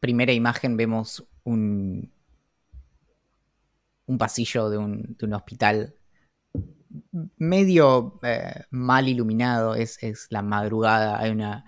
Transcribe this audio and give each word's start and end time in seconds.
primera 0.00 0.32
imagen 0.32 0.76
vemos 0.76 1.26
un, 1.44 2.12
un 4.06 4.18
pasillo 4.18 4.70
de 4.70 4.78
un, 4.78 5.16
de 5.18 5.26
un 5.26 5.34
hospital 5.34 5.94
medio 7.36 8.18
eh, 8.22 8.64
mal 8.70 9.08
iluminado, 9.08 9.74
es, 9.74 9.98
la 10.30 10.42
madrugada, 10.42 11.18
hay 11.18 11.30
una, 11.30 11.64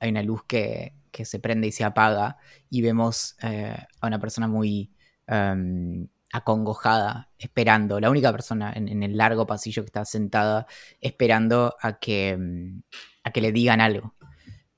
hay 0.00 0.10
una 0.10 0.22
luz 0.22 0.42
que, 0.46 0.94
se 1.24 1.38
prende 1.38 1.66
y 1.66 1.72
se 1.72 1.82
apaga 1.82 2.36
y 2.68 2.82
vemos 2.82 3.36
eh, 3.40 3.74
a 4.02 4.06
una 4.06 4.20
persona 4.20 4.48
muy 4.48 4.92
em, 5.26 6.08
acongojada, 6.30 7.30
esperando, 7.38 7.98
la 8.00 8.10
única 8.10 8.30
persona 8.32 8.70
en, 8.76 9.02
el 9.02 9.16
largo 9.16 9.46
pasillo 9.46 9.82
que 9.82 9.86
está 9.86 10.04
sentada 10.04 10.66
esperando 11.00 11.74
a 11.80 11.98
que, 11.98 12.30
em, 12.30 12.82
a 13.24 13.30
que 13.30 13.40
le 13.40 13.50
digan 13.52 13.80
algo. 13.80 14.14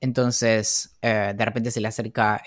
Entonces, 0.01 0.97
eh, 1.01 1.33
de 1.35 1.45
repente 1.45 1.71
se 1.71 1.81
le 1.81 1.87
acerca 1.87 2.41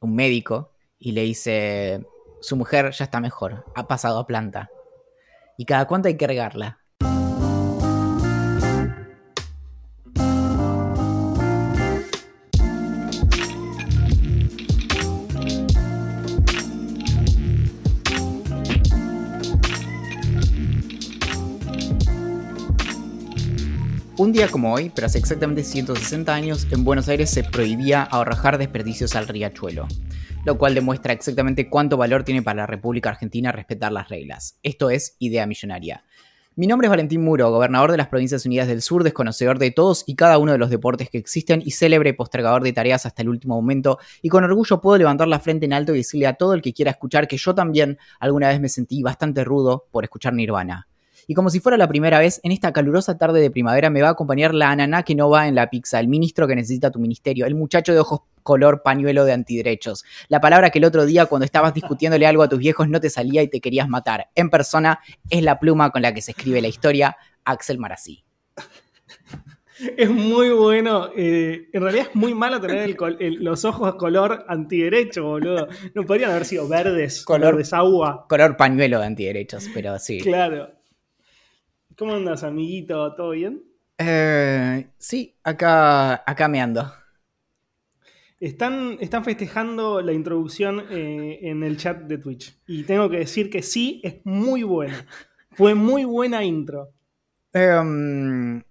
un 0.00 0.14
médico 0.14 0.72
y 0.98 1.12
le 1.12 1.22
dice, 1.22 2.06
su 2.40 2.56
mujer 2.56 2.90
ya 2.92 3.04
está 3.04 3.20
mejor, 3.20 3.64
ha 3.74 3.86
pasado 3.86 4.18
a 4.18 4.26
planta 4.26 4.70
y 5.58 5.64
cada 5.64 5.86
cuánto 5.86 6.08
hay 6.08 6.16
que 6.16 6.26
regarla. 6.26 6.85
Un 24.26 24.32
día 24.32 24.48
como 24.48 24.74
hoy, 24.74 24.90
pero 24.92 25.06
hace 25.06 25.18
exactamente 25.18 25.62
160 25.62 26.34
años, 26.34 26.66
en 26.72 26.82
Buenos 26.82 27.08
Aires 27.08 27.30
se 27.30 27.44
prohibía 27.44 28.02
ahorrajar 28.02 28.58
desperdicios 28.58 29.14
al 29.14 29.28
riachuelo 29.28 29.86
lo 30.44 30.58
cual 30.58 30.74
demuestra 30.74 31.12
exactamente 31.12 31.70
cuánto 31.70 31.96
valor 31.96 32.24
tiene 32.24 32.42
para 32.42 32.62
la 32.62 32.66
República 32.66 33.10
Argentina 33.10 33.52
respetar 33.52 33.92
las 33.92 34.08
reglas. 34.08 34.58
Esto 34.64 34.90
es 34.90 35.14
idea 35.20 35.46
millonaria. 35.46 36.02
Mi 36.56 36.66
nombre 36.66 36.86
es 36.86 36.90
Valentín 36.90 37.22
Muro, 37.22 37.52
gobernador 37.52 37.92
de 37.92 37.98
las 37.98 38.08
Provincias 38.08 38.44
Unidas 38.46 38.66
del 38.66 38.82
Sur, 38.82 39.04
desconocedor 39.04 39.60
de 39.60 39.70
todos 39.70 40.02
y 40.08 40.16
cada 40.16 40.38
uno 40.38 40.50
de 40.50 40.58
los 40.58 40.70
deportes 40.70 41.08
que 41.08 41.18
existen 41.18 41.62
y 41.64 41.70
célebre 41.70 42.12
postergador 42.12 42.64
de 42.64 42.72
tareas 42.72 43.06
hasta 43.06 43.22
el 43.22 43.28
último 43.28 43.54
momento, 43.54 44.00
y 44.22 44.28
con 44.28 44.42
orgullo 44.42 44.80
puedo 44.80 44.98
levantar 44.98 45.28
la 45.28 45.38
frente 45.38 45.66
en 45.66 45.72
alto 45.72 45.94
y 45.94 45.98
decirle 45.98 46.26
a 46.26 46.34
todo 46.34 46.52
el 46.54 46.62
que 46.62 46.72
quiera 46.72 46.90
escuchar 46.90 47.28
que 47.28 47.36
yo 47.36 47.54
también 47.54 47.96
alguna 48.18 48.48
vez 48.48 48.60
me 48.60 48.68
sentí 48.68 49.02
bastante 49.02 49.44
rudo 49.44 49.86
por 49.92 50.02
escuchar 50.02 50.34
Nirvana. 50.34 50.88
Y 51.26 51.34
como 51.34 51.50
si 51.50 51.60
fuera 51.60 51.76
la 51.76 51.88
primera 51.88 52.18
vez, 52.20 52.40
en 52.44 52.52
esta 52.52 52.72
calurosa 52.72 53.18
tarde 53.18 53.40
de 53.40 53.50
primavera 53.50 53.90
me 53.90 54.00
va 54.00 54.08
a 54.08 54.12
acompañar 54.12 54.54
la 54.54 54.70
ananá 54.70 55.02
que 55.02 55.14
no 55.14 55.28
va 55.28 55.48
en 55.48 55.56
la 55.56 55.70
pizza, 55.70 55.98
el 55.98 56.06
ministro 56.06 56.46
que 56.46 56.54
necesita 56.54 56.90
tu 56.90 57.00
ministerio, 57.00 57.46
el 57.46 57.56
muchacho 57.56 57.92
de 57.92 57.98
ojos 57.98 58.20
color 58.44 58.82
pañuelo 58.82 59.24
de 59.24 59.32
antiderechos. 59.32 60.04
La 60.28 60.40
palabra 60.40 60.70
que 60.70 60.78
el 60.78 60.84
otro 60.84 61.04
día 61.04 61.26
cuando 61.26 61.44
estabas 61.44 61.74
discutiéndole 61.74 62.26
algo 62.26 62.44
a 62.44 62.48
tus 62.48 62.60
viejos 62.60 62.88
no 62.88 63.00
te 63.00 63.10
salía 63.10 63.42
y 63.42 63.48
te 63.48 63.60
querías 63.60 63.88
matar. 63.88 64.28
En 64.36 64.50
persona 64.50 65.00
es 65.28 65.42
la 65.42 65.58
pluma 65.58 65.90
con 65.90 66.02
la 66.02 66.14
que 66.14 66.22
se 66.22 66.30
escribe 66.30 66.62
la 66.62 66.68
historia, 66.68 67.16
Axel 67.44 67.78
Marazzi. 67.78 68.24
Es 69.96 70.08
muy 70.08 70.50
bueno. 70.50 71.10
Eh, 71.14 71.68
en 71.72 71.82
realidad 71.82 72.06
es 72.08 72.16
muy 72.16 72.34
malo 72.34 72.60
tener 72.60 72.96
los 73.18 73.64
ojos 73.64 73.96
color 73.96 74.44
antiderecho, 74.48 75.24
boludo. 75.24 75.68
No 75.94 76.04
podrían 76.04 76.30
haber 76.30 76.46
sido 76.46 76.66
verdes, 76.66 77.22
color 77.24 77.62
agua. 77.72 78.26
Color 78.28 78.56
pañuelo 78.56 79.00
de 79.00 79.06
antiderechos, 79.06 79.68
pero 79.74 79.98
sí. 79.98 80.20
Claro. 80.20 80.75
¿Cómo 81.96 82.12
andas, 82.12 82.44
amiguito? 82.44 83.14
¿Todo 83.14 83.30
bien? 83.30 83.64
Eh, 83.96 84.90
sí, 84.98 85.34
acá, 85.42 86.22
acá 86.30 86.46
me 86.46 86.60
ando. 86.60 86.92
Están, 88.38 88.98
están 89.00 89.24
festejando 89.24 90.02
la 90.02 90.12
introducción 90.12 90.84
eh, 90.90 91.38
en 91.40 91.62
el 91.62 91.78
chat 91.78 92.02
de 92.02 92.18
Twitch. 92.18 92.60
Y 92.66 92.82
tengo 92.82 93.08
que 93.08 93.20
decir 93.20 93.48
que 93.48 93.62
sí, 93.62 94.02
es 94.04 94.16
muy 94.24 94.62
buena. 94.62 95.06
Fue 95.52 95.74
muy 95.74 96.04
buena 96.04 96.44
intro. 96.44 96.92
Em, 97.54 98.62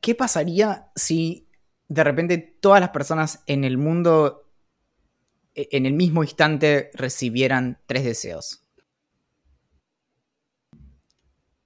¿Qué 0.00 0.14
pasaría 0.14 0.92
si 0.94 1.48
de 1.88 2.04
repente 2.04 2.38
todas 2.38 2.80
las 2.80 2.90
personas 2.90 3.42
en 3.48 3.64
el 3.64 3.76
mundo 3.76 4.52
e, 5.52 5.68
en 5.72 5.84
el 5.84 5.94
mismo 5.94 6.22
instante 6.22 6.92
recibieran 6.94 7.80
tres 7.86 8.04
deseos? 8.04 8.67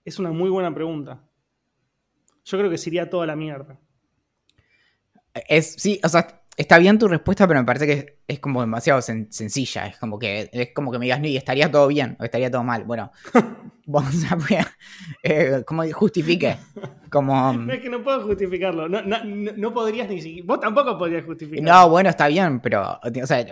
Es 0.05 0.19
una 0.19 0.31
muy 0.31 0.51
buena 0.51 0.75
pregunta. 0.75 1.23
Yo 2.45 2.59
creo 2.59 2.71
que 2.71 2.79
sería 2.79 3.09
toda 3.09 3.27
la 3.27 3.37
mierda. 3.37 3.79
Es, 5.49 5.75
sí, 5.75 6.01
o 6.03 6.09
sea, 6.09 6.42
está 6.57 6.79
bien 6.79 6.99
tu 6.99 7.09
respuesta, 7.09 7.47
pero 7.47 7.61
me 7.61 7.67
parece 7.67 7.87
que 7.87 8.19
es 8.29 8.39
como 8.41 8.61
demasiado 8.61 9.01
sencilla. 9.01 9.87
Es 9.87 9.99
como 9.99 10.19
que 10.19 10.51
es 10.53 10.71
como 10.75 10.93
que 10.93 10.99
me 10.99 11.07
digas, 11.07 11.21
no, 11.21 11.27
y 11.27 11.37
estaría 11.37 11.71
todo 11.71 11.89
bien 11.89 12.17
o 12.21 12.25
estaría 12.25 12.51
todo 12.51 12.63
mal. 12.63 12.85
Bueno, 12.85 13.11
vamos 13.87 14.15
a 14.31 14.37
ver, 14.37 14.67
eh, 15.23 15.63
como 15.67 15.91
justifique. 15.93 16.57
Como, 17.11 17.53
no 17.53 17.73
es 17.73 17.81
que 17.81 17.89
no 17.89 18.03
puedo 18.03 18.23
justificarlo. 18.23 18.89
No, 18.89 19.03
no, 19.03 19.25
no, 19.25 19.75
podrías 19.75 20.09
ni 20.09 20.21
siquiera. 20.21 20.47
Vos 20.47 20.61
tampoco 20.61 20.99
podrías 20.99 21.25
justificarlo. 21.25 21.73
No, 21.73 21.89
bueno, 21.89 22.11
está 22.11 22.29
bien, 22.29 22.61
pero. 22.61 23.01
O 23.03 23.27
sea, 23.27 23.47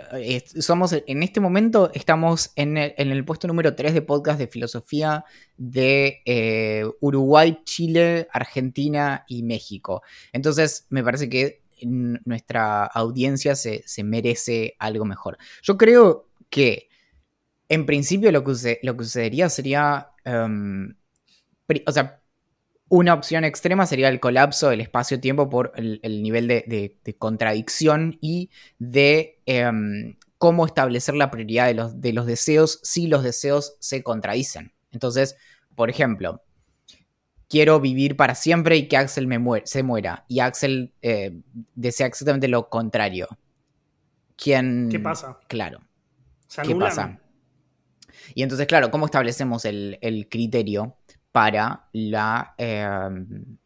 somos. 0.59 0.95
En 1.05 1.23
este 1.23 1.39
momento 1.39 1.91
estamos 1.93 2.51
en 2.55 2.77
el, 2.77 2.93
en 2.97 3.11
el 3.11 3.25
puesto 3.25 3.47
número 3.47 3.75
3 3.75 3.93
de 3.93 4.01
podcast 4.01 4.39
de 4.39 4.47
filosofía 4.47 5.25
de 5.57 6.21
eh, 6.25 6.85
Uruguay, 7.01 7.59
Chile, 7.65 8.27
Argentina 8.31 9.25
y 9.27 9.43
México. 9.43 10.01
Entonces, 10.33 10.87
me 10.89 11.03
parece 11.03 11.29
que 11.29 11.60
nuestra 11.81 12.85
audiencia 12.85 13.55
se, 13.55 13.83
merece 14.03 14.75
algo 14.79 15.05
mejor. 15.05 15.37
Yo 15.61 15.77
creo 15.77 16.29
que, 16.49 16.89
en 17.69 17.85
principio, 17.85 18.31
lo 18.31 18.43
que, 18.43 18.79
lo 18.83 18.97
que 18.97 19.03
sucedería 19.03 19.49
sería. 19.49 20.11
Em, 20.23 20.95
o 21.85 21.91
sea, 21.91 22.21
una 22.89 23.13
opción 23.13 23.45
extrema 23.45 23.85
sería 23.85 24.09
el 24.09 24.19
colapso 24.19 24.69
del 24.69 24.81
espacio-tiempo 24.81 25.49
por 25.49 25.71
el, 25.75 26.21
nivel 26.21 26.47
de, 26.47 26.97
contradicción 27.17 28.17
y 28.19 28.49
de 28.79 29.39
em, 29.45 30.17
cómo 30.37 30.65
establecer 30.65 31.15
la 31.15 31.31
prioridad 31.31 31.67
de 31.67 31.73
los, 31.73 32.01
de 32.01 32.11
los 32.11 32.25
deseos 32.25 32.79
si 32.83 33.07
los 33.07 33.23
deseos 33.23 33.77
se 33.79 34.03
contradicen. 34.03 34.73
Entonces, 34.91 35.37
por 35.75 35.89
ejemplo, 35.89 36.43
quiero 37.51 37.81
vivir 37.81 38.15
para 38.15 38.33
siempre 38.33 38.77
y 38.77 38.87
que 38.87 38.95
Axel 38.95 39.27
me 39.27 39.37
se 39.65 39.83
muera. 39.83 40.23
Y 40.29 40.39
Axel 40.39 40.93
eh, 41.01 41.37
desea 41.75 42.07
exactamente 42.07 42.47
lo 42.47 42.69
contrario. 42.69 43.27
¿Quién, 44.37 44.87
¿Qué 44.89 45.01
pasa? 45.01 45.37
Claro. 45.49 45.81
¿Qué 46.63 46.73
pasa? 46.73 47.19
Y 48.33 48.43
entonces, 48.43 48.67
claro, 48.67 48.89
¿cómo 48.89 49.05
establecemos 49.05 49.65
el, 49.65 49.99
el 50.01 50.29
criterio 50.29 50.95
para 51.33 51.89
la... 51.91 52.55
Em, 52.57 53.57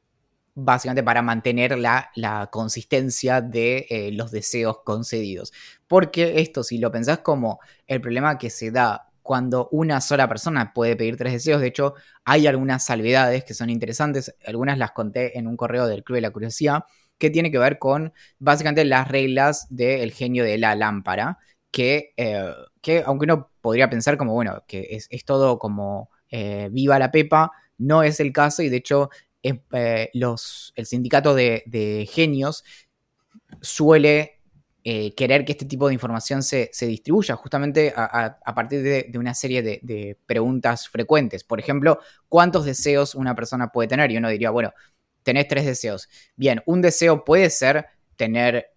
básicamente 0.57 1.03
para 1.03 1.22
mantener 1.22 1.78
la, 1.78 2.12
la 2.16 2.47
consistencia 2.47 3.41
de 3.41 3.85
eh, 3.90 4.12
los 4.13 4.31
deseos 4.31 4.79
concedidos. 4.84 5.53
Porque 5.85 6.40
esto, 6.40 6.63
si 6.63 6.79
lo 6.79 6.91
pensás 6.91 7.19
como 7.19 7.59
el 7.85 8.02
problema 8.02 8.38
que 8.38 8.50
se 8.50 8.72
da 8.72 9.12
cuando 9.25 9.68
una 9.72 10.02
sola 10.02 10.30
persona 10.30 10.72
puede 10.72 10.96
pedir 10.96 11.18
tres 11.18 11.34
deseos, 11.34 11.59
de 11.59 11.68
hecho 11.68 11.96
hay 12.24 12.46
algunas 12.46 12.86
salvedades 12.86 13.44
que 13.44 13.56
son 13.56 13.72
interesantes, 13.72 14.36
algunas 14.46 14.78
las 14.78 14.91
conté 14.91 15.38
en 15.38 15.47
un 15.47 15.58
correo 15.58 15.88
del 15.88 16.03
Club 16.03 16.18
de 16.18 16.22
la 16.22 16.30
Curiosidad, 16.30 16.84
que 17.18 17.31
tiene 17.31 17.50
que 17.50 17.58
ver 17.58 17.80
con 17.80 18.14
básicamente 18.38 18.85
las 18.85 19.08
reglas 19.08 19.66
del 19.72 20.12
genio 20.12 20.44
de 20.44 20.59
la 20.59 20.75
lámpara, 20.75 21.40
que, 21.72 22.14
eh, 22.18 22.53
que 22.81 23.03
aunque 23.03 23.25
uno 23.25 23.50
podría 23.62 23.90
pensar 23.90 24.16
como, 24.16 24.34
bueno, 24.34 24.64
que 24.68 25.00
es, 25.09 25.25
todo 25.25 25.58
como 25.58 26.12
eh, 26.30 26.69
viva 26.72 27.00
la 27.00 27.12
Pepa, 27.12 27.52
no 27.80 28.03
es 28.03 28.19
el 28.19 28.31
caso. 28.31 28.62
Y 28.62 28.69
de 28.69 28.78
hecho 28.78 29.09
eh, 29.44 30.12
el 30.14 30.85
sindicato 30.85 31.34
de, 31.34 32.08
genios 32.12 32.64
suele 33.62 34.34
eh, 34.88 35.16
querer 35.16 35.44
que 35.44 35.53
este 35.53 35.66
tipo 35.66 35.88
de 35.88 35.96
información 35.96 36.44
se, 36.44 36.70
distribuya 36.82 37.35
justamente 37.35 37.91
a, 37.96 38.53
partir 38.53 38.84
de, 38.84 39.17
una 39.17 39.34
serie 39.34 39.64
de, 39.64 40.17
preguntas 40.28 40.87
frecuentes. 40.87 41.43
Por 41.43 41.59
ejemplo, 41.59 41.99
¿cuántos 42.29 42.66
deseos 42.66 43.16
una 43.16 43.34
persona 43.34 43.72
puede 43.72 43.87
tener? 43.87 44.11
Y 44.11 44.17
uno 44.17 44.29
diría, 44.29 44.52
bueno, 44.52 44.73
tenés 45.23 45.47
tres 45.47 45.66
deseos. 45.66 46.08
Bien, 46.35 46.61
un 46.67 46.82
deseo 46.82 47.26
puede 47.26 47.49
ser 47.49 47.87
tener 48.16 48.67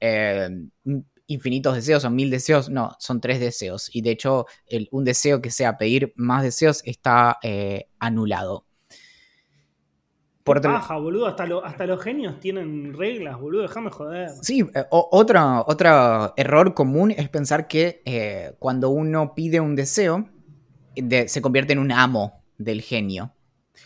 infinitos 1.26 1.74
deseos 1.74 2.04
o 2.06 2.10
mil 2.10 2.30
deseos, 2.30 2.70
no, 2.70 2.96
son 2.98 3.20
tres 3.20 3.38
deseos. 3.38 3.94
Y 3.94 4.00
de 4.00 4.10
hecho, 4.10 4.46
un 4.90 5.04
deseo 5.04 5.42
que 5.42 5.50
sea 5.50 5.76
pedir 5.76 6.14
más 6.16 6.42
deseos 6.42 6.80
está 6.84 7.38
eh, 7.42 7.88
anulado. 7.98 8.67
Por 10.48 10.62
baja, 10.62 10.96
boludo. 10.96 11.26
Hasta, 11.26 11.46
hasta, 11.64 11.86
los 11.86 12.02
genios 12.02 12.40
tienen 12.40 12.94
reglas, 12.94 13.38
boludo. 13.38 13.62
Déjame 13.62 13.90
joder. 13.90 14.30
Sí, 14.42 14.64
eh, 14.74 14.84
otro, 14.90 15.64
otro, 15.66 16.34
error 16.36 16.74
común 16.74 17.10
es 17.10 17.28
pensar 17.28 17.68
que 17.68 18.02
eh, 18.04 18.54
cuando 18.58 18.90
uno 18.90 19.34
pide 19.34 19.60
un 19.60 19.76
deseo, 19.76 20.28
se 21.26 21.42
convierte 21.42 21.72
en 21.72 21.78
un 21.78 21.92
amo 21.92 22.42
del 22.58 22.82
genio. 22.82 23.32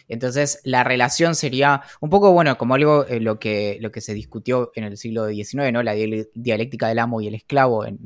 Entonces, 0.08 0.60
la 0.64 0.84
relación 0.84 1.34
sería 1.34 1.82
un 2.00 2.10
poco, 2.10 2.32
bueno, 2.32 2.58
como 2.58 2.74
algo 2.74 3.06
eh, 3.06 3.20
lo, 3.20 3.38
que, 3.38 3.78
lo 3.80 3.90
que 3.90 4.00
se 4.00 4.14
discutió 4.14 4.72
en 4.74 4.84
el 4.84 4.96
siglo 4.96 5.28
XIX, 5.28 5.72
¿no? 5.72 5.82
La 5.82 5.94
dialéctica 5.94 6.88
del 6.88 6.98
amo 6.98 7.20
y 7.20 7.28
el 7.28 7.34
esclavo 7.34 7.86
en, 7.86 7.98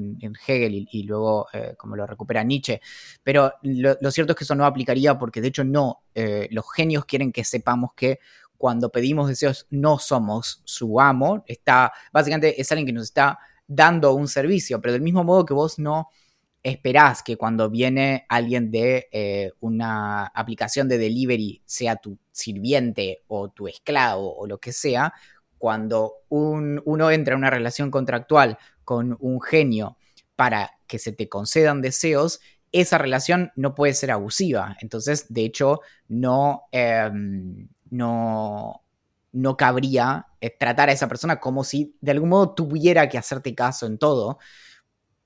Hegel 0.46 0.86
y, 0.90 1.02
luego 1.04 1.48
eh, 1.52 1.74
como 1.76 1.96
lo 1.96 2.06
recupera 2.06 2.44
Nietzsche. 2.44 2.80
Pero 3.22 3.54
lo, 3.62 4.10
cierto 4.10 4.32
es 4.32 4.38
que 4.38 4.44
eso 4.44 4.54
no 4.54 4.64
aplicaría 4.64 5.18
porque, 5.18 5.40
de 5.40 5.48
hecho, 5.48 5.64
no. 5.64 6.02
Eh, 6.14 6.48
los 6.50 6.64
genios 6.72 7.04
quieren 7.04 7.32
que 7.32 7.44
sepamos 7.44 7.90
que 7.94 8.20
cuando 8.58 8.90
pedimos 8.90 9.28
deseos 9.28 9.66
no 9.70 9.98
somos 9.98 10.62
su 10.64 11.00
amo. 11.00 11.44
Está, 11.46 11.92
básicamente, 12.12 12.60
es 12.60 12.70
alguien 12.72 12.86
que 12.86 12.92
nos 12.92 13.04
está 13.04 13.38
dando 13.66 14.14
un 14.14 14.28
servicio, 14.28 14.80
pero 14.80 14.92
del 14.92 15.02
mismo 15.02 15.24
modo 15.24 15.44
que 15.44 15.54
vos 15.54 15.78
no 15.78 16.08
esperás 16.62 17.22
que 17.22 17.36
cuando 17.36 17.70
viene 17.70 18.26
alguien 18.28 18.70
de 18.72 19.08
eh, 19.12 19.52
una 19.60 20.26
aplicación 20.26 20.88
de 20.88 20.98
delivery, 20.98 21.62
sea 21.64 21.96
tu 21.96 22.18
sirviente 22.32 23.22
o 23.28 23.50
tu 23.50 23.68
esclavo 23.68 24.36
o 24.36 24.46
lo 24.46 24.58
que 24.58 24.72
sea, 24.72 25.14
cuando 25.58 26.14
uno 26.28 27.10
entra 27.10 27.34
en 27.34 27.38
una 27.38 27.50
relación 27.50 27.90
contractual 27.90 28.58
con 28.84 29.16
un 29.20 29.40
genio 29.40 29.96
para 30.34 30.72
que 30.86 30.98
se 30.98 31.12
te 31.12 31.28
concedan 31.28 31.82
deseos, 31.82 32.40
esa 32.72 32.98
relación 32.98 33.52
no 33.56 33.74
puede 33.74 33.94
ser 33.94 34.10
abusiva. 34.10 34.76
Entonces, 34.80 35.26
de 35.28 35.44
hecho, 35.44 35.80
no, 36.08 36.64
em, 36.72 37.68
no, 37.96 38.82
no 39.32 39.56
cabría 39.56 40.26
eh, 40.40 40.50
tratar 40.50 40.88
a 40.88 40.92
esa 40.92 41.08
persona 41.08 41.40
como 41.40 41.64
si 41.64 41.96
de 42.00 42.12
algún 42.12 42.30
modo 42.30 42.54
tuviera 42.54 43.08
que 43.08 43.18
hacerte 43.18 43.54
caso 43.54 43.86
en 43.86 43.98
todo, 43.98 44.38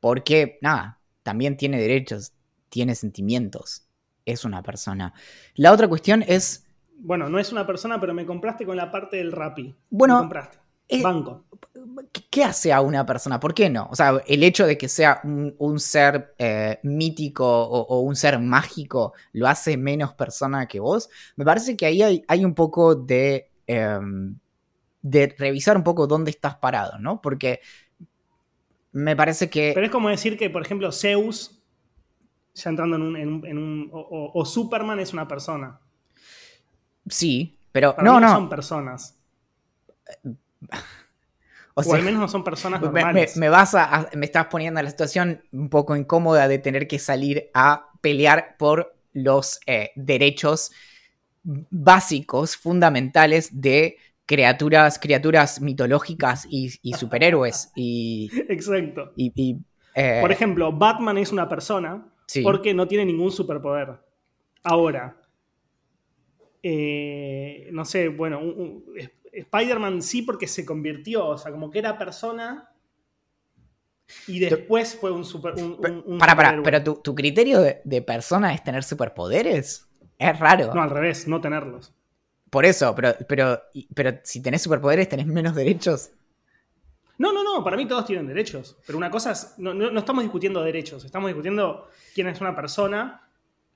porque, 0.00 0.58
nada, 0.62 1.00
también 1.22 1.56
tiene 1.56 1.78
derechos, 1.80 2.32
tiene 2.68 2.94
sentimientos, 2.94 3.86
es 4.24 4.44
una 4.44 4.62
persona. 4.62 5.12
La 5.54 5.72
otra 5.72 5.88
cuestión 5.88 6.24
es... 6.26 6.66
Bueno, 7.02 7.28
no 7.28 7.38
es 7.38 7.52
una 7.52 7.66
persona, 7.66 8.00
pero 8.00 8.14
me 8.14 8.26
compraste 8.26 8.64
con 8.64 8.76
la 8.76 8.90
parte 8.90 9.16
del 9.16 9.32
rapi. 9.32 9.74
Bueno, 9.90 10.14
me 10.16 10.20
compraste. 10.20 10.59
Banco. 11.02 11.44
¿Qué 12.30 12.44
hace 12.44 12.72
a 12.72 12.80
una 12.80 13.06
persona? 13.06 13.40
¿Por 13.40 13.54
qué 13.54 13.70
no? 13.70 13.88
O 13.90 13.96
sea, 13.96 14.22
el 14.26 14.42
hecho 14.42 14.66
de 14.66 14.76
que 14.76 14.88
sea 14.88 15.20
un, 15.22 15.80
ser 15.80 16.34
eh, 16.38 16.78
mítico 16.82 17.46
o, 17.46 18.00
un 18.00 18.16
ser 18.16 18.38
mágico 18.38 19.12
lo 19.32 19.46
hace 19.48 19.76
menos 19.76 20.14
persona 20.14 20.66
que 20.66 20.80
vos. 20.80 21.08
Me 21.36 21.44
parece 21.44 21.76
que 21.76 21.86
ahí 21.86 22.24
hay, 22.26 22.44
un 22.44 22.54
poco 22.54 22.94
de, 22.94 23.50
em, 23.66 24.36
de 25.02 25.34
revisar 25.38 25.76
un 25.76 25.84
poco 25.84 26.06
dónde 26.06 26.30
estás 26.30 26.56
parado, 26.56 26.98
¿no? 26.98 27.20
Porque 27.20 27.60
me 28.92 29.16
parece 29.16 29.48
que. 29.48 29.72
Pero 29.74 29.86
es 29.86 29.92
como 29.92 30.08
decir 30.08 30.36
que, 30.36 30.50
por 30.50 30.62
ejemplo, 30.62 30.90
Zeus, 30.92 31.60
ya 32.54 32.70
entrando 32.70 32.96
en 32.96 33.58
un. 33.58 33.90
o, 33.92 34.44
Superman 34.44 34.98
es 35.00 35.12
una 35.12 35.28
persona. 35.28 35.78
Sí, 37.08 37.56
pero. 37.72 37.94
no, 38.02 38.20
no. 38.20 38.28
son 38.28 38.48
personas. 38.48 39.16
O, 41.74 41.94
al 41.94 42.02
menos 42.02 42.20
no 42.20 42.28
son 42.28 42.44
personas 42.44 42.80
normales. 42.80 43.36
Me, 43.36 43.48
vas 43.48 43.74
a, 43.74 44.10
me 44.14 44.26
estás 44.26 44.46
poniendo 44.46 44.80
en 44.80 44.84
la 44.84 44.90
situación 44.90 45.42
un 45.52 45.70
poco 45.70 45.96
incómoda 45.96 46.48
de 46.48 46.58
tener 46.58 46.88
que 46.88 46.98
salir 46.98 47.48
a 47.54 47.90
pelear 48.00 48.56
por 48.58 48.94
los 49.12 49.60
eh, 49.66 49.90
derechos 49.94 50.72
básicos, 51.42 52.56
fundamentales 52.56 53.60
de 53.60 53.96
criaturas, 54.26 54.98
criaturas 54.98 55.60
mitológicas 55.60 56.46
y, 56.50 56.70
superhéroes. 56.92 57.72
Y, 57.74 58.30
Exacto. 58.48 59.12
Y, 59.16 59.56
eh, 59.94 60.18
Por 60.20 60.32
ejemplo, 60.32 60.72
Batman 60.72 61.18
es 61.18 61.32
una 61.32 61.48
persona 61.48 62.06
porque 62.42 62.74
no 62.74 62.86
tiene 62.86 63.06
ningún 63.06 63.32
superpoder. 63.32 63.98
Ahora, 64.62 65.16
eh, 66.62 67.68
no 67.72 67.84
sé, 67.84 68.08
bueno, 68.08 68.40
Spider-Man 69.32 70.02
sí 70.02 70.22
porque 70.22 70.46
se 70.46 70.64
convirtió, 70.64 71.26
o 71.26 71.38
sea, 71.38 71.52
como 71.52 71.70
que 71.70 71.78
era 71.78 71.98
persona 71.98 72.70
y 74.26 74.40
después 74.40 74.96
fue 75.00 75.10
un 75.10 75.24
super. 75.24 75.54
para, 76.18 76.36
para, 76.36 76.62
pero 76.62 76.82
tu, 76.82 77.14
criterio 77.14 77.60
de, 77.60 77.80
de, 77.84 78.02
persona 78.02 78.52
es 78.54 78.62
tener 78.62 78.82
superpoderes. 78.82 79.88
Es 80.18 80.38
raro. 80.38 80.74
No, 80.74 80.82
al 80.82 80.90
revés, 80.90 81.26
no 81.28 81.40
tenerlos. 81.40 81.94
Por 82.50 82.64
eso, 82.64 82.94
pero, 82.94 83.14
pero, 83.28 83.62
pero 83.94 84.18
si 84.24 84.42
tenés 84.42 84.62
superpoderes, 84.62 85.08
tenés 85.08 85.26
menos 85.26 85.54
derechos. 85.54 86.10
No, 87.16 87.32
no, 87.32 87.44
no, 87.44 87.62
para 87.62 87.76
mí 87.76 87.86
todos 87.86 88.06
tienen 88.06 88.26
derechos. 88.26 88.76
Pero 88.86 88.98
una 88.98 89.10
cosa 89.10 89.32
es, 89.32 89.54
no, 89.58 89.72
no, 89.72 89.98
estamos 89.98 90.24
discutiendo 90.24 90.62
derechos, 90.62 91.04
estamos 91.04 91.28
discutiendo 91.28 91.88
quién 92.14 92.26
es 92.26 92.40
una 92.40 92.56
persona 92.56 93.29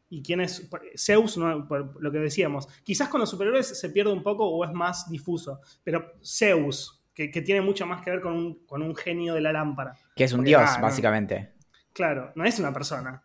y 0.08 0.22
quién 0.22 0.40
es 0.40 0.68
Zeus, 0.96 1.36
lo 1.36 2.12
que 2.12 2.18
decíamos. 2.18 2.68
Quizás 2.82 3.08
con 3.08 3.20
los 3.20 3.30
superhéroes 3.30 3.78
se 3.78 3.90
pierde 3.90 4.12
un 4.12 4.22
poco 4.22 4.46
o 4.46 4.64
es 4.64 4.72
más 4.72 5.10
difuso, 5.10 5.60
pero 5.82 6.14
Zeus, 6.24 7.04
que, 7.14 7.28
tiene 7.28 7.60
mucho 7.60 7.86
más 7.86 8.02
que 8.02 8.10
ver 8.10 8.20
con 8.20 8.36
un, 8.68 8.96
genio 8.96 9.34
de 9.34 9.40
la 9.40 9.52
lámpara. 9.52 9.96
Que 10.14 10.24
es 10.24 10.32
un 10.32 10.44
dios, 10.44 10.68
básicamente. 10.80 11.54
claro, 11.92 12.32
no 12.34 12.44
es 12.44 12.58
una 12.58 12.72
persona. 12.72 13.22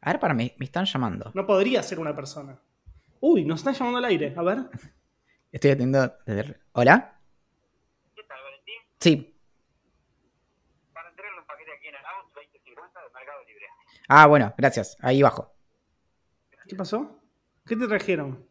A 0.00 0.10
ver, 0.10 0.20
para 0.20 0.34
mí, 0.34 0.52
me 0.58 0.64
están 0.64 0.84
llamando. 0.84 1.30
No 1.34 1.46
podría 1.46 1.82
ser 1.82 2.00
una 2.00 2.14
persona. 2.14 2.58
Uy, 3.20 3.44
nos 3.44 3.60
están 3.60 3.74
llamando 3.74 3.98
al 3.98 4.04
aire. 4.06 4.34
A 4.36 4.42
ver. 4.42 4.58
Estoy 5.52 5.70
atendiendo. 5.70 6.12
¿Hola? 6.72 7.20
¿Qué 8.16 8.22
tal, 8.24 8.38
Valentín? 8.42 8.74
Sí. 8.98 9.38
Para 10.92 11.08
entregarle 11.08 11.40
un 11.40 11.46
paquete 11.46 11.70
aquí 11.72 11.88
en 11.88 11.94
Arauz 11.94 12.32
2050 12.34 13.00
de 13.00 13.06
Mercado 13.14 13.44
Libre. 13.46 13.66
Ah, 14.08 14.26
bueno, 14.26 14.54
gracias. 14.56 14.96
Ahí 15.00 15.22
bajo. 15.22 15.51
¿Qué 16.72 16.76
pasó? 16.76 17.20
¿Qué 17.66 17.76
te 17.76 17.86
trajeron? 17.86 18.46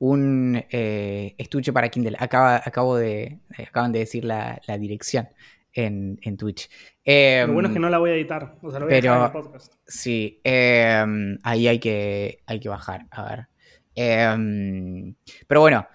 Un 0.00 0.62
eh, 0.70 1.34
estuche 1.38 1.72
para 1.72 1.88
Kindle. 1.88 2.14
Acaba, 2.20 2.56
acabo 2.62 2.98
de, 2.98 3.40
acaban 3.56 3.90
de 3.90 4.00
decir 4.00 4.22
la, 4.22 4.60
la 4.66 4.76
dirección 4.76 5.30
en, 5.72 6.18
en 6.20 6.36
Twitch. 6.36 6.68
Lo 7.06 7.54
bueno 7.54 7.68
es 7.68 7.72
que 7.72 7.78
em, 7.78 7.80
no 7.80 7.88
la 7.88 7.96
voy 7.96 8.10
a 8.10 8.14
editar. 8.16 8.58
O 8.60 8.70
sea, 8.70 8.80
lo 8.80 8.84
voy 8.84 8.96
a 8.96 9.00
dejar 9.00 9.18
en 9.18 9.24
el 9.24 9.32
podcast. 9.32 9.72
Sí. 9.86 10.42
Eh, 10.44 11.38
ahí 11.42 11.68
hay 11.68 11.78
que, 11.78 12.42
hay 12.44 12.60
que 12.60 12.68
bajar. 12.68 13.06
A 13.10 13.24
ver. 13.30 13.48
Em, 13.94 15.14
pero 15.46 15.62
bueno, 15.62 15.88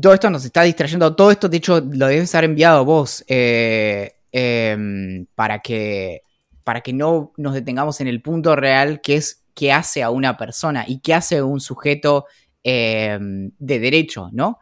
todo 0.00 0.14
esto 0.14 0.30
nos 0.30 0.44
está 0.44 0.62
distrayendo. 0.62 1.16
Todo 1.16 1.32
esto, 1.32 1.48
de 1.48 1.56
hecho, 1.56 1.80
lo 1.80 2.06
debes 2.06 2.32
haber 2.36 2.48
enviado 2.48 2.84
vos 2.84 3.24
eh, 3.26 4.18
em, 4.30 5.26
para, 5.34 5.58
que, 5.58 6.22
para 6.62 6.80
que 6.80 6.92
no 6.92 7.32
nos 7.38 7.54
detengamos 7.54 8.00
en 8.00 8.06
el 8.06 8.22
punto 8.22 8.54
real 8.54 9.00
que 9.00 9.16
es 9.16 9.39
qué 9.54 9.72
hace 9.72 10.02
a 10.02 10.10
una 10.10 10.36
persona 10.36 10.84
y 10.86 11.00
qué 11.00 11.14
hace 11.14 11.42
un 11.42 11.60
sujeto 11.60 12.26
em, 12.62 13.50
de 13.58 13.78
derecho, 13.78 14.28
¿no? 14.32 14.58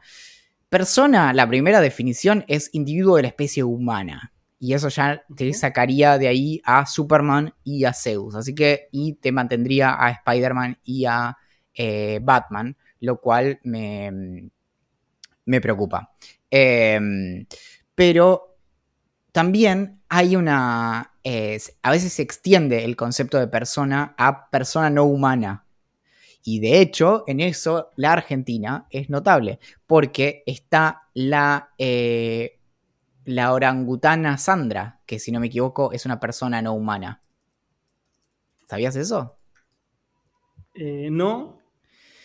Persona, 0.68 1.32
la 1.32 1.48
primera 1.48 1.80
definición 1.80 2.44
es 2.48 2.70
individuo 2.72 3.16
de 3.16 3.22
la 3.22 3.28
especie 3.28 3.64
humana. 3.64 4.32
Y 4.60 4.74
eso 4.74 4.88
ya 4.88 5.22
te 5.36 5.52
sacaría 5.54 6.18
de 6.18 6.28
ahí 6.28 6.60
a 6.64 6.84
Superman 6.84 7.54
y 7.62 7.84
a 7.84 7.92
Zeus. 7.92 8.34
Así 8.34 8.54
que, 8.54 8.88
y 8.90 9.14
te 9.14 9.32
mantendría 9.32 9.96
a 9.98 10.10
Spider-Man 10.10 10.78
y 10.84 11.04
a 11.04 11.36
eh, 11.74 12.18
Batman, 12.22 12.76
lo 13.00 13.20
cual 13.20 13.60
me, 13.62 14.50
me 15.44 15.60
preocupa. 15.60 16.12
Em, 16.50 17.46
pero 17.94 18.56
también 19.32 19.97
hay 20.08 20.36
una... 20.36 21.12
a 21.82 21.90
veces 21.90 22.12
se 22.12 22.22
extiende 22.22 22.84
el 22.84 22.96
concepto 22.96 23.38
de 23.38 23.48
persona 23.48 24.14
a 24.16 24.50
persona 24.50 24.90
no 24.90 25.04
humana. 25.04 25.64
Y 26.44 26.60
de 26.60 26.80
hecho, 26.80 27.24
en 27.26 27.40
eso 27.40 27.90
la 27.96 28.12
Argentina 28.12 28.86
es 28.90 29.10
notable, 29.10 29.58
porque 29.86 30.42
está 30.46 31.02
la, 31.12 31.74
eh, 31.76 32.58
la 33.26 33.52
orangutana 33.52 34.38
Sandra, 34.38 35.00
que 35.04 35.18
si 35.18 35.30
no 35.30 35.40
me 35.40 35.48
equivoco 35.48 35.92
es 35.92 36.06
una 36.06 36.18
persona 36.18 36.62
no 36.62 36.72
humana. 36.72 37.22
¿Sabías 38.66 38.96
eso? 38.96 39.36
Eh, 40.74 41.08
no, 41.10 41.58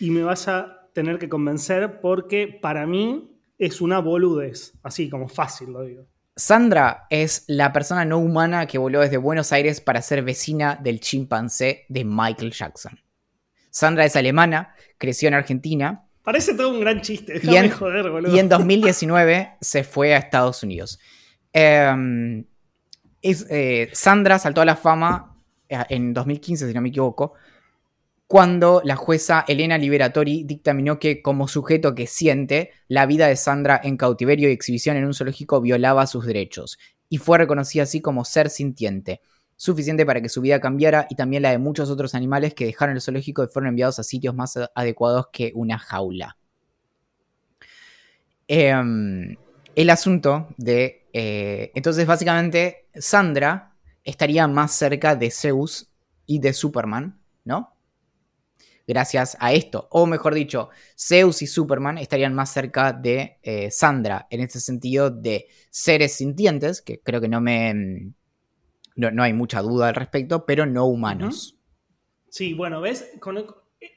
y 0.00 0.10
me 0.10 0.22
vas 0.22 0.48
a 0.48 0.88
tener 0.94 1.18
que 1.18 1.28
convencer 1.28 2.00
porque 2.00 2.46
para 2.48 2.86
mí 2.86 3.30
es 3.58 3.80
una 3.80 3.98
boludez, 3.98 4.72
así 4.82 5.10
como 5.10 5.28
fácil 5.28 5.72
lo 5.72 5.82
digo. 5.82 6.06
Sandra 6.36 7.06
es 7.10 7.44
la 7.46 7.72
persona 7.72 8.04
no 8.04 8.18
humana 8.18 8.66
que 8.66 8.78
voló 8.78 9.00
desde 9.00 9.16
Buenos 9.18 9.52
Aires 9.52 9.80
para 9.80 10.02
ser 10.02 10.22
vecina 10.22 10.76
del 10.82 10.98
chimpancé 10.98 11.84
de 11.88 12.04
Michael 12.04 12.52
Jackson. 12.52 12.98
Sandra 13.70 14.04
es 14.04 14.16
alemana, 14.16 14.74
creció 14.98 15.28
en 15.28 15.34
Argentina. 15.34 16.06
Parece 16.22 16.54
todo 16.54 16.70
un 16.70 16.80
gran 16.80 17.00
chiste. 17.02 17.40
Y 17.42 17.54
en, 17.54 17.70
joder, 17.70 18.10
y 18.28 18.38
en 18.38 18.48
2019 18.48 19.56
se 19.60 19.84
fue 19.84 20.14
a 20.14 20.18
Estados 20.18 20.62
Unidos. 20.62 20.98
Em, 21.52 22.44
eh, 23.22 23.90
Sandra 23.92 24.38
saltó 24.38 24.60
a 24.60 24.64
la 24.64 24.76
fama 24.76 25.36
eh, 25.68 25.78
en 25.88 26.12
2015, 26.12 26.66
si 26.66 26.74
no 26.74 26.80
me 26.80 26.88
equivoco, 26.88 27.34
cuando 28.26 28.80
la 28.84 28.96
jueza 28.96 29.44
Elena 29.46 29.78
Liberatori 29.78 30.44
dictaminó 30.44 30.98
que 30.98 31.22
como 31.22 31.46
sujeto 31.46 31.94
que 31.94 32.06
siente, 32.06 32.70
la 32.88 33.06
vida 33.06 33.26
de 33.26 33.36
Sandra 33.36 33.80
en 33.82 33.96
cautiverio 33.96 34.48
y 34.48 34.52
exhibición 34.52 34.96
en 34.96 35.04
un 35.04 35.14
zoológico 35.14 35.60
violaba 35.60 36.06
sus 36.06 36.24
derechos, 36.24 36.78
y 37.08 37.18
fue 37.18 37.38
reconocida 37.38 37.84
así 37.84 38.00
como 38.00 38.24
ser 38.24 38.50
sintiente. 38.50 39.20
suficiente 39.56 40.04
para 40.04 40.20
que 40.20 40.28
su 40.28 40.40
vida 40.40 40.60
cambiara 40.60 41.06
y 41.08 41.14
también 41.14 41.42
la 41.44 41.52
de 41.52 41.58
muchos 41.58 41.88
otros 41.88 42.16
animales 42.16 42.54
que 42.54 42.66
dejaron 42.66 42.96
el 42.96 43.00
zoológico 43.00 43.44
y 43.44 43.46
fueron 43.46 43.68
enviados 43.68 44.00
a 44.00 44.02
sitios 44.02 44.34
más 44.34 44.58
adecuados 44.74 45.28
que 45.32 45.52
una 45.54 45.78
jaula. 45.78 46.36
Em, 48.48 49.36
el 49.76 49.90
asunto 49.90 50.48
de... 50.56 51.06
Eh, 51.12 51.70
entonces, 51.76 52.04
básicamente, 52.04 52.88
Sandra 52.96 53.76
estaría 54.02 54.48
más 54.48 54.72
cerca 54.72 55.14
de 55.14 55.30
Zeus 55.30 55.88
y 56.26 56.40
de 56.40 56.52
Superman, 56.52 57.20
¿no? 57.44 57.73
Gracias 58.86 59.36
a 59.40 59.52
esto. 59.52 59.88
O 59.90 60.06
mejor 60.06 60.34
dicho, 60.34 60.68
Zeus 60.98 61.42
y 61.42 61.46
Superman 61.46 61.98
estarían 61.98 62.34
más 62.34 62.52
cerca 62.52 62.92
de 62.92 63.38
eh, 63.42 63.70
Sandra, 63.70 64.26
en 64.30 64.40
este 64.40 64.60
sentido 64.60 65.10
de 65.10 65.46
seres 65.70 66.14
sintientes, 66.14 66.82
que 66.82 67.00
creo 67.00 67.20
que 67.20 67.28
no 67.28 67.40
me... 67.40 68.12
No, 68.96 69.22
hay 69.24 69.32
mucha 69.32 69.60
duda 69.60 69.88
al 69.88 69.94
respecto, 69.96 70.46
pero 70.46 70.66
no 70.66 70.86
humanos. 70.86 71.58
Sí, 72.28 72.54
bueno, 72.54 72.80
¿ves? 72.80 73.10
Con, 73.18 73.44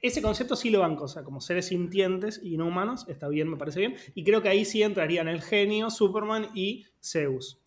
ese 0.01 0.21
concepto 0.21 0.55
sí 0.55 0.69
lo 0.69 0.79
banco, 0.79 1.05
o 1.05 1.07
sea, 1.07 1.23
como 1.23 1.41
seres 1.41 1.67
sintientes 1.67 2.39
y 2.43 2.57
no 2.57 2.67
humanos, 2.67 3.05
está 3.07 3.27
bien, 3.27 3.49
me 3.49 3.57
parece 3.57 3.79
bien. 3.79 3.95
Y 4.15 4.23
creo 4.23 4.41
que 4.41 4.49
ahí 4.49 4.65
sí 4.65 4.83
entrarían 4.83 5.27
el 5.27 5.41
genio, 5.41 5.89
Superman 5.89 6.47
y 6.53 6.85
Zeus. 7.01 7.59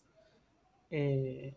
Eh, 0.89 1.55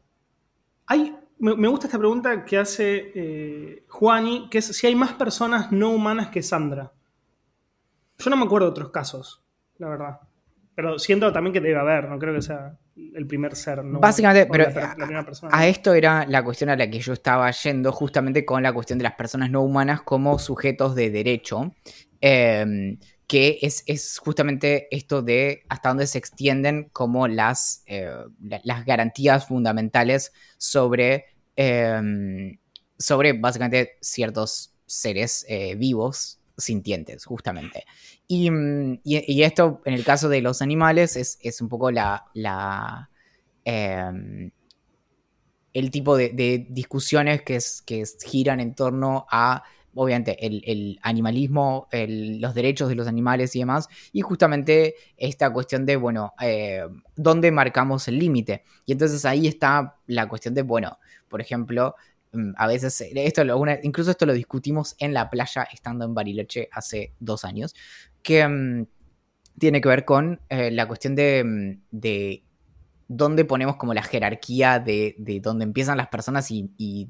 hay, 0.86 1.16
me, 1.38 1.68
gusta 1.68 1.86
esta 1.86 1.98
pregunta 1.98 2.44
que 2.44 2.58
hace 2.58 3.12
eh, 3.14 3.84
Juani, 3.88 4.48
que 4.50 4.58
es 4.58 4.66
si 4.66 4.86
hay 4.86 4.94
más 4.94 5.12
personas 5.12 5.72
no 5.72 5.90
humanas 5.90 6.28
que 6.28 6.42
Sandra. 6.42 6.92
Yo 8.18 8.30
no 8.30 8.36
me 8.36 8.44
acuerdo 8.44 8.66
de 8.66 8.70
otros 8.70 8.90
casos, 8.90 9.42
la 9.78 9.88
verdad. 9.88 10.20
Pero 10.74 10.98
siento 10.98 11.32
también 11.32 11.52
que 11.52 11.60
debe 11.60 11.78
haber, 11.78 12.08
no 12.08 12.18
creo 12.18 12.34
que 12.34 12.42
sea 12.42 12.76
el 12.96 13.26
primer 13.26 13.54
ser. 13.54 13.84
No, 13.84 14.00
Básicamente, 14.00 14.48
pero 14.50 14.66
a, 15.50 15.66
esto 15.66 15.94
era 15.94 16.26
la 16.26 16.42
cuestión 16.42 16.70
a 16.70 16.76
la 16.76 16.88
que 16.88 17.00
yo 17.00 17.12
estaba 17.12 17.50
yendo, 17.50 17.92
justamente 17.92 18.44
con 18.44 18.62
la 18.62 18.72
cuestión 18.72 18.98
de 18.98 19.04
las 19.04 19.14
personas 19.14 19.50
no 19.50 19.62
humanas 19.62 20.02
como 20.02 20.38
sujetos 20.38 20.94
de 20.94 21.10
derecho, 21.10 21.74
em, 22.20 22.98
que 23.26 23.58
es, 23.62 24.18
justamente 24.18 24.88
esto 24.94 25.22
de 25.22 25.62
hasta 25.68 25.88
dónde 25.88 26.06
se 26.06 26.18
extienden 26.18 26.90
como 26.92 27.26
las, 27.26 27.82
eh, 27.86 28.10
las 28.64 28.84
garantías 28.84 29.46
fundamentales 29.46 30.32
sobre, 30.58 31.26
em, 31.56 32.58
sobre 32.98 33.32
básicamente 33.32 33.96
ciertos 34.00 34.74
seres 34.86 35.46
eh, 35.48 35.74
vivos 35.74 36.38
sintientes, 36.56 37.24
justamente. 37.24 37.84
Mm, 38.28 38.94
y, 39.04 39.42
esto, 39.42 39.80
en 39.84 39.94
el 39.94 40.04
caso 40.04 40.28
de 40.28 40.40
los 40.40 40.62
animales, 40.62 41.16
es, 41.16 41.60
un 41.60 41.68
poco 41.68 41.90
la. 41.90 42.24
la 42.34 43.10
em, 43.64 44.50
el 45.72 45.90
tipo 45.90 46.16
de, 46.16 46.66
discusiones 46.70 47.42
que, 47.42 47.58
que, 47.84 48.04
giran 48.24 48.60
en 48.60 48.74
torno 48.76 49.26
a, 49.30 49.64
obviamente, 49.94 50.44
el, 50.46 50.98
animalismo, 51.02 51.88
los 51.92 52.54
derechos 52.54 52.88
de 52.88 52.94
los 52.94 53.06
animales 53.08 53.54
y 53.56 53.60
demás, 53.60 53.88
y 54.12 54.20
justamente 54.22 54.94
esta 55.16 55.52
cuestión 55.52 55.86
de, 55.86 55.96
bueno, 55.96 56.32
eh, 56.40 56.84
¿dónde 57.16 57.50
marcamos 57.50 58.08
el 58.08 58.18
límite? 58.18 58.64
Y 58.86 58.92
entonces 58.92 59.24
ahí 59.24 59.46
está 59.46 59.96
la 60.06 60.28
cuestión 60.28 60.54
de, 60.54 60.62
bueno, 60.62 60.98
por 61.28 61.40
ejemplo, 61.40 61.94
Mm, 62.34 62.52
a 62.56 62.66
veces, 62.66 63.00
esto 63.14 63.42
incluso 63.82 64.10
esto 64.10 64.26
lo 64.26 64.32
discutimos 64.32 64.96
en 64.98 65.14
la 65.14 65.30
playa 65.30 65.66
estando 65.72 66.04
en 66.04 66.14
Bariloche 66.14 66.68
hace 66.72 67.14
dos 67.20 67.44
años, 67.44 67.74
que 68.22 68.46
mm, 68.46 68.86
tiene 69.58 69.80
que 69.80 69.88
ver 69.88 70.04
con 70.04 70.40
eh, 70.48 70.70
la 70.70 70.88
cuestión 70.88 71.14
de, 71.14 71.44
mm, 71.44 71.82
de, 71.90 72.44
dónde 73.06 73.44
ponemos 73.44 73.76
como 73.76 73.94
la 73.94 74.02
jerarquía 74.02 74.80
de, 74.80 75.14
de 75.18 75.40
dónde 75.40 75.64
empiezan 75.64 75.98
las 75.98 76.08
personas 76.08 76.50
y, 76.50 77.08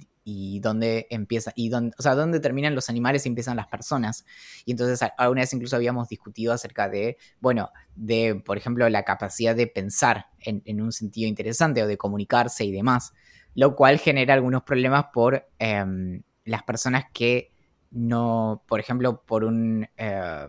dónde 0.61 1.07
empieza, 1.11 1.53
y 1.55 1.69
dónde, 1.69 1.95
o 1.99 2.03
sea, 2.03 2.15
dónde 2.15 2.41
terminan 2.41 2.75
los 2.75 2.89
animales 2.89 3.27
y 3.27 3.29
empiezan 3.29 3.57
las 3.57 3.69
personas. 3.69 4.25
Y 4.65 4.73
entonces 4.73 5.09
alguna 5.19 5.43
vez 5.43 5.53
incluso 5.53 5.77
habíamos 5.77 6.09
discutido 6.09 6.53
acerca 6.53 6.89
de, 6.89 7.19
bueno, 7.41 7.71
de, 7.95 8.43
por 8.45 8.57
ejemplo, 8.57 8.89
la 8.89 9.03
capacidad 9.05 9.55
de 9.55 9.67
pensar 9.67 10.27
en, 10.41 10.63
en 10.65 10.81
un 10.81 10.93
sentido 10.93 11.29
interesante 11.29 11.83
o 11.83 11.87
de 11.87 11.99
comunicarse 11.99 12.65
y 12.65 12.73
demás 12.73 13.13
lo 13.55 13.77
cual 13.77 13.99
genera 13.99 14.35
algunos 14.35 14.63
problemas 14.63 15.07
por 15.13 15.47
em, 15.59 16.23
las 16.45 16.63
personas 16.65 17.05
que 17.13 17.53
no, 17.91 18.65
por 18.67 18.81
ejemplo, 18.81 19.23
por 19.25 19.45
un, 19.45 19.89
eh, 19.97 20.47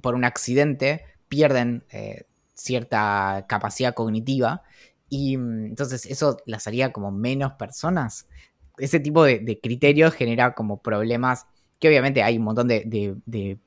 por 0.00 0.14
un 0.14 0.24
accidente 0.24 1.04
pierden 1.28 1.84
eh, 1.90 2.24
cierta 2.54 3.46
capacidad 3.48 3.94
cognitiva 3.94 4.62
y 5.08 5.36
mm, 5.36 5.66
entonces 5.66 6.06
eso 6.06 6.38
las 6.46 6.66
haría 6.66 6.92
como 6.92 7.10
menos 7.10 7.52
personas. 7.54 8.28
Ese 8.78 9.00
tipo 9.00 9.24
de, 9.24 9.60
criterios 9.62 10.14
genera 10.14 10.54
como 10.54 10.82
problemas 10.82 11.46
que 11.78 11.88
obviamente 11.88 12.22
hay 12.22 12.38
un 12.38 12.44
montón 12.44 12.68
de 12.68 13.58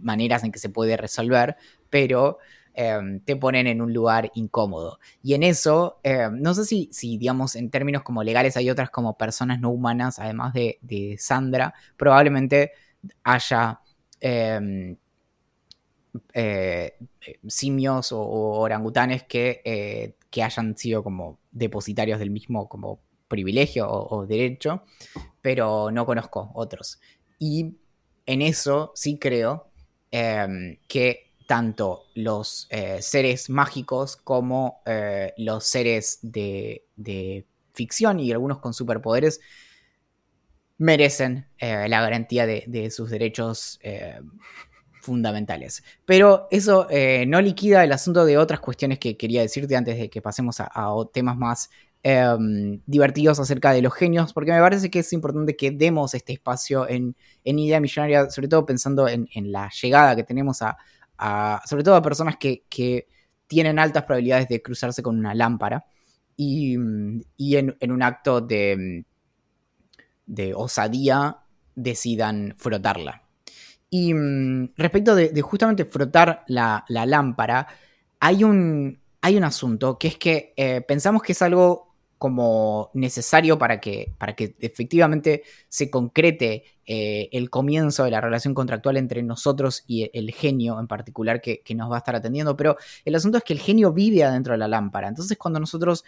maneras 0.00 0.44
en 0.44 0.52
que 0.52 0.58
se 0.58 0.68
puede 0.68 0.96
resolver, 0.96 1.56
pero 1.90 2.38
Em, 2.76 3.20
te 3.20 3.36
ponen 3.36 3.68
en 3.68 3.80
un 3.80 3.92
lugar 3.94 4.32
incómodo. 4.34 4.98
Y 5.22 5.34
en 5.34 5.44
eso, 5.44 6.00
em, 6.02 6.40
no 6.40 6.54
sé 6.54 6.64
si, 6.64 6.88
si, 6.92 7.18
digamos, 7.18 7.54
en 7.54 7.70
términos 7.70 8.02
como 8.02 8.24
legales 8.24 8.56
hay 8.56 8.68
otras 8.68 8.90
como 8.90 9.16
personas 9.16 9.60
no 9.60 9.70
humanas, 9.70 10.18
además 10.18 10.52
de, 10.54 11.16
Sandra, 11.18 11.72
probablemente 11.96 12.72
haya 13.22 13.80
em, 14.20 14.96
eh, 16.32 16.96
simios 17.46 18.12
o, 18.12 18.20
orangutanes 18.20 19.22
que, 19.24 19.62
eh, 19.64 20.14
que, 20.30 20.42
hayan 20.42 20.76
sido 20.76 21.02
como 21.04 21.38
depositarios 21.52 22.18
del 22.18 22.30
mismo 22.30 22.68
como 22.68 23.00
privilegio 23.28 23.90
o, 23.90 24.26
derecho, 24.26 24.84
pero 25.40 25.90
no 25.90 26.06
conozco 26.06 26.50
otros. 26.54 27.00
Y 27.38 27.76
en 28.26 28.42
eso 28.42 28.92
sí 28.94 29.18
creo 29.18 29.68
que 30.10 31.24
tanto 31.46 32.04
los 32.14 32.66
eh, 32.70 33.02
seres 33.02 33.50
mágicos 33.50 34.16
como 34.16 34.82
eh, 34.86 35.32
los 35.36 35.64
seres 35.64 36.18
de, 36.22 36.84
ficción 37.72 38.20
y 38.20 38.30
algunos 38.30 38.60
con 38.60 38.72
superpoderes 38.72 39.40
merecen 40.78 41.48
eh, 41.58 41.88
la 41.88 42.00
garantía 42.00 42.46
de, 42.46 42.90
sus 42.92 43.10
derechos 43.10 43.80
fundamentales. 45.00 45.82
Pero 46.04 46.46
eso 46.52 46.86
no 47.26 47.40
liquida 47.40 47.82
el 47.82 47.92
asunto 47.92 48.24
de 48.24 48.38
otras 48.38 48.60
cuestiones 48.60 49.00
que 49.00 49.16
quería 49.16 49.42
decirte 49.42 49.74
antes 49.74 49.98
de 49.98 50.08
que 50.08 50.22
pasemos 50.22 50.60
a, 50.60 50.94
temas 51.12 51.36
más 51.36 51.70
em, 52.04 52.80
divertidos 52.86 53.40
acerca 53.40 53.72
de 53.72 53.82
los 53.82 53.92
genios, 53.92 54.32
porque 54.32 54.52
me 54.52 54.60
parece 54.60 54.90
que 54.90 55.00
es 55.00 55.12
importante 55.12 55.56
que 55.56 55.72
demos 55.72 56.14
este 56.14 56.34
espacio 56.34 56.88
en, 56.88 57.16
Idea 57.42 57.80
Millonaria, 57.80 58.30
sobre 58.30 58.46
todo 58.46 58.64
pensando 58.64 59.08
en 59.08 59.28
la 59.50 59.68
llegada 59.70 60.14
que 60.14 60.22
tenemos 60.22 60.62
a, 60.62 60.76
sobre 61.66 61.82
todo 61.82 61.96
a 61.96 62.02
personas 62.02 62.36
que, 62.36 63.08
tienen 63.46 63.78
altas 63.78 64.04
probabilidades 64.04 64.48
de 64.48 64.62
cruzarse 64.62 65.02
con 65.02 65.18
una 65.18 65.34
lámpara 65.34 65.84
y, 66.34 66.74
en, 66.74 67.24
un 67.90 68.02
acto 68.02 68.40
de, 68.40 69.04
de 70.26 70.54
osadía 70.54 71.38
decidan 71.74 72.54
frotarla. 72.56 73.22
Y 73.90 74.14
mm, 74.14 74.72
respecto 74.76 75.14
de, 75.14 75.40
justamente 75.42 75.84
frotar 75.84 76.44
la, 76.48 76.84
lámpara, 76.88 77.68
hay 78.18 78.42
un, 78.42 78.98
hay 79.20 79.36
un 79.36 79.44
asunto 79.44 79.98
que 79.98 80.08
es 80.08 80.16
que 80.16 80.54
eh, 80.56 80.80
pensamos 80.80 81.22
que 81.22 81.32
es 81.32 81.42
algo 81.42 81.93
como 82.24 82.90
necesario 82.94 83.58
para 83.58 83.80
que, 83.80 84.14
para 84.16 84.34
que 84.34 84.56
efectivamente 84.58 85.42
se 85.68 85.90
concrete 85.90 86.64
eh, 86.86 87.28
el 87.32 87.50
comienzo 87.50 88.02
de 88.04 88.12
la 88.12 88.22
relación 88.22 88.54
contractual 88.54 88.96
entre 88.96 89.22
nosotros 89.22 89.84
y 89.86 90.10
el 90.14 90.32
genio 90.32 90.80
en 90.80 90.86
particular 90.86 91.42
que, 91.42 91.62
nos 91.76 91.90
va 91.90 91.96
a 91.96 91.98
estar 91.98 92.16
atendiendo. 92.16 92.56
Pero 92.56 92.78
el 93.04 93.14
asunto 93.14 93.36
es 93.36 93.44
que 93.44 93.52
el 93.52 93.58
genio 93.58 93.92
vive 93.92 94.24
adentro 94.24 94.54
de 94.54 94.58
la 94.58 94.68
lámpara. 94.68 95.08
Entonces 95.08 95.36
cuando 95.36 95.60
nosotros 95.60 96.02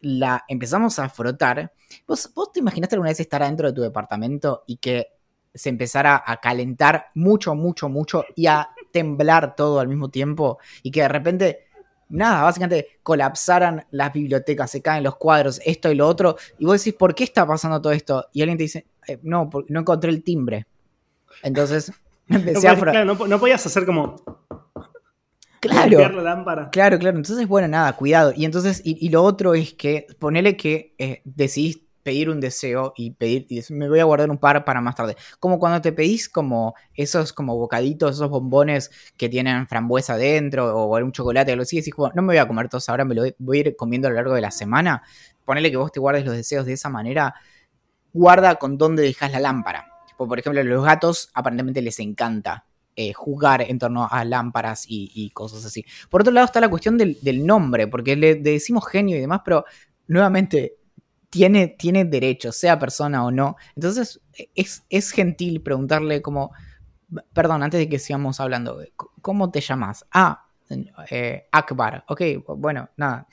la 0.00 0.42
empezamos 0.48 0.98
a 0.98 1.10
frotar, 1.10 1.70
¿vos, 2.06 2.30
vos 2.34 2.50
te 2.50 2.60
imaginaste 2.60 2.94
alguna 2.94 3.10
vez 3.10 3.20
estar 3.20 3.42
adentro 3.42 3.68
de 3.68 3.74
tu 3.74 3.82
departamento 3.82 4.64
y 4.66 4.78
que 4.78 5.08
se 5.52 5.68
empezara 5.68 6.22
a 6.26 6.38
calentar 6.38 7.08
mucho, 7.14 7.54
mucho, 7.54 7.90
mucho 7.90 8.24
y 8.34 8.46
a 8.46 8.70
temblar 8.90 9.54
todo 9.54 9.80
al 9.80 9.88
mismo 9.88 10.08
tiempo 10.08 10.56
y 10.82 10.90
que 10.90 11.02
de 11.02 11.08
repente 11.08 11.67
nada, 12.08 12.42
básicamente 12.42 12.98
colapsaran 13.02 13.84
las 13.90 14.12
bibliotecas, 14.12 14.70
se 14.70 14.82
caen 14.82 15.04
los 15.04 15.16
cuadros, 15.16 15.60
esto 15.64 15.90
y 15.90 15.94
lo 15.94 16.06
otro, 16.06 16.36
y 16.58 16.64
vos 16.64 16.82
decís, 16.82 16.98
¿por 16.98 17.14
qué 17.14 17.24
está 17.24 17.46
pasando 17.46 17.80
todo 17.80 17.92
esto? 17.92 18.26
Y 18.32 18.42
alguien 18.42 18.58
te 18.58 18.64
dice, 18.64 18.86
eh, 19.06 19.18
no, 19.22 19.50
no 19.68 19.80
encontré 19.80 20.10
el 20.10 20.22
timbre. 20.22 20.66
Entonces, 21.42 21.92
empecé 22.28 22.68
a... 22.68 23.04
no, 23.04 23.16
podías 23.16 23.64
hacer 23.64 23.84
como... 23.86 24.16
Claro, 25.60 25.98
claro, 26.70 26.98
claro. 27.00 27.16
Entonces, 27.16 27.48
bueno, 27.48 27.66
nada, 27.66 27.96
cuidado. 27.96 28.32
Y 28.36 28.44
entonces, 28.44 28.80
y, 28.84 29.08
lo 29.08 29.24
otro 29.24 29.54
es 29.54 29.74
que, 29.74 30.06
ponele 30.20 30.56
que 30.56 30.94
eh, 30.98 31.20
decidís 31.24 31.80
pedir 32.08 32.30
un 32.30 32.40
deseo 32.40 32.94
y 32.96 33.10
pedir, 33.10 33.44
y 33.50 33.56
decir, 33.56 33.76
me 33.76 33.86
voy 33.86 34.00
a 34.00 34.04
guardar 34.04 34.30
un 34.30 34.38
par 34.38 34.64
para 34.64 34.80
más 34.80 34.94
tarde. 34.94 35.14
Como 35.38 35.58
cuando 35.58 35.82
te 35.82 35.92
pedís 35.92 36.26
como 36.30 36.74
esos 36.94 37.34
como 37.34 37.54
bocaditos, 37.54 38.16
esos 38.16 38.30
bombones 38.30 38.90
que 39.18 39.28
tienen 39.28 39.68
frambuesa 39.68 40.16
dentro 40.16 40.74
o 40.74 40.96
algún 40.96 41.12
chocolate, 41.12 41.52
algo 41.52 41.64
así, 41.64 41.82
y 41.84 41.90
como, 41.90 42.10
no 42.14 42.22
me 42.22 42.28
voy 42.28 42.38
a 42.38 42.48
comer 42.48 42.70
todos 42.70 42.88
ahora, 42.88 43.04
me 43.04 43.14
lo 43.14 43.24
voy 43.38 43.58
a 43.58 43.60
ir 43.60 43.76
comiendo 43.76 44.08
a 44.08 44.10
lo 44.10 44.16
largo 44.16 44.32
de 44.32 44.40
la 44.40 44.50
semana. 44.50 45.02
Ponele 45.44 45.70
que 45.70 45.76
vos 45.76 45.92
te 45.92 46.00
guardes 46.00 46.24
los 46.24 46.34
deseos 46.34 46.64
de 46.64 46.72
esa 46.72 46.88
manera, 46.88 47.34
guarda 48.14 48.54
con 48.54 48.78
dónde 48.78 49.02
dejas 49.02 49.30
la 49.30 49.40
lámpara. 49.40 49.86
por 50.16 50.38
ejemplo, 50.38 50.62
los 50.64 50.82
gatos 50.82 51.28
aparentemente 51.34 51.82
les 51.82 52.00
encanta 52.00 52.64
eh, 52.96 53.12
jugar 53.12 53.60
en 53.60 53.78
torno 53.78 54.08
a 54.10 54.24
lámparas 54.24 54.86
y, 54.88 55.30
cosas 55.34 55.62
así. 55.66 55.84
Por 56.08 56.22
otro 56.22 56.32
lado 56.32 56.46
está 56.46 56.58
la 56.58 56.70
cuestión 56.70 56.96
del, 56.96 57.46
nombre, 57.46 57.86
porque 57.86 58.16
le, 58.16 58.36
decimos 58.36 58.88
genio 58.88 59.18
y 59.18 59.20
demás, 59.20 59.42
pero 59.44 59.66
nuevamente 60.06 60.78
tiene, 61.30 61.68
tiene 61.68 62.04
derecho, 62.04 62.52
sea 62.52 62.78
persona 62.78 63.24
o 63.24 63.30
no. 63.30 63.56
Entonces 63.76 64.20
es, 64.54 64.84
es 64.88 65.10
gentil 65.10 65.60
preguntarle 65.60 66.22
como, 66.22 66.52
perdón, 67.32 67.62
antes 67.62 67.80
de 67.80 67.88
que 67.88 67.98
sigamos 67.98 68.40
hablando, 68.40 68.80
¿cómo 69.20 69.50
te 69.50 69.60
llamas? 69.60 70.06
Ah, 70.12 70.46
eh, 71.10 71.48
Akbar, 71.50 72.04
ok, 72.08 72.22
bueno, 72.56 72.90
nada, 72.96 73.26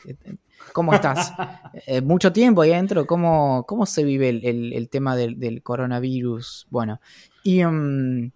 ¿cómo 0.74 0.94
estás? 0.94 1.34
Eh, 1.88 2.02
mucho 2.02 2.32
tiempo 2.32 2.62
ahí 2.62 2.72
adentro, 2.72 3.06
¿cómo, 3.06 3.66
cómo 3.68 3.86
se 3.86 4.04
vive 4.04 4.30
el, 4.30 4.90
tema 4.90 5.16
del, 5.16 5.62
coronavirus? 5.62 6.68
Bueno, 6.70 7.00
y... 7.44 7.64
Um, 7.64 8.32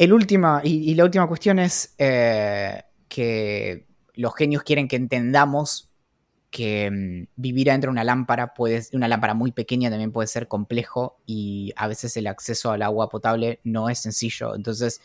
el 0.00 0.14
última, 0.14 0.62
y, 0.64 0.94
la 0.94 1.04
última 1.04 1.28
cuestión 1.28 1.58
es 1.58 1.94
eh, 1.98 2.84
que 3.06 3.86
los 4.14 4.34
genios 4.34 4.62
quieren 4.62 4.88
que 4.88 4.96
entendamos 4.96 5.89
que 6.50 6.90
mm, 6.90 7.26
vivir 7.36 7.70
adentro 7.70 7.88
de 7.88 7.92
una 7.92 8.04
lámpara 8.04 8.54
puede, 8.54 8.82
una 8.92 9.08
lámpara 9.08 9.34
muy 9.34 9.52
pequeña 9.52 9.90
también 9.90 10.12
puede 10.12 10.28
ser 10.28 10.48
complejo 10.48 11.20
y 11.26 11.72
a 11.76 11.86
veces 11.88 12.16
el 12.16 12.26
acceso 12.26 12.72
al 12.72 12.82
agua 12.82 13.08
potable 13.08 13.60
no 13.64 13.88
es 13.88 14.00
sencillo. 14.00 14.54
Entonces, 14.54 15.00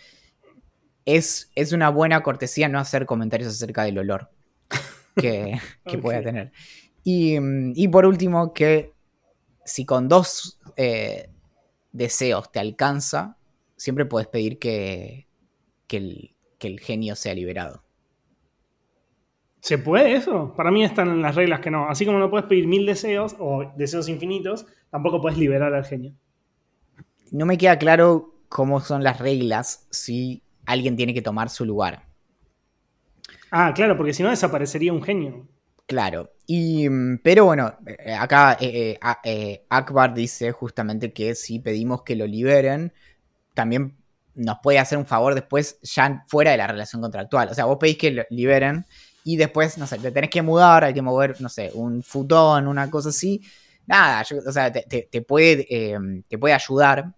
es, 1.05 1.51
es 1.55 1.71
una 1.71 1.89
buena 1.89 2.23
cortesía 2.23 2.67
no 2.67 2.79
hacer 2.79 3.05
comentarios 3.05 3.49
acerca 3.49 3.83
del 3.83 3.99
olor 3.99 4.31
que, 5.15 5.59
pueda 6.01 6.21
tener. 6.21 6.51
Mm, 7.05 7.73
y, 7.75 7.87
por 7.87 8.05
último, 8.05 8.53
que 8.53 8.93
si 9.63 9.85
con 9.85 10.07
dos 10.07 10.59
eh, 10.75 11.29
deseos 11.91 12.51
te 12.51 12.59
alcanza, 12.59 13.37
siempre 13.77 14.05
puedes 14.05 14.27
pedir 14.27 14.59
que, 14.59 15.27
el, 15.89 16.35
genio 16.79 17.15
sea 17.15 17.35
liberado. 17.35 17.84
¿Se 19.65 19.79
puede 19.79 20.13
eso? 20.13 20.53
Para 20.55 20.69
mí 20.69 20.83
están 20.83 21.09
en 21.09 21.23
las 21.23 21.33
reglas 21.33 21.59
que 21.59 21.71
no. 21.71 21.89
Así 21.89 22.05
como 22.05 22.19
no 22.19 22.29
puedes 22.29 22.45
pedir 22.45 22.67
mil 22.67 22.85
deseos 22.85 23.35
o 23.39 23.73
deseos 23.75 24.07
infinitos, 24.09 24.67
tampoco 24.91 25.19
puedes 25.19 25.39
liberar 25.39 25.73
al 25.73 25.83
genio. 25.83 26.13
No 27.31 27.47
me 27.47 27.57
queda 27.57 27.79
claro 27.79 28.35
cómo 28.47 28.79
son 28.79 29.03
las 29.03 29.17
reglas 29.17 29.87
si 29.89 30.43
alguien 30.67 30.95
tiene 30.95 31.15
que 31.15 31.23
tomar 31.23 31.49
su 31.49 31.65
lugar. 31.65 32.03
Ah, 33.49 33.73
claro, 33.73 33.97
porque 33.97 34.13
si 34.13 34.21
no 34.21 34.29
desaparecería 34.29 34.93
un 34.93 35.01
genio. 35.01 35.47
Claro, 35.87 36.29
y, 36.45 36.87
mm, 36.87 37.21
pero 37.23 37.45
bueno, 37.45 37.73
eh, 37.87 38.13
acá 38.13 38.59
eh, 38.61 38.99
eh, 39.23 39.65
Akbar 39.67 40.13
dice 40.13 40.51
justamente 40.51 41.11
que 41.11 41.33
si 41.33 41.57
pedimos 41.57 42.03
que 42.03 42.15
lo 42.15 42.27
liberen, 42.27 42.93
también 43.55 43.97
nos 44.35 44.59
puede 44.61 44.77
hacer 44.77 44.99
un 44.99 45.07
favor 45.07 45.33
después 45.33 45.79
ya 45.81 46.23
fuera 46.27 46.51
de 46.51 46.57
la 46.57 46.67
relación 46.67 47.01
contractual. 47.01 47.49
O 47.49 47.55
sea, 47.55 47.65
vos 47.65 47.77
pedís 47.79 47.97
que 47.97 48.11
lo 48.11 48.23
liberen 48.29 48.85
y 49.27 49.37
después, 49.37 49.79
no 49.79 49.87
sé, 49.87 49.97
te 49.97 50.11
tenés 50.11 50.29
que 50.29 50.43
mudar, 50.43 50.83
hay 50.83 50.93
que 50.93 51.01
mover, 51.01 51.41
no 51.41 51.49
sé, 51.49 51.71
un 51.73 52.03
futón, 52.03 52.67
una 52.67 52.91
cosa 52.91 53.09
así. 53.09 53.41
Nada, 53.87 54.23
o 54.45 54.51
sea, 54.51 54.71
te, 54.71 55.21
puede, 55.23 55.65
eh, 55.67 55.97
te 56.29 56.37
puede 56.37 56.53
ayudar. 56.53 57.11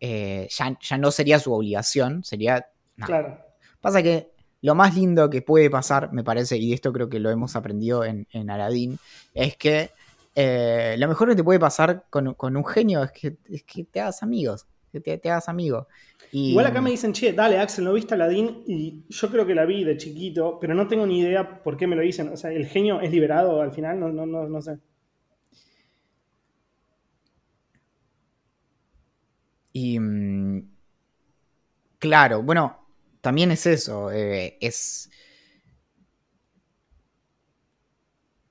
Eh, 0.00 0.48
ya, 0.50 0.98
no 0.98 1.12
sería 1.12 1.38
su 1.38 1.52
obligación, 1.54 2.24
sería... 2.24 2.66
Claro. 2.96 3.38
Pasa 3.80 4.02
que 4.02 4.32
lo 4.60 4.74
más 4.74 4.96
lindo 4.96 5.30
que 5.30 5.40
puede 5.40 5.70
pasar, 5.70 6.12
me 6.12 6.24
parece, 6.24 6.56
y 6.56 6.72
esto 6.72 6.92
creo 6.92 7.08
que 7.08 7.20
lo 7.20 7.30
hemos 7.30 7.54
aprendido 7.54 8.04
en, 8.04 8.26
en 8.32 8.50
Aladdin, 8.50 8.98
es 9.32 9.56
que 9.56 9.92
eh, 10.34 10.96
lo 10.98 11.06
mejor 11.06 11.28
que 11.28 11.36
te 11.36 11.44
puede 11.44 11.60
pasar 11.60 12.06
con, 12.10 12.26
un 12.26 12.66
genio 12.66 13.04
es 13.04 13.12
que, 13.12 13.36
es 13.48 13.62
que 13.62 13.84
te 13.84 14.00
hagas 14.00 14.24
amigos 14.24 14.66
que 14.92 15.00
te, 15.00 15.30
hagas 15.30 15.48
amigo. 15.48 15.88
Igual 16.32 16.66
acá 16.66 16.80
me 16.80 16.90
dicen, 16.90 17.12
che, 17.12 17.32
dale 17.32 17.58
Axel, 17.58 17.84
¿no 17.84 17.92
viste 17.92 18.14
Aladdin? 18.14 18.64
Y 18.66 19.04
yo 19.08 19.30
creo 19.30 19.46
que 19.46 19.54
la 19.54 19.64
vi 19.64 19.84
de 19.84 19.96
chiquito, 19.96 20.58
pero 20.60 20.74
no 20.74 20.86
tengo 20.86 21.06
ni 21.06 21.20
idea 21.20 21.62
por 21.62 21.76
qué 21.76 21.86
me 21.86 21.96
lo 21.96 22.02
dicen. 22.02 22.28
O 22.28 22.36
sea, 22.36 22.50
¿el 22.52 22.66
genio 22.66 23.00
es 23.00 23.10
liberado 23.10 23.60
al 23.60 23.72
final? 23.72 23.98
No, 23.98 24.08
no, 24.10 24.26
no, 24.26 24.48
no 24.48 24.62
sé. 24.62 24.78
Y. 29.72 29.98
Mm, 29.98 30.70
claro, 31.98 32.42
bueno, 32.42 32.86
también 33.20 33.50
es 33.50 33.66
eso. 33.66 34.10
Eh, 34.10 34.58
es 34.60 35.10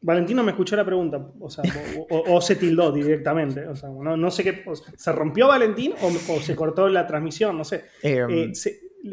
Valentino 0.02 0.44
me 0.44 0.52
escuchó 0.52 0.76
la 0.76 0.84
pregunta, 0.84 1.24
o, 1.40 1.50
sea, 1.50 1.64
o, 2.10 2.42
se 2.42 2.56
tildó 2.56 2.92
directamente. 2.92 3.68
O 3.68 3.76
sea, 3.76 3.90
no, 3.90 4.32
sé 4.32 4.44
qué. 4.44 4.64
¿Se 4.98 5.12
rompió 5.12 5.48
Valentín 5.48 5.94
o, 6.02 6.40
se 6.40 6.56
cortó 6.56 6.90
la 6.90 7.06
transmisión? 7.06 7.56
No 7.56 7.64
sé. 7.64 7.86
Em, 8.02 8.52
eh, 8.52 8.54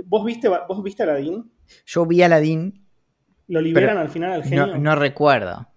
¿vos, 0.06 0.24
viste, 0.24 0.48
¿Vos 0.48 0.82
viste 0.82 1.02
a 1.02 1.06
Aladín? 1.06 1.52
Yo 1.84 2.06
vi 2.06 2.22
a 2.22 2.26
Aladín. 2.26 2.86
¿Lo 3.48 3.60
liberan 3.60 3.98
al 3.98 4.08
final 4.08 4.32
al 4.32 4.44
genio? 4.44 4.78
No, 4.78 4.94
recuerdo. 4.94 5.68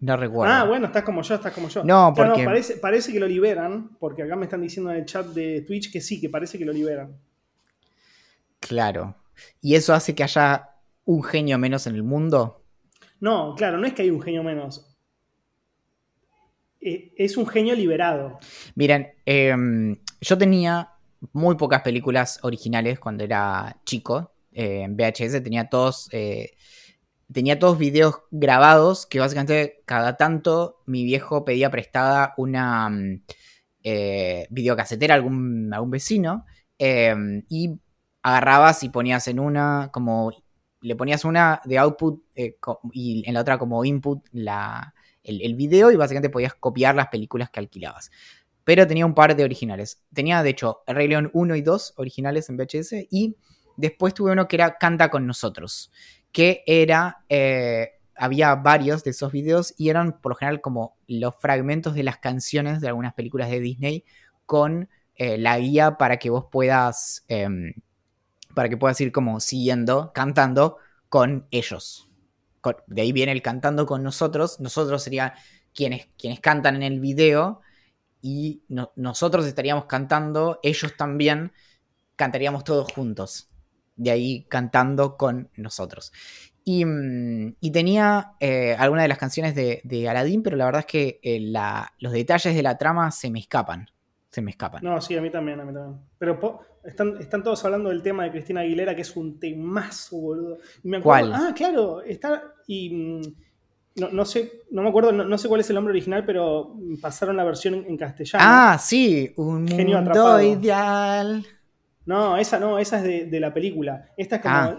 No 0.00 0.16
recuerdo. 0.16 0.52
Ah, 0.52 0.64
bueno, 0.64 0.86
estás 0.86 1.04
como 1.04 1.22
yo, 1.22 1.36
estás 1.36 1.52
como 1.52 1.68
yo. 1.68 1.84
No, 1.84 2.12
porque. 2.14 2.44
parece, 2.44 2.76
parece 2.76 3.12
que 3.12 3.20
lo 3.20 3.26
liberan, 3.26 3.96
porque 3.98 4.24
acá 4.24 4.34
me 4.34 4.44
están 4.44 4.62
diciendo 4.62 4.90
en 4.90 4.98
el 4.98 5.04
chat 5.04 5.26
de 5.28 5.62
Twitch 5.62 5.92
que 5.92 6.00
sí, 6.00 6.20
que 6.20 6.28
parece 6.28 6.58
que 6.58 6.64
lo 6.64 6.72
liberan. 6.72 7.16
Claro. 8.58 9.14
¿Y 9.60 9.76
eso 9.76 9.94
hace 9.94 10.14
que 10.14 10.24
haya 10.24 10.70
un 11.04 11.22
genio 11.22 11.56
menos 11.56 11.86
en 11.86 11.94
el 11.94 12.02
mundo? 12.02 12.65
No, 13.20 13.54
claro, 13.56 13.78
no 13.78 13.86
es 13.86 13.94
que 13.94 14.02
hay 14.02 14.10
un 14.10 14.20
genio 14.20 14.42
menos. 14.42 14.96
Eh, 16.80 17.12
es 17.16 17.36
un 17.36 17.46
genio 17.46 17.74
liberado. 17.74 18.38
Miren, 18.74 19.08
em, 19.24 19.96
yo 20.20 20.38
tenía 20.38 20.90
muy 21.32 21.56
pocas 21.56 21.82
películas 21.82 22.38
originales 22.42 23.00
cuando 23.00 23.24
era 23.24 23.80
chico. 23.84 24.32
Eh, 24.52 24.82
en 24.82 24.96
VHS 24.96 25.42
tenía 25.42 25.68
todos. 25.68 26.08
Eh, 26.12 26.52
tenía 27.32 27.58
todos 27.58 27.78
videos 27.78 28.20
grabados 28.30 29.06
que 29.06 29.18
básicamente 29.18 29.82
cada 29.84 30.16
tanto 30.16 30.82
mi 30.86 31.02
viejo 31.04 31.44
pedía 31.44 31.70
prestada 31.70 32.34
una 32.36 32.88
mm, 32.88 33.22
videocasetera 34.50 35.14
a 35.14 35.16
algún, 35.16 35.72
algún 35.72 35.90
vecino 35.90 36.44
em, 36.78 37.44
y 37.48 37.80
agarrabas 38.22 38.82
y 38.82 38.88
ponías 38.88 39.28
en 39.28 39.40
una 39.40 39.90
como 39.92 40.32
le 40.86 40.94
ponías 40.94 41.24
una 41.24 41.60
de 41.64 41.78
output 41.78 42.22
eh, 42.36 42.58
y 42.92 43.24
en 43.26 43.34
la 43.34 43.40
otra 43.40 43.58
como 43.58 43.84
input 43.84 44.24
la, 44.30 44.94
el, 45.24 45.54
video 45.56 45.90
y 45.90 45.96
básicamente 45.96 46.30
podías 46.30 46.54
copiar 46.54 46.94
las 46.94 47.08
películas 47.08 47.50
que 47.50 47.58
alquilabas. 47.58 48.12
Pero 48.62 48.86
tenía 48.86 49.04
un 49.04 49.14
par 49.14 49.34
de 49.34 49.42
originales. 49.42 50.02
Tenía, 50.14 50.44
de 50.44 50.50
hecho, 50.50 50.82
El 50.86 50.94
Rey 50.94 51.08
León 51.08 51.30
1 51.32 51.56
y 51.56 51.62
2 51.62 51.94
originales 51.96 52.48
en 52.48 52.56
VHS 52.56 52.92
y 53.10 53.36
después 53.76 54.14
tuve 54.14 54.30
uno 54.30 54.46
que 54.46 54.56
era 54.56 54.78
Canta 54.78 55.10
con 55.10 55.26
nosotros, 55.26 55.90
que 56.30 56.62
era... 56.66 57.24
Eh, 57.28 57.90
había 58.18 58.54
varios 58.54 59.04
de 59.04 59.10
esos 59.10 59.30
videos 59.30 59.74
y 59.76 59.90
eran 59.90 60.18
por 60.22 60.32
lo 60.32 60.36
general 60.36 60.62
como 60.62 60.96
los 61.06 61.34
fragmentos 61.38 61.94
de 61.94 62.02
las 62.02 62.16
canciones 62.16 62.80
de 62.80 62.88
algunas 62.88 63.12
películas 63.12 63.50
de 63.50 63.60
Disney 63.60 64.04
con 64.46 64.88
eh, 65.16 65.36
la 65.36 65.58
guía 65.58 65.98
para 65.98 66.16
que 66.16 66.30
vos 66.30 66.46
puedas 66.50 67.26
em, 67.28 67.74
para 68.56 68.70
que 68.70 68.78
puedas 68.78 68.98
ir 69.02 69.12
como 69.12 69.38
siguiendo, 69.38 70.12
cantando 70.14 70.78
con 71.10 71.46
ellos. 71.50 72.08
de 72.86 73.02
ahí 73.02 73.12
viene 73.12 73.32
el 73.32 73.42
cantando 73.42 73.84
con 73.84 74.02
nosotros. 74.02 74.60
Nosotros 74.60 75.02
serían 75.02 75.32
quienes, 75.74 76.08
quienes 76.16 76.40
cantan 76.40 76.76
en 76.76 76.82
el 76.82 76.98
video 76.98 77.60
y 78.22 78.62
nosotros 78.94 79.44
estaríamos 79.44 79.84
cantando, 79.84 80.58
ellos 80.62 80.96
también 80.96 81.52
cantaríamos 82.16 82.64
todos 82.64 82.90
juntos. 82.94 83.50
De 83.94 84.10
ahí 84.10 84.46
cantando 84.48 85.18
con 85.18 85.50
nosotros. 85.56 86.10
Y, 86.64 86.86
mm, 86.86 87.56
tenía 87.74 88.36
eh, 88.40 88.74
algunas 88.78 89.04
de 89.04 89.08
las 89.08 89.18
canciones 89.18 89.54
de, 89.54 89.82
de, 89.84 90.08
Aladdin, 90.08 90.42
pero 90.42 90.56
la 90.56 90.64
verdad 90.64 90.80
es 90.80 90.86
que 90.86 91.20
eh, 91.22 91.52
los 91.98 92.12
detalles 92.12 92.54
de 92.54 92.62
la 92.62 92.78
trama 92.78 93.10
se 93.10 93.30
me 93.30 93.38
escapan. 93.38 93.90
Se 94.30 94.40
me 94.40 94.50
escapan. 94.50 94.82
No, 94.82 94.98
sí, 95.02 95.14
a 95.14 95.20
mí 95.20 95.30
también, 95.30 95.60
a 95.60 95.64
mí 95.66 95.74
también. 95.74 96.00
Pero 96.18 96.40
están, 96.86 97.42
todos 97.42 97.64
hablando 97.64 97.90
del 97.90 98.02
tema 98.02 98.24
de 98.24 98.30
Cristina 98.30 98.60
Aguilera, 98.60 98.94
que 98.94 99.02
es 99.02 99.16
un 99.16 99.38
temazo, 99.38 100.16
boludo. 100.18 100.58
¿Cuál? 101.02 101.32
Ah, 101.34 101.52
claro, 101.54 102.02
está. 102.02 102.54
Y. 102.66 102.90
Mm, 102.90 103.22
no, 104.12 104.24
sé, 104.26 104.64
no 104.70 104.82
me 104.82 104.90
acuerdo, 104.90 105.10
no, 105.10 105.38
sé 105.38 105.48
cuál 105.48 105.62
es 105.62 105.70
el 105.70 105.74
nombre 105.74 105.92
original, 105.92 106.22
pero 106.26 106.76
pasaron 107.00 107.34
la 107.34 107.44
versión 107.44 107.74
en, 107.74 107.96
castellano. 107.96 108.44
Ah, 108.46 108.78
sí, 108.78 109.32
un 109.36 109.64
mundo 109.64 110.42
ideal. 110.42 111.46
No, 112.04 112.36
esa 112.36 112.60
no, 112.60 112.78
esa 112.78 112.98
es 112.98 113.02
de, 113.02 113.24
de 113.26 113.40
la 113.40 113.52
película. 113.52 114.10
Esta 114.16 114.36
es 114.36 114.42
como. 114.42 114.54
Ah. 114.54 114.76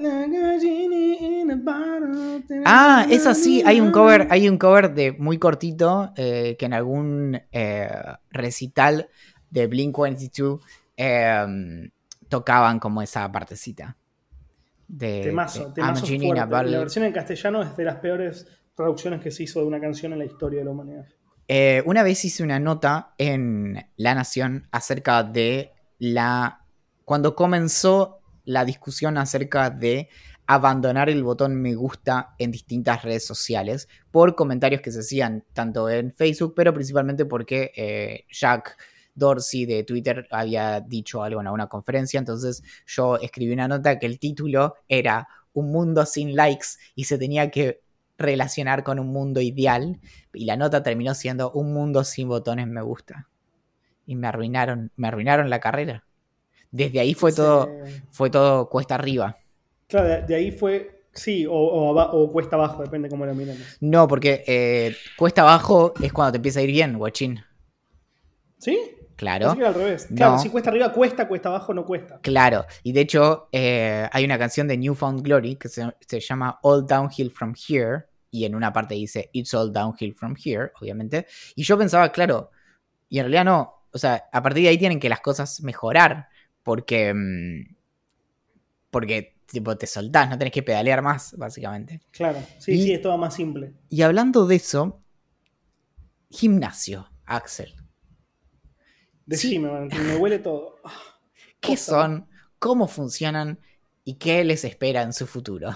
Ah, 2.65 3.07
esa 3.09 3.33
sí, 3.33 3.61
hay 3.65 3.81
un 3.81 3.91
cover, 3.91 4.27
hay 4.29 4.47
un 4.47 4.57
cover 4.57 4.93
de 4.93 5.11
muy 5.11 5.37
cortito 5.37 6.13
eh, 6.15 6.55
que 6.57 6.65
en 6.65 6.73
algún 6.73 7.41
eh, 7.51 7.89
recital 8.29 9.09
de 9.49 9.67
Blink 9.67 9.95
182 9.95 10.61
eh, 10.95 11.89
tocaban 12.29 12.79
como 12.79 13.01
esa 13.01 13.31
partecita. 13.31 13.97
De, 14.87 15.21
Temazo, 15.23 15.67
de 15.67 15.73
temazo 15.73 16.05
fuerte. 16.05 16.45
La 16.47 16.79
versión 16.79 17.05
en 17.05 17.11
castellano 17.11 17.61
es 17.61 17.75
de 17.75 17.83
las 17.83 17.97
peores 17.97 18.47
traducciones 18.73 19.21
que 19.21 19.31
se 19.31 19.43
hizo 19.43 19.59
de 19.59 19.65
una 19.65 19.81
canción 19.81 20.13
en 20.13 20.19
la 20.19 20.25
historia 20.25 20.59
de 20.59 20.65
la 20.65 20.71
humanidad. 20.71 21.05
Eh, 21.47 21.81
una 21.85 22.03
vez 22.03 22.23
hice 22.25 22.43
una 22.43 22.59
nota 22.59 23.13
en 23.17 23.89
La 23.95 24.15
Nación 24.15 24.67
acerca 24.71 25.23
de 25.23 25.71
la. 25.97 26.65
Cuando 27.05 27.35
comenzó 27.35 28.19
la 28.43 28.65
discusión 28.65 29.17
acerca 29.17 29.69
de 29.69 30.09
abandonar 30.45 31.09
el 31.09 31.23
botón 31.23 31.55
me 31.61 31.75
gusta 31.75 32.33
en 32.37 32.51
distintas 32.51 33.03
redes 33.03 33.25
sociales 33.25 33.89
por 34.11 34.35
comentarios 34.35 34.81
que 34.81 34.91
se 34.91 35.01
hacían 35.01 35.43
tanto 35.53 35.89
en 35.89 36.13
Facebook, 36.13 36.53
pero 36.55 36.73
principalmente 36.73 37.25
porque 37.25 37.71
eh, 37.75 38.25
Jack 38.31 38.77
Dorsey 39.17 39.65
de 39.65 39.83
Twitter 39.83 40.27
había 40.31 40.79
dicho 40.79 41.23
algo 41.23 41.41
en 41.41 41.47
una 41.47 41.67
conferencia. 41.67 42.19
Entonces 42.19 42.63
yo 42.85 43.17
escribí 43.17 43.51
una 43.51 43.67
nota 43.67 43.99
que 43.99 44.05
el 44.05 44.19
título 44.19 44.75
era 44.87 45.27
Un 45.53 45.71
mundo 45.71 46.05
sin 46.05 46.35
likes 46.35 46.67
y 46.95 47.05
se 47.05 47.17
tenía 47.17 47.49
que 47.49 47.81
relacionar 48.17 48.83
con 48.83 48.99
un 48.99 49.07
mundo 49.07 49.41
ideal 49.41 49.99
y 50.33 50.45
la 50.45 50.57
nota 50.57 50.81
terminó 50.81 51.13
siendo 51.13 51.51
un 51.51 51.73
mundo 51.73 52.03
sin 52.03 52.27
botones 52.27 52.67
me 52.67 52.81
gusta. 52.81 53.27
Y 54.05 54.15
me 54.15 54.27
arruinaron, 54.27 54.91
me 54.95 55.07
arruinaron 55.07 55.49
la 55.49 55.59
carrera. 55.59 56.03
Desde 56.71 56.99
ahí 56.99 57.13
fue 57.13 57.33
todo, 57.33 57.69
fue 58.11 58.29
todo 58.29 58.69
cuesta 58.69 58.95
arriba. 58.95 59.37
Claro, 59.87 60.07
de, 60.07 60.21
de 60.21 60.35
ahí 60.35 60.51
fue. 60.51 61.05
Sí, 61.13 61.47
o, 61.47 61.51
o 61.51 62.31
cuesta 62.31 62.55
abajo, 62.55 62.83
depende 62.83 63.09
cómo 63.09 63.25
lo 63.25 63.33
miremos. 63.33 63.77
No, 63.79 64.07
porque 64.07 64.43
eh, 64.45 64.95
cuesta 65.17 65.41
abajo 65.41 65.93
es 66.01 66.13
cuando 66.13 66.33
te 66.33 66.35
empieza 66.37 66.59
a 66.59 66.63
ir 66.63 66.69
bien, 66.69 66.97
guachín. 66.97 67.43
¿Sí? 68.59 68.77
Claro. 69.17 69.47
Pensé 69.47 69.55
que 69.57 69.61
era 69.61 69.69
al 69.69 69.75
revés. 69.75 70.07
Claro, 70.15 70.31
No. 70.33 70.39
si 70.39 70.49
cuesta 70.49 70.69
arriba 70.69 70.93
cuesta, 70.93 71.27
cuesta 71.27 71.49
abajo 71.49 71.73
no 71.73 71.83
cuesta. 71.85 72.19
Claro, 72.21 72.65
y 72.83 72.93
de 72.93 73.01
hecho 73.01 73.49
eh, 73.51 74.07
hay 74.11 74.23
una 74.23 74.37
canción 74.39 74.67
de 74.69 74.77
Newfound 74.77 75.21
Glory 75.23 75.55
que 75.57 75.67
se, 75.67 75.85
se 76.07 76.19
llama 76.21 76.59
All 76.61 76.85
Downhill 76.87 77.31
From 77.31 77.53
Here, 77.67 78.05
y 78.31 78.45
en 78.45 78.55
una 78.55 78.71
parte 78.71 78.93
dice 78.95 79.29
It's 79.33 79.53
All 79.53 79.73
Downhill 79.73 80.13
From 80.15 80.35
Here, 80.41 80.71
obviamente, 80.79 81.25
y 81.55 81.63
yo 81.63 81.77
pensaba, 81.77 82.11
claro, 82.11 82.51
y 83.09 83.19
en 83.19 83.25
realidad 83.25 83.45
no, 83.45 83.73
o 83.91 83.97
sea, 83.97 84.25
a 84.31 84.41
partir 84.43 84.63
de 84.63 84.69
ahí 84.69 84.77
tienen 84.77 84.99
que 84.99 85.09
las 85.09 85.21
cosas 85.21 85.61
mejorar, 85.61 86.27
porque, 86.61 87.13
mm, 87.13 87.75
porque 88.91 89.35
tipo, 89.47 89.77
te 89.77 89.87
soltás, 89.87 90.29
no 90.29 90.37
tenés 90.37 90.51
que 90.53 90.61
pedalear 90.61 91.01
más, 91.01 91.33
básicamente. 91.37 92.01
Claro, 92.11 92.37
sí, 92.59 92.73
Y- 92.73 92.83
sí, 92.83 92.93
es 92.93 93.01
todo 93.01 93.17
más 93.17 93.33
simple. 93.33 93.73
Y 93.89 94.01
hablando 94.01 94.45
de 94.45 94.57
eso, 94.57 95.01
gimnasio, 96.29 97.09
Axel, 97.25 97.73
Decime, 99.27 99.89
que 99.89 99.99
me 99.99 100.15
huele 100.15 100.39
todo. 100.39 100.77
Ah, 100.85 101.19
¿qué 101.59 101.75
son? 101.75 102.27
¿Cómo 102.59 102.87
funcionan? 102.87 103.59
¿Y 104.05 104.13
qué 104.13 104.45
les 104.45 104.63
espera 104.63 105.01
en 105.01 105.11
su 105.11 105.27
futuro? 105.27 105.69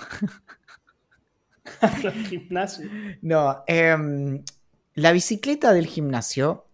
Los 2.02 2.14
gimnasios. 2.30 2.90
No, 3.22 3.64
em, 3.68 4.42
la 4.96 5.12
bicicleta 5.12 5.74
del 5.74 5.86
gimnasio 5.86 6.66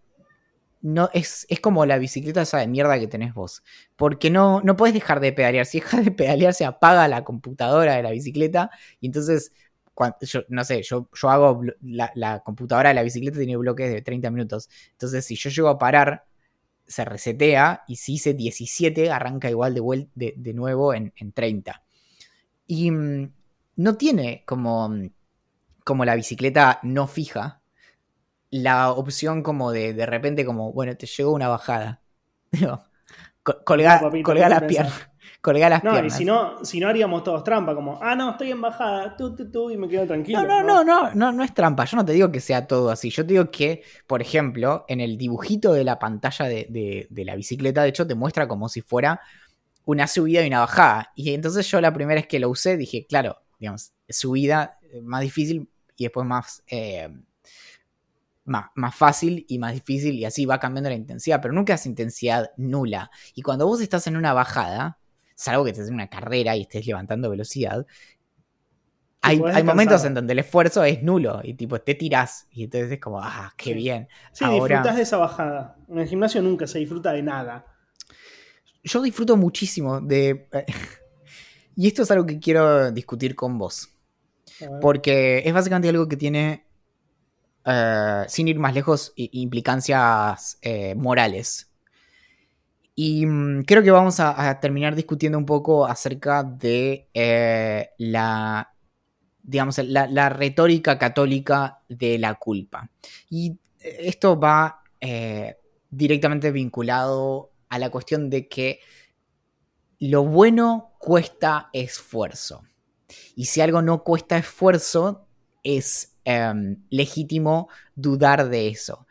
no 0.80 1.10
es, 1.12 1.46
es 1.48 1.58
como 1.58 1.84
la 1.84 1.98
bicicleta 1.98 2.42
esa 2.42 2.58
de 2.58 2.68
mierda 2.68 2.96
que 3.00 3.08
tenés 3.08 3.34
vos. 3.34 3.64
Porque 3.96 4.30
no, 4.30 4.60
no 4.60 4.76
puedes 4.76 4.94
dejar 4.94 5.18
de 5.18 5.32
pedalear. 5.32 5.66
Si 5.66 5.80
dejas 5.80 6.04
de 6.04 6.12
pedalear, 6.12 6.54
se 6.54 6.64
apaga 6.64 7.08
la 7.08 7.24
computadora 7.24 7.96
de 7.96 8.04
la 8.04 8.12
bicicleta. 8.12 8.70
Y 9.00 9.06
entonces, 9.06 9.52
yo, 10.20 10.42
no 10.48 10.62
sé, 10.62 10.84
yo, 10.84 11.08
yo 11.12 11.28
hago 11.28 11.60
la 11.80 12.40
computadora 12.44 12.90
de 12.90 12.94
la 12.94 13.02
bicicleta 13.02 13.38
tiene 13.38 13.56
bloques 13.56 13.92
de 13.92 14.00
30 14.00 14.30
minutos. 14.30 14.70
Entonces, 14.92 15.26
si 15.26 15.34
yo 15.34 15.50
llego 15.50 15.68
a 15.68 15.78
parar, 15.78 16.27
se 16.88 17.04
resetea. 17.04 17.84
Y 17.88 17.96
si 17.96 18.14
hice 18.14 18.34
17, 18.34 19.10
arranca 19.10 19.50
igual 19.50 19.74
de, 19.74 19.82
vuel- 19.82 20.10
de, 20.14 20.34
de 20.36 20.54
nuevo 20.54 20.94
en, 20.94 21.12
en 21.16 21.32
30. 21.32 21.82
Y 22.66 22.90
mm, 22.90 23.32
no 23.76 23.96
tiene 23.96 24.44
como, 24.46 24.88
mm, 24.90 25.10
como 25.84 26.04
la 26.04 26.16
bicicleta 26.16 26.80
no 26.84 27.06
fija, 27.08 27.62
la 28.50 28.92
opción 28.92 29.42
como 29.42 29.72
de 29.72 29.94
de 29.94 30.06
repente 30.06 30.44
como, 30.44 30.72
bueno, 30.72 30.96
te 30.96 31.06
llegó 31.06 31.32
una 31.32 31.48
bajada. 31.48 32.02
Digo, 32.52 32.84
col- 33.42 33.64
colgá, 33.64 34.10
No, 34.36 34.46
papito, 34.56 34.84
colgá 35.40 35.66
¿qué 35.66 35.70
las 35.70 35.80
pensás? 35.82 35.92
piernas. 35.92 36.12
No, 36.12 36.16
y 36.16 36.18
si 36.18 36.24
no, 36.24 36.64
si 36.64 36.80
no 36.80 36.88
haríamos 36.88 37.22
todos 37.24 37.44
trampa, 37.44 37.74
como, 37.74 37.98
ah, 38.02 38.14
no, 38.14 38.30
estoy 38.30 38.50
en 38.50 38.60
bajada, 38.60 39.16
tú, 39.16 39.34
tú, 39.34 39.50
tú, 39.50 39.70
y 39.70 39.76
me 39.76 39.88
quedo 39.88 40.06
tranquilo. 40.06 40.42
No, 40.42 40.46
no, 40.48 40.62
no, 40.62 40.84
no, 40.84 41.14
no, 41.14 41.32
no 41.32 41.44
es 41.44 41.54
trampa. 41.54 41.84
Yo 41.84 41.96
no 41.96 42.04
te 42.04 42.12
digo 42.12 42.30
que 42.32 42.40
sea 42.40 42.66
todo 42.66 42.90
así. 42.90 43.10
Yo 43.10 43.24
te 43.24 43.34
digo 43.34 43.50
que, 43.50 43.82
por 44.06 44.20
ejemplo, 44.20 44.84
en 44.88 45.00
el 45.00 45.16
dibujito 45.16 45.72
de 45.72 45.84
la 45.84 45.98
pantalla 45.98 46.46
de, 46.46 46.66
de- 46.70 47.06
de 47.10 47.24
la 47.24 47.36
bicicleta, 47.36 47.82
de 47.82 47.88
hecho, 47.90 48.06
te 48.06 48.14
muestra 48.14 48.48
como 48.48 48.68
si 48.68 48.80
fuera 48.82 49.20
una 49.84 50.06
subida 50.06 50.42
y 50.42 50.48
una 50.48 50.60
bajada. 50.60 51.12
Y 51.14 51.32
entonces 51.32 51.66
yo 51.70 51.80
la 51.80 51.92
primera 51.92 52.20
vez 52.20 52.26
que 52.26 52.38
lo 52.40 52.50
usé 52.50 52.76
dije, 52.76 53.06
claro, 53.06 53.38
digamos, 53.58 53.92
subida 54.08 54.78
eh, 54.92 55.00
más 55.02 55.22
difícil 55.22 55.68
y 55.96 56.04
después 56.04 56.26
más, 56.26 56.62
eh, 56.68 57.08
más, 58.44 58.66
más 58.74 58.94
fácil 58.94 59.44
y 59.48 59.58
más 59.58 59.74
difícil 59.74 60.14
y 60.14 60.24
así 60.24 60.46
va 60.46 60.58
cambiando 60.58 60.88
la 60.90 60.96
intensidad, 60.96 61.40
pero 61.42 61.52
nunca 61.52 61.74
es 61.74 61.86
intensidad 61.86 62.50
nula. 62.56 63.10
Y 63.34 63.42
cuando 63.42 63.66
vos 63.66 63.80
estás 63.80 64.06
en 64.06 64.16
una 64.16 64.32
bajada, 64.32 64.98
salvo 65.38 65.62
que 65.64 65.70
estés 65.70 65.86
en 65.88 65.94
una 65.94 66.08
carrera 66.08 66.56
y 66.56 66.62
estés 66.62 66.84
levantando 66.84 67.30
velocidad, 67.30 67.86
hay, 69.20 69.40
hay 69.52 69.62
momentos 69.62 70.04
en 70.04 70.14
donde 70.14 70.32
el 70.32 70.40
esfuerzo 70.40 70.82
es 70.84 71.02
nulo 71.02 71.40
y 71.44 71.54
tipo 71.54 71.80
te 71.80 71.94
tirás 71.94 72.46
y 72.50 72.64
entonces 72.64 72.90
es 72.92 73.00
como, 73.00 73.20
ah, 73.20 73.52
qué 73.56 73.70
Sí. 73.70 73.74
bien. 73.74 74.08
Sí, 74.32 74.44
Ahora- 74.44 74.76
disfrutás 74.76 74.96
de 74.96 75.02
esa 75.02 75.16
bajada. 75.16 75.76
En 75.88 75.98
el 75.98 76.08
gimnasio 76.08 76.42
nunca 76.42 76.66
se 76.66 76.78
disfruta 76.80 77.12
de 77.12 77.22
nada. 77.22 77.66
Yo 78.82 79.00
disfruto 79.02 79.36
muchísimo 79.36 80.00
de... 80.00 80.48
y 81.76 81.86
esto 81.86 82.02
es 82.02 82.10
algo 82.10 82.26
que 82.26 82.38
quiero 82.40 82.90
discutir 82.90 83.34
con 83.36 83.58
vos. 83.58 83.90
Porque 84.80 85.42
es 85.44 85.52
básicamente 85.52 85.88
algo 85.88 86.08
que 86.08 86.16
tiene, 86.16 86.64
eh, 87.64 88.24
sin 88.26 88.48
ir 88.48 88.58
más 88.58 88.74
lejos, 88.74 89.12
implicancias 89.14 90.58
eh, 90.62 90.94
morales. 90.96 91.67
Y 93.00 93.26
mm, 93.26 93.62
creo 93.62 93.84
que 93.84 93.92
vamos 93.92 94.18
a, 94.18 94.58
terminar 94.58 94.96
discutiendo 94.96 95.38
un 95.38 95.46
poco 95.46 95.86
acerca 95.86 96.42
de 96.42 97.06
eh, 97.14 97.90
la, 97.98 98.74
digamos, 99.40 99.78
la, 99.78 100.28
retórica 100.30 100.98
católica 100.98 101.78
de 101.88 102.18
la 102.18 102.34
culpa. 102.34 102.90
Y 103.30 103.56
esto 103.78 104.40
va 104.40 104.82
eh, 105.00 105.58
directamente 105.88 106.50
vinculado 106.50 107.52
a 107.68 107.78
la 107.78 107.88
cuestión 107.88 108.28
de 108.30 108.48
que 108.48 108.80
lo 110.00 110.24
bueno 110.24 110.96
cuesta 110.98 111.70
esfuerzo. 111.72 112.64
Y 113.36 113.44
si 113.44 113.60
algo 113.60 113.80
no 113.80 114.02
cuesta 114.02 114.38
esfuerzo, 114.38 115.28
es 115.62 116.16
em, 116.24 116.82
legítimo 116.90 117.68
dudar 117.94 118.48
de 118.48 118.66
eso. 118.66 119.06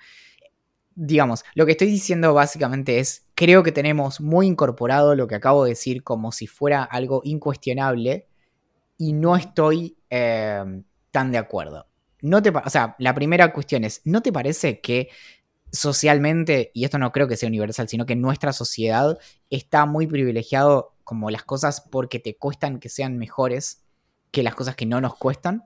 Digamos, 0.93 1.45
lo 1.55 1.65
que 1.65 1.71
estoy 1.71 1.87
diciendo 1.87 2.33
básicamente 2.33 2.99
es, 2.99 3.26
creo 3.37 3.63
que 3.63 3.73
tenemos 3.73 4.21
muy 4.21 4.47
incorporado 4.47 5.15
lo 5.15 5.27
que 5.29 5.35
acabo 5.37 5.65
de 5.65 5.71
decir 5.71 6.03
como 6.03 6.33
si 6.33 6.47
fuera 6.47 6.83
algo 6.83 7.21
incuestionable 7.25 8.27
y 8.97 9.13
no 9.13 9.35
estoy 9.35 9.97
em, 10.09 10.83
tan 11.11 11.31
de 11.31 11.37
acuerdo. 11.39 11.87
No 12.21 12.41
te, 12.41 12.51
pa- 12.51 12.63
o 12.65 12.69
sea, 12.69 12.95
la 12.99 13.13
primera 13.15 13.53
cuestión 13.53 13.83
es, 13.85 14.01
¿no 14.05 14.21
te 14.21 14.33
parece 14.33 14.81
que 14.81 15.09
socialmente, 15.71 16.71
y 16.73 16.85
esto 16.85 16.97
no 16.99 17.11
creo 17.11 17.27
que 17.27 17.37
sea 17.37 17.49
universal, 17.49 17.89
sino 17.89 18.05
que 18.05 18.15
nuestra 18.15 18.53
sociedad 18.53 19.19
está 19.49 19.85
muy 19.85 20.07
privilegiado 20.07 20.95
como 21.03 21.31
las 21.31 21.43
cosas 21.43 21.81
porque 21.81 22.19
te 22.19 22.37
cuestan 22.37 22.79
que 22.79 22.89
sean 22.89 23.17
mejores 23.19 23.83
que 24.31 24.43
las 24.43 24.55
cosas 24.55 24.75
que 24.75 24.85
no 24.87 25.01
nos 25.01 25.15
cuestan? 25.17 25.65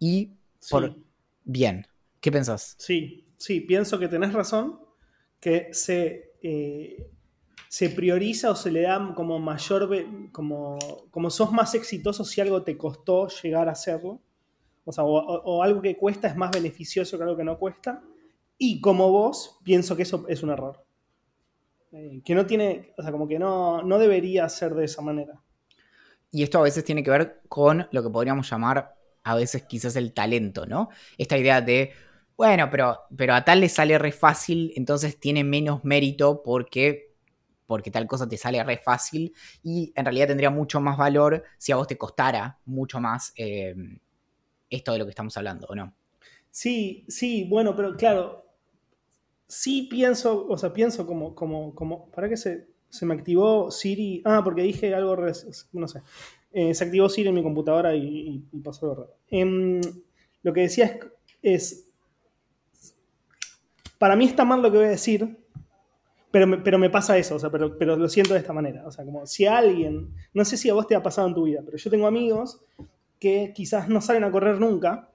Y 0.00 0.34
Sí, 0.60 0.78
por 0.78 0.98
bien, 1.44 1.86
¿qué 2.20 2.32
pensás? 2.32 2.78
sí, 2.78 3.26
sí, 3.38 3.60
pienso 3.60 3.98
que 3.98 4.08
tenés 4.08 4.32
razón, 4.32 4.80
que 5.40 5.68
se, 5.72 6.32
eh, 6.48 7.10
se 7.68 7.90
prioriza 7.90 8.52
o 8.52 8.54
se 8.54 8.70
le 8.70 8.82
da 8.82 9.12
como 9.16 9.40
mayor, 9.40 9.90
como, 10.30 10.78
como 11.10 11.28
sos 11.30 11.50
más 11.50 11.74
exitoso 11.74 12.24
si 12.24 12.40
algo 12.40 12.62
te 12.62 12.78
costó 12.78 13.26
llegar 13.26 13.68
a 13.68 13.72
hacerlo. 13.72 14.20
O 14.84 14.92
sea, 14.92 15.02
o 15.02 15.62
algo 15.64 15.82
que 15.82 15.96
cuesta 15.96 16.28
es 16.28 16.36
más 16.36 16.52
beneficioso 16.52 17.16
que 17.16 17.24
algo 17.24 17.36
que 17.36 17.42
no 17.42 17.58
cuesta. 17.58 18.00
Y 18.56 18.80
como 18.80 19.10
vos, 19.10 19.58
pienso 19.64 19.96
que 19.96 20.04
eso 20.04 20.24
es 20.28 20.44
un 20.44 20.50
error. 20.50 20.86
Eh, 21.90 22.22
que 22.24 22.34
no 22.36 22.46
tiene, 22.46 22.94
o 22.96 23.02
sea, 23.02 23.10
como 23.10 23.26
que 23.26 23.38
no, 23.38 23.82
no 23.82 23.98
debería 23.98 24.48
ser 24.48 24.74
de 24.74 24.84
esa 24.84 25.02
manera. 25.02 25.42
Y 26.30 26.44
esto 26.44 26.58
a 26.58 26.62
veces 26.62 26.84
tiene 26.84 27.02
que 27.02 27.10
ver 27.10 27.42
con 27.48 27.88
lo 27.90 28.02
que 28.02 28.10
podríamos 28.10 28.48
llamar 28.48 28.94
a 29.24 29.34
veces 29.34 29.64
quizás 29.64 29.96
el 29.96 30.12
talento, 30.12 30.66
¿no? 30.66 30.90
Esta 31.18 31.36
idea 31.36 31.60
de, 31.60 31.92
bueno, 32.36 32.68
pero, 32.70 32.98
pero 33.16 33.34
a 33.34 33.44
tal 33.44 33.60
le 33.60 33.68
sale 33.68 33.98
re 33.98 34.12
fácil, 34.12 34.72
entonces 34.76 35.18
tiene 35.18 35.44
menos 35.44 35.84
mérito 35.84 36.42
porque 36.42 37.06
porque 37.66 37.90
tal 37.90 38.06
cosa 38.06 38.28
te 38.28 38.36
sale 38.36 38.62
re 38.62 38.78
fácil 38.78 39.34
y 39.62 39.92
en 39.96 40.04
realidad 40.04 40.28
tendría 40.28 40.50
mucho 40.50 40.80
más 40.80 40.96
valor 40.96 41.42
si 41.58 41.72
a 41.72 41.76
vos 41.76 41.88
te 41.88 41.98
costara 41.98 42.60
mucho 42.64 43.00
más 43.00 43.32
eh, 43.36 43.74
esto 44.70 44.92
de 44.92 44.98
lo 44.98 45.04
que 45.04 45.10
estamos 45.10 45.36
hablando, 45.36 45.66
¿o 45.68 45.74
no? 45.74 45.94
Sí, 46.50 47.04
sí, 47.08 47.44
bueno, 47.44 47.76
pero 47.76 47.96
claro, 47.96 48.46
sí 49.46 49.88
pienso, 49.90 50.46
o 50.48 50.56
sea, 50.56 50.72
pienso 50.72 51.06
como, 51.06 51.34
como, 51.34 51.74
como, 51.74 52.10
¿para 52.10 52.28
qué 52.28 52.36
se, 52.36 52.68
se 52.88 53.04
me 53.04 53.14
activó 53.14 53.70
Siri? 53.70 54.22
Ah, 54.24 54.42
porque 54.42 54.62
dije 54.62 54.94
algo, 54.94 55.16
no 55.72 55.88
sé, 55.88 56.02
eh, 56.52 56.74
se 56.74 56.84
activó 56.84 57.08
Siri 57.08 57.28
en 57.28 57.34
mi 57.34 57.42
computadora 57.42 57.94
y, 57.94 58.42
pasó 58.64 58.86
algo 58.86 59.02
raro. 59.02 59.16
Em, 59.28 59.80
lo 60.42 60.52
que 60.52 60.62
decía 60.62 60.86
es, 60.86 61.00
es, 61.42 61.85
para 63.98 64.16
mí 64.16 64.26
está 64.26 64.44
mal 64.44 64.62
lo 64.62 64.70
que 64.70 64.78
voy 64.78 64.86
a 64.86 64.90
decir, 64.90 65.38
pero 66.30 66.46
me, 66.46 66.58
pero 66.58 66.78
me 66.78 66.90
pasa 66.90 67.16
eso, 67.16 67.36
o 67.36 67.38
sea, 67.38 67.50
pero, 67.50 67.78
pero 67.78 67.96
lo 67.96 68.08
siento 68.08 68.34
de 68.34 68.40
esta 68.40 68.52
manera, 68.52 68.86
o 68.86 68.90
sea, 68.90 69.04
como 69.04 69.26
si 69.26 69.46
alguien, 69.46 70.12
no 70.34 70.44
sé 70.44 70.56
si 70.56 70.68
a 70.68 70.74
vos 70.74 70.86
te 70.86 70.94
ha 70.94 71.02
pasado 71.02 71.28
en 71.28 71.34
tu 71.34 71.44
vida, 71.44 71.62
pero 71.64 71.76
yo 71.76 71.90
tengo 71.90 72.06
amigos 72.06 72.64
que 73.18 73.52
quizás 73.54 73.88
no 73.88 74.00
salen 74.00 74.24
a 74.24 74.30
correr 74.30 74.60
nunca, 74.60 75.10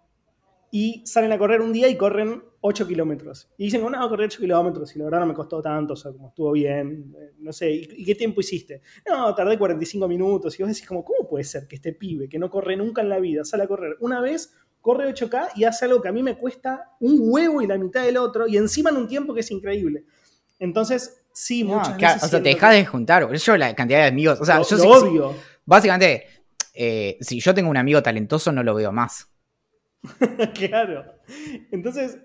y 0.71 1.03
salen 1.05 1.33
a 1.33 1.37
correr 1.37 1.61
un 1.61 1.73
día 1.73 1.89
y 1.89 1.97
corren 1.97 2.41
8 2.61 2.87
kilómetros. 2.87 3.49
Y 3.57 3.65
dicen, 3.65 3.81
bueno, 3.81 4.01
a 4.01 4.07
correr 4.07 4.27
8 4.27 4.39
kilómetros 4.39 4.95
y 4.95 4.99
la 4.99 5.05
verdad 5.05 5.19
no 5.19 5.25
me 5.27 5.33
costó 5.33 5.61
tanto, 5.61 5.93
o 5.93 5.97
sea, 5.97 6.13
como 6.13 6.29
estuvo 6.29 6.53
bien, 6.53 7.13
eh, 7.19 7.33
no 7.39 7.51
sé, 7.51 7.71
¿y, 7.71 8.05
qué 8.05 8.15
tiempo 8.15 8.39
hiciste? 8.39 8.81
No, 9.07 9.35
tardé 9.35 9.57
45 9.57 10.07
minutos. 10.07 10.57
Y 10.57 10.63
vos 10.63 10.71
decís, 10.71 10.87
como, 10.87 11.03
¿cómo 11.03 11.27
puede 11.27 11.43
ser 11.43 11.67
que 11.67 11.75
este 11.75 11.93
pibe 11.93 12.29
que 12.29 12.39
no 12.39 12.49
corre 12.49 12.77
nunca 12.77 13.01
en 13.01 13.09
la 13.09 13.19
vida 13.19 13.43
sale 13.43 13.63
a 13.63 13.67
correr 13.67 13.97
una 13.99 14.21
vez, 14.21 14.55
corre 14.81 15.13
8K 15.13 15.49
y 15.55 15.63
hace 15.63 15.85
algo 15.85 16.01
que 16.01 16.09
a 16.09 16.11
mí 16.11 16.23
me 16.23 16.35
cuesta 16.35 16.91
un 16.99 17.17
huevo 17.21 17.61
y 17.61 17.67
la 17.67 17.77
mitad 17.77 18.03
del 18.03 18.17
otro 18.17 18.47
y 18.47 18.57
encima 18.57 18.89
en 18.89 18.97
un 18.97 19.07
tiempo 19.07 19.33
que 19.33 19.41
es 19.41 19.51
increíble? 19.51 20.05
Entonces, 20.59 21.23
sí, 21.33 21.63
muchas 21.63 21.97
veces... 21.97 22.23
O 22.23 22.27
sea, 22.27 22.41
te 22.41 22.49
dejas 22.49 22.73
de 22.73 22.85
juntar, 22.85 23.31
yo 23.31 23.57
la 23.57 23.73
cantidad 23.75 23.99
de 23.99 24.07
amigos, 24.07 24.39
o 24.41 24.45
sea, 24.45 24.59
lo, 24.59 24.63
yo 24.65 24.77
lo 24.77 24.91
obvio. 24.91 25.35
básicamente, 25.65 26.25
eh, 26.73 27.17
si 27.21 27.39
yo 27.39 27.53
tengo 27.53 27.69
un 27.69 27.77
amigo 27.77 28.01
talentoso, 28.03 28.51
no 28.51 28.63
lo 28.63 28.75
veo 28.75 28.91
más. 28.91 29.27
claro. 30.53 31.05
Entonces, 31.71 32.19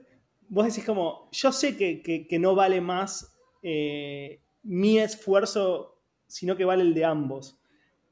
vos 0.48 0.66
decís 0.66 0.84
como, 0.84 1.28
yo 1.32 1.52
sé 1.52 1.76
que, 1.76 2.38
no 2.38 2.54
vale 2.54 2.80
más 2.80 3.36
eh, 3.62 4.40
mi 4.62 4.98
esfuerzo, 4.98 6.00
sino 6.26 6.56
que 6.56 6.64
vale 6.64 6.82
el 6.82 6.94
de 6.94 7.04
ambos. 7.04 7.58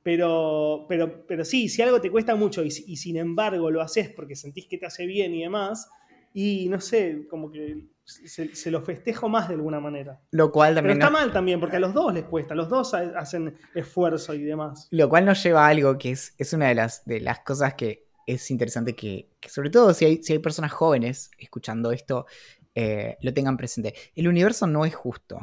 Pero, 0.04 0.84
pero, 0.86 1.26
pero 1.26 1.44
sí, 1.44 1.68
si 1.68 1.82
algo 1.82 2.00
te 2.00 2.10
cuesta 2.10 2.36
mucho 2.36 2.62
y, 2.62 2.70
sin 2.70 3.16
embargo 3.16 3.70
lo 3.70 3.80
haces 3.80 4.10
porque 4.10 4.36
sentís 4.36 4.66
que 4.66 4.78
te 4.78 4.86
hace 4.86 5.06
bien 5.06 5.34
y 5.34 5.42
demás, 5.42 5.90
y 6.32 6.68
no 6.68 6.80
sé, 6.80 7.26
como 7.28 7.50
que 7.50 7.86
se, 8.04 8.70
lo 8.70 8.82
festejo 8.82 9.28
más 9.28 9.48
de 9.48 9.54
alguna 9.54 9.80
manera. 9.80 10.20
Lo 10.30 10.52
cual 10.52 10.74
también. 10.74 10.98
Pero 10.98 11.06
está 11.06 11.18
mal 11.18 11.32
también, 11.32 11.58
porque 11.58 11.76
a 11.76 11.80
los 11.80 11.94
dos 11.94 12.12
les 12.12 12.24
cuesta, 12.24 12.54
los 12.54 12.68
dos 12.68 12.92
hacen 12.92 13.56
esfuerzo 13.74 14.34
y 14.34 14.42
demás. 14.42 14.88
Lo 14.90 15.08
cual 15.08 15.24
nos 15.24 15.42
lleva 15.42 15.66
a 15.66 15.70
algo 15.70 15.96
que 15.96 16.10
es, 16.10 16.34
es 16.36 16.52
una 16.52 16.68
de 16.68 16.74
las, 16.74 17.04
de 17.06 17.20
las 17.20 17.40
cosas 17.40 17.74
que 17.74 18.04
es 18.26 18.50
interesante 18.50 18.94
que, 18.94 19.30
sobre 19.48 19.70
todo 19.70 19.94
si 19.94 20.04
hay, 20.04 20.22
si 20.22 20.34
hay, 20.34 20.38
personas 20.38 20.72
jóvenes 20.72 21.30
escuchando 21.38 21.92
esto, 21.92 22.26
eh, 22.74 23.16
lo 23.22 23.32
tengan 23.32 23.56
presente. 23.56 23.94
El 24.14 24.28
universo 24.28 24.66
no 24.66 24.84
es 24.84 24.94
justo. 24.94 25.40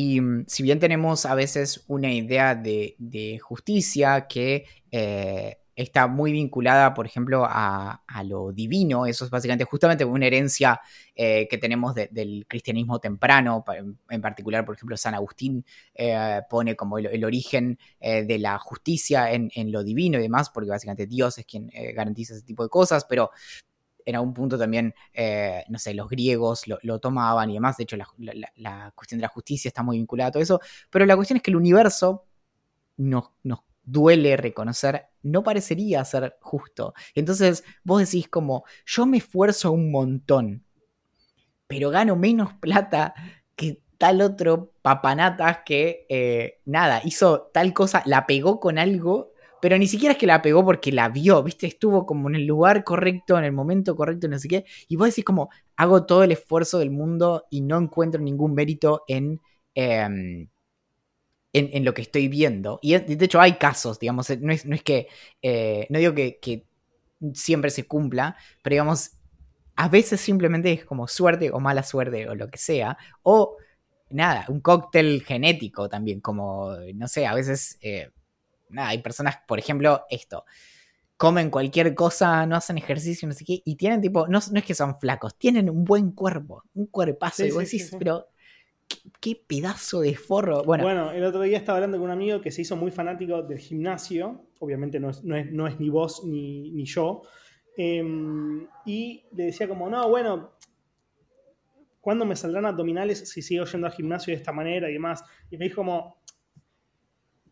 Y 0.00 0.20
mm, 0.20 0.44
si 0.46 0.62
bien 0.62 0.78
tenemos 0.78 1.26
a 1.26 1.34
veces 1.34 1.82
una 1.88 2.12
idea 2.12 2.54
de, 2.54 3.40
justicia 3.42 4.28
que 4.28 4.64
eh, 4.92 5.58
está 5.74 6.06
muy 6.06 6.30
vinculada, 6.30 6.94
por 6.94 7.04
ejemplo, 7.04 7.44
a, 7.44 8.00
lo 8.24 8.52
divino. 8.52 9.06
Eso 9.06 9.24
es 9.24 9.30
básicamente 9.30 9.64
justamente 9.64 10.04
una 10.04 10.26
herencia 10.26 10.80
eh, 11.16 11.48
que 11.50 11.58
tenemos 11.58 11.96
del 11.96 12.46
cristianismo 12.48 13.00
temprano, 13.00 13.64
en, 14.08 14.20
particular, 14.20 14.64
por 14.64 14.76
ejemplo, 14.76 14.96
San 14.96 15.14
Agustín 15.14 15.64
eh, 15.94 16.42
pone 16.48 16.76
como 16.76 16.98
el, 16.98 17.24
origen 17.24 17.76
de 18.00 18.38
la 18.38 18.56
justicia 18.58 19.32
en, 19.32 19.50
lo 19.72 19.82
divino 19.82 20.18
y 20.18 20.22
demás, 20.22 20.48
porque 20.50 20.70
básicamente 20.70 21.08
Dios 21.08 21.38
es 21.38 21.46
quien 21.46 21.72
garantiza 21.94 22.34
ese 22.34 22.44
tipo 22.44 22.62
de 22.62 22.68
cosas, 22.68 23.04
pero 23.04 23.30
en 24.08 24.16
algún 24.16 24.32
punto 24.32 24.56
también, 24.58 24.94
no 25.68 25.78
sé, 25.78 25.92
los 25.92 26.08
griegos 26.08 26.64
lo, 26.66 26.98
tomaban 26.98 27.50
y 27.50 27.54
demás. 27.54 27.76
De 27.76 27.82
hecho, 27.82 27.96
la, 27.96 28.06
la, 28.56 28.90
cuestión 28.94 29.18
de 29.18 29.22
la 29.22 29.28
justicia 29.28 29.68
está 29.68 29.82
muy 29.82 29.98
vinculada 29.98 30.28
a 30.28 30.32
todo 30.32 30.42
eso. 30.42 30.60
Pero 30.88 31.04
la 31.04 31.14
cuestión 31.14 31.36
es 31.36 31.42
que 31.42 31.50
el 31.50 31.56
universo 31.56 32.24
nos, 32.96 33.30
nos 33.42 33.60
duele 33.82 34.38
reconocer, 34.38 35.08
no 35.22 35.42
parecería 35.42 36.02
ser 36.06 36.38
justo. 36.40 36.94
Entonces 37.14 37.64
vos 37.84 38.00
decís 38.00 38.28
como, 38.28 38.64
yo 38.86 39.04
me 39.04 39.18
esfuerzo 39.18 39.72
un 39.72 39.90
montón, 39.90 40.64
pero 41.66 41.90
gano 41.90 42.16
menos 42.16 42.54
plata 42.54 43.14
que 43.56 43.82
tal 43.98 44.22
otro 44.22 44.72
papanatas 44.80 45.58
que, 45.66 46.06
eh, 46.08 46.60
nada, 46.64 47.02
hizo 47.04 47.50
tal 47.52 47.74
cosa, 47.74 48.02
la 48.06 48.26
pegó 48.26 48.58
con 48.58 48.78
algo, 48.78 49.32
pero 49.60 49.78
ni 49.78 49.86
siquiera 49.86 50.12
es 50.12 50.18
que 50.18 50.26
la 50.26 50.42
pegó 50.42 50.64
porque 50.64 50.92
la 50.92 51.08
vio, 51.08 51.42
¿viste? 51.42 51.66
Estuvo 51.66 52.06
como 52.06 52.28
en 52.28 52.36
el 52.36 52.46
lugar 52.46 52.84
correcto, 52.84 53.38
en 53.38 53.44
el 53.44 53.52
momento 53.52 53.96
correcto, 53.96 54.28
no 54.28 54.38
sé 54.38 54.48
qué. 54.48 54.64
Y 54.88 54.96
vos 54.96 55.08
decís 55.08 55.24
como, 55.24 55.50
hago 55.76 56.06
todo 56.06 56.24
el 56.24 56.32
esfuerzo 56.32 56.78
del 56.78 56.90
mundo 56.90 57.44
y 57.50 57.60
no 57.62 57.78
encuentro 57.78 58.20
ningún 58.20 58.54
mérito 58.54 59.04
en... 59.08 59.40
Em, 59.74 60.48
en, 61.52 61.84
lo 61.84 61.94
que 61.94 62.02
estoy 62.02 62.28
viendo. 62.28 62.78
Y 62.82 62.96
de 62.96 63.24
hecho 63.24 63.40
hay 63.40 63.54
casos, 63.54 63.98
digamos, 63.98 64.28
no 64.40 64.52
es, 64.52 64.66
no 64.66 64.74
es 64.74 64.82
que, 64.82 65.08
eh, 65.42 65.86
no 65.90 65.98
digo 65.98 66.14
que, 66.14 66.66
siempre 67.34 67.70
se 67.70 67.86
cumpla, 67.86 68.36
pero 68.62 68.74
digamos, 68.74 69.12
a 69.76 69.88
veces 69.88 70.20
simplemente 70.20 70.72
es 70.72 70.84
como 70.84 71.08
suerte 71.08 71.50
o 71.52 71.60
mala 71.60 71.82
suerte 71.82 72.28
o 72.28 72.34
lo 72.34 72.48
que 72.48 72.58
sea, 72.58 72.96
o 73.22 73.56
nada, 74.10 74.44
un 74.48 74.60
cóctel 74.60 75.24
genético 75.24 75.88
también, 75.88 76.20
como, 76.20 76.76
no 76.94 77.08
sé, 77.08 77.26
a 77.26 77.34
veces, 77.34 77.78
eh, 77.82 78.10
nada, 78.70 78.88
hay 78.88 78.98
personas, 78.98 79.36
por 79.46 79.58
ejemplo, 79.58 80.04
esto, 80.10 80.44
comen 81.16 81.50
cualquier 81.50 81.94
cosa, 81.94 82.46
no 82.46 82.56
hacen 82.56 82.78
ejercicio, 82.78 83.26
no 83.26 83.34
sé 83.34 83.44
qué, 83.44 83.60
y 83.64 83.76
tienen 83.76 84.00
tipo, 84.00 84.26
no, 84.28 84.38
no 84.52 84.58
es 84.58 84.64
que 84.64 84.74
son 84.74 84.98
flacos, 84.98 85.36
tienen 85.36 85.68
un 85.68 85.84
buen 85.84 86.12
cuerpo, 86.12 86.64
un 86.74 86.86
cuerpazo, 86.86 87.44
y 87.44 87.50
vos 87.50 87.64
decís, 87.64 87.94
pero 87.98 88.28
qué 89.20 89.40
pedazo 89.46 90.00
de 90.00 90.14
forro. 90.14 90.62
Bueno. 90.64 90.84
bueno, 90.84 91.10
el 91.12 91.24
otro 91.24 91.42
día 91.42 91.58
estaba 91.58 91.78
hablando 91.78 91.98
con 91.98 92.06
un 92.06 92.12
amigo 92.12 92.40
que 92.40 92.50
se 92.50 92.62
hizo 92.62 92.76
muy 92.76 92.90
fanático 92.90 93.42
del 93.42 93.58
gimnasio. 93.58 94.44
Obviamente 94.60 95.00
no 95.00 95.10
es, 95.10 95.24
no 95.24 95.66
es, 95.66 95.78
ni 95.78 95.88
vos 95.88 96.24
ni, 96.24 96.84
yo. 96.84 97.22
Em, 97.76 98.66
y 98.86 99.24
le 99.32 99.44
decía 99.46 99.68
como, 99.68 99.88
no, 99.88 100.08
bueno, 100.08 100.52
¿cuándo 102.00 102.24
me 102.24 102.36
saldrán 102.36 102.66
abdominales 102.66 103.28
si 103.28 103.42
sigo 103.42 103.64
yendo 103.64 103.86
al 103.86 103.92
gimnasio 103.92 104.32
de 104.32 104.38
esta 104.38 104.52
manera 104.52 104.88
y 104.88 104.94
demás? 104.94 105.24
Y 105.50 105.58
me 105.58 105.66
dijo 105.66 105.76
como, 105.76 106.17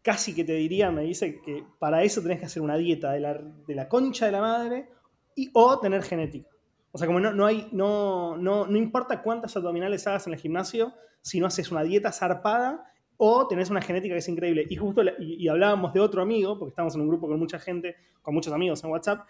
casi 0.06 0.32
que 0.36 0.44
te 0.44 0.52
diría, 0.52 0.92
me 0.92 1.02
dice 1.02 1.40
que 1.40 1.64
para 1.80 2.04
eso 2.04 2.22
tenés 2.22 2.38
que 2.38 2.46
hacer 2.46 2.62
una 2.62 2.76
dieta 2.76 3.10
de 3.10 3.18
la, 3.18 3.34
de 3.34 3.74
la 3.74 3.88
concha 3.88 4.26
de 4.26 4.30
la 4.30 4.40
madre 4.40 4.88
y, 5.34 5.50
o 5.52 5.80
tener 5.80 6.04
genética. 6.04 6.48
O 6.92 6.96
sea, 6.96 7.08
como 7.08 7.18
no, 7.18 7.32
no 7.32 7.44
hay, 7.44 7.68
no, 7.72 8.36
no, 8.36 8.68
no 8.68 8.78
importa 8.78 9.20
cuántas 9.20 9.56
abdominales 9.56 10.06
hagas 10.06 10.28
en 10.28 10.34
el 10.34 10.38
gimnasio, 10.38 10.94
si 11.22 11.40
no 11.40 11.46
haces 11.48 11.72
una 11.72 11.82
dieta 11.82 12.12
zarpada 12.12 12.84
o 13.16 13.48
tenés 13.48 13.68
una 13.68 13.82
genética 13.82 14.14
que 14.14 14.20
es 14.20 14.28
increíble. 14.28 14.64
Y 14.70 14.76
justo 14.76 15.02
y, 15.18 15.48
hablábamos 15.48 15.92
de 15.92 15.98
otro 15.98 16.22
amigo, 16.22 16.56
porque 16.56 16.70
estamos 16.70 16.94
en 16.94 17.00
un 17.00 17.08
grupo 17.08 17.26
con 17.26 17.40
mucha 17.40 17.58
gente, 17.58 17.96
con 18.22 18.32
muchos 18.32 18.52
amigos 18.52 18.84
en 18.84 18.90
WhatsApp, 18.90 19.26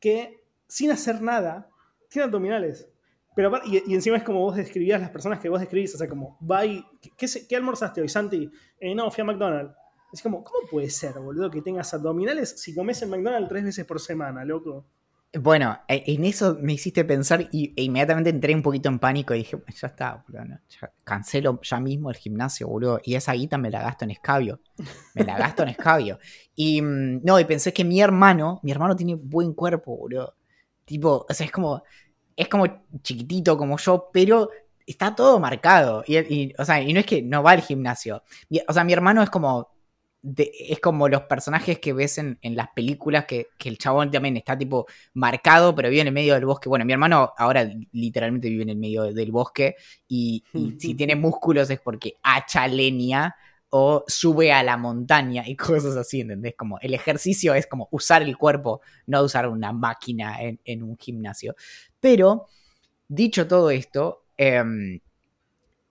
que 0.00 0.40
sin 0.66 0.90
hacer 0.90 1.22
nada 1.22 1.68
tiene 2.10 2.24
abdominales. 2.24 2.88
Pero, 3.36 3.52
y, 3.64 3.94
encima 3.94 4.16
es 4.16 4.24
como 4.24 4.40
vos 4.40 4.56
describías 4.56 5.00
las 5.00 5.10
personas 5.10 5.38
que 5.38 5.48
vos 5.48 5.60
describís, 5.60 5.94
o 5.94 5.98
sea, 5.98 6.08
como, 6.08 6.36
va 6.40 6.62
¿qué, 6.62 7.28
qué, 7.48 7.54
almorzaste 7.54 8.00
hoy, 8.00 8.08
Santi? 8.08 8.50
Eh, 8.80 8.92
no, 8.92 9.08
fui 9.12 9.22
a 9.22 9.24
McDonald's. 9.24 9.85
Es 10.12 10.22
como, 10.22 10.42
¿cómo 10.44 10.68
puede 10.70 10.90
ser, 10.90 11.14
boludo, 11.14 11.50
que 11.50 11.62
tengas 11.62 11.92
abdominales 11.92 12.60
si 12.60 12.74
comes 12.74 13.00
en 13.02 13.10
McDonald's 13.10 13.48
tres 13.48 13.64
veces 13.64 13.84
por 13.84 14.00
semana, 14.00 14.44
loco? 14.44 14.84
Bueno, 15.38 15.78
e, 15.88 16.04
en 16.06 16.24
eso 16.24 16.56
me 16.60 16.74
hiciste 16.74 17.04
pensar 17.04 17.48
y, 17.52 17.74
e 17.76 17.82
inmediatamente 17.82 18.30
entré 18.30 18.54
un 18.54 18.62
poquito 18.62 18.88
en 18.88 18.98
pánico 18.98 19.34
y 19.34 19.38
dije, 19.38 19.58
ya 19.74 19.88
está, 19.88 20.24
boludo, 20.26 20.58
cancelo 21.04 21.60
ya 21.62 21.80
mismo 21.80 22.10
el 22.10 22.16
gimnasio, 22.16 22.68
boludo, 22.68 23.00
y 23.04 23.14
esa 23.14 23.32
guita 23.32 23.58
me 23.58 23.70
la 23.70 23.82
gasto 23.82 24.04
en 24.04 24.12
escabio, 24.12 24.60
me 25.14 25.24
la 25.24 25.36
gasto 25.36 25.62
en 25.62 25.70
escabio. 25.70 26.18
Y 26.54 26.80
mm, 26.80 27.20
no, 27.24 27.38
y 27.38 27.44
pensé 27.44 27.72
que 27.72 27.84
mi 27.84 28.00
hermano, 28.00 28.60
mi 28.62 28.70
hermano 28.70 28.96
tiene 28.96 29.14
buen 29.14 29.52
cuerpo, 29.52 29.96
boludo. 29.96 30.34
Tipo, 30.84 31.26
o 31.28 31.34
sea, 31.34 31.44
es 31.44 31.52
como, 31.52 31.82
es 32.36 32.48
como 32.48 32.66
chiquitito 33.02 33.58
como 33.58 33.76
yo, 33.76 34.08
pero 34.12 34.50
está 34.86 35.14
todo 35.14 35.40
marcado. 35.40 36.04
Y, 36.06 36.54
o 36.56 36.64
sea, 36.64 36.80
y 36.80 36.92
no 36.92 37.00
es 37.00 37.06
que 37.06 37.22
no 37.22 37.42
va 37.42 37.52
al 37.52 37.60
gimnasio. 37.60 38.22
O 38.68 38.72
sea, 38.72 38.84
mi 38.84 38.92
hermano 38.92 39.22
es 39.22 39.30
como 39.30 39.75
es 40.22 40.80
como 40.80 41.08
los 41.08 41.22
personajes 41.22 41.78
que 41.78 41.92
ves 41.92 42.18
en, 42.18 42.38
las 42.42 42.68
películas 42.74 43.26
que, 43.26 43.48
el 43.64 43.78
chabón 43.78 44.10
también 44.10 44.36
está 44.36 44.58
tipo 44.58 44.86
marcado, 45.14 45.74
pero 45.74 45.88
vive 45.88 46.02
en 46.02 46.08
el 46.08 46.12
medio 46.12 46.34
del 46.34 46.46
bosque. 46.46 46.68
Bueno, 46.68 46.84
mi 46.84 46.92
hermano 46.92 47.32
ahora 47.36 47.70
literalmente 47.92 48.48
vive 48.48 48.64
en 48.64 48.70
el 48.70 48.76
medio 48.76 49.12
del 49.12 49.30
bosque 49.30 49.76
y, 50.08 50.42
si 50.78 50.94
tiene 50.94 51.16
músculos 51.16 51.70
es 51.70 51.80
porque 51.80 52.14
hacha 52.22 52.66
leña 52.66 53.34
o 53.70 54.04
sube 54.06 54.52
a 54.52 54.62
la 54.62 54.76
montaña 54.76 55.44
y 55.46 55.56
cosas 55.56 55.96
así, 55.96 56.20
¿entendés? 56.20 56.54
Como 56.56 56.78
el 56.80 56.94
ejercicio 56.94 57.54
es 57.54 57.66
como 57.66 57.88
usar 57.90 58.22
el 58.22 58.36
cuerpo, 58.36 58.80
no 59.06 59.22
usar 59.22 59.48
una 59.48 59.72
máquina 59.72 60.38
en, 60.40 60.82
un 60.82 60.96
gimnasio. 60.96 61.54
Pero, 62.00 62.46
dicho 63.08 63.46
todo 63.46 63.70
esto, 63.70 64.24
em, 64.36 65.00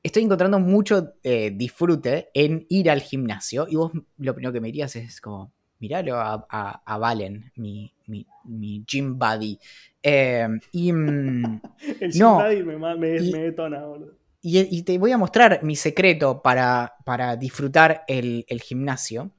estoy 0.06 0.22
encontrando 0.22 0.60
mucho 0.60 1.16
eh, 1.24 1.52
disfrute 1.52 2.30
en 2.36 2.68
ir 2.70 2.92
al 2.92 3.02
gimnasio 3.02 3.66
y 3.68 3.76
vos 3.76 3.92
lo 4.20 4.36
primero 4.36 4.54
que 4.54 4.62
me 4.62 4.68
dirías 4.68 4.96
es 4.96 5.20
como, 5.20 5.52
miralo 5.80 6.18
a, 6.18 6.46
a, 6.48 6.98
Valen, 7.00 7.52
mi, 7.56 7.92
mi, 8.06 8.26
mi, 8.44 8.86
gym 8.86 9.18
buddy. 9.18 9.58
Eh, 10.04 10.48
y, 10.72 10.94
mm, 10.94 11.62
El 12.00 12.12
gym 12.12 12.28
buddy 12.36 12.64
me, 12.64 12.78
me, 12.78 12.98
me 13.20 13.40
detona, 13.40 13.84
boludo. 13.84 14.14
Y, 14.44 14.84
te 14.84 15.00
voy 15.00 15.12
a 15.12 15.18
mostrar 15.18 15.64
mi 15.64 15.76
secreto 15.76 16.44
para, 16.44 16.94
para 17.04 17.36
disfrutar 17.36 18.04
el, 18.08 18.46
el, 18.48 18.62
gimnasio. 18.62 19.32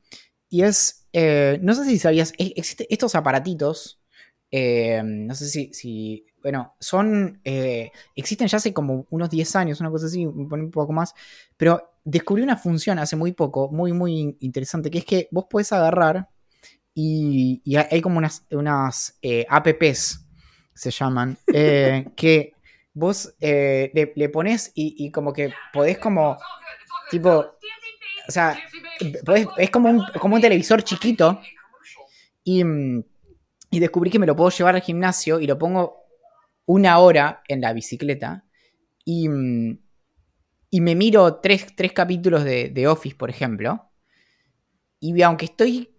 Y 0.50 0.62
es, 0.62 1.06
eh, 1.12 1.60
no 1.62 1.74
sé 1.74 1.84
si 1.84 2.00
sabías, 2.00 2.32
existen 2.38 2.88
estos 2.90 3.14
aparatitos, 3.14 4.00
no 4.50 5.34
sé 5.36 5.46
si, 5.46 5.72
si 5.72 6.26
bueno, 6.46 6.76
son. 6.78 7.40
Eh, 7.42 7.90
existen 8.14 8.46
ya 8.46 8.58
hace 8.58 8.72
como 8.72 9.04
unos 9.10 9.28
10 9.30 9.56
años, 9.56 9.80
una 9.80 9.90
cosa 9.90 10.06
así, 10.06 10.24
un 10.24 10.70
poco 10.70 10.92
más. 10.92 11.12
Pero 11.56 11.90
descubrí 12.04 12.44
una 12.44 12.56
función 12.56 13.00
hace 13.00 13.16
muy 13.16 13.32
poco, 13.32 13.68
muy, 13.72 13.92
muy 13.92 14.36
interesante, 14.38 14.88
que 14.88 14.98
es 14.98 15.04
que 15.04 15.28
vos 15.32 15.46
podés 15.50 15.72
agarrar 15.72 16.28
y, 16.94 17.60
hay 17.90 18.00
como 18.00 18.18
unas, 18.18 18.46
unas 18.52 19.18
eh, 19.22 19.44
apps, 19.48 20.24
se 20.72 20.92
llaman, 20.92 21.36
eh, 21.52 22.06
que 22.16 22.52
vos 22.94 23.34
le, 23.40 24.12
le, 24.14 24.28
pones 24.28 24.70
y, 24.72 25.10
como 25.10 25.32
que 25.32 25.52
podés 25.72 25.98
como. 25.98 26.38
Tipo. 27.10 27.44
O 28.28 28.30
sea, 28.30 28.56
es 29.58 29.70
como 29.70 29.90
un, 29.90 30.04
como 30.20 30.36
un 30.36 30.40
televisor 30.40 30.84
chiquito. 30.84 31.40
Y, 32.44 32.62
y 33.68 33.80
descubrí 33.80 34.10
que 34.10 34.20
me 34.20 34.26
lo 34.26 34.36
puedo 34.36 34.50
llevar 34.50 34.76
al 34.76 34.82
gimnasio 34.82 35.40
y 35.40 35.48
lo 35.48 35.58
pongo 35.58 36.05
una 36.66 36.98
hora 36.98 37.42
en 37.48 37.60
la 37.60 37.72
bicicleta 37.72 38.44
y, 39.04 39.28
mm, 39.28 39.78
y 40.70 40.80
me 40.80 40.94
miro 40.94 41.36
tres, 41.36 41.72
capítulos 41.94 42.44
de, 42.44 42.88
Office, 42.88 43.16
por 43.16 43.30
ejemplo, 43.30 43.90
y 45.00 45.22
aunque 45.22 45.46
estoy 45.46 45.94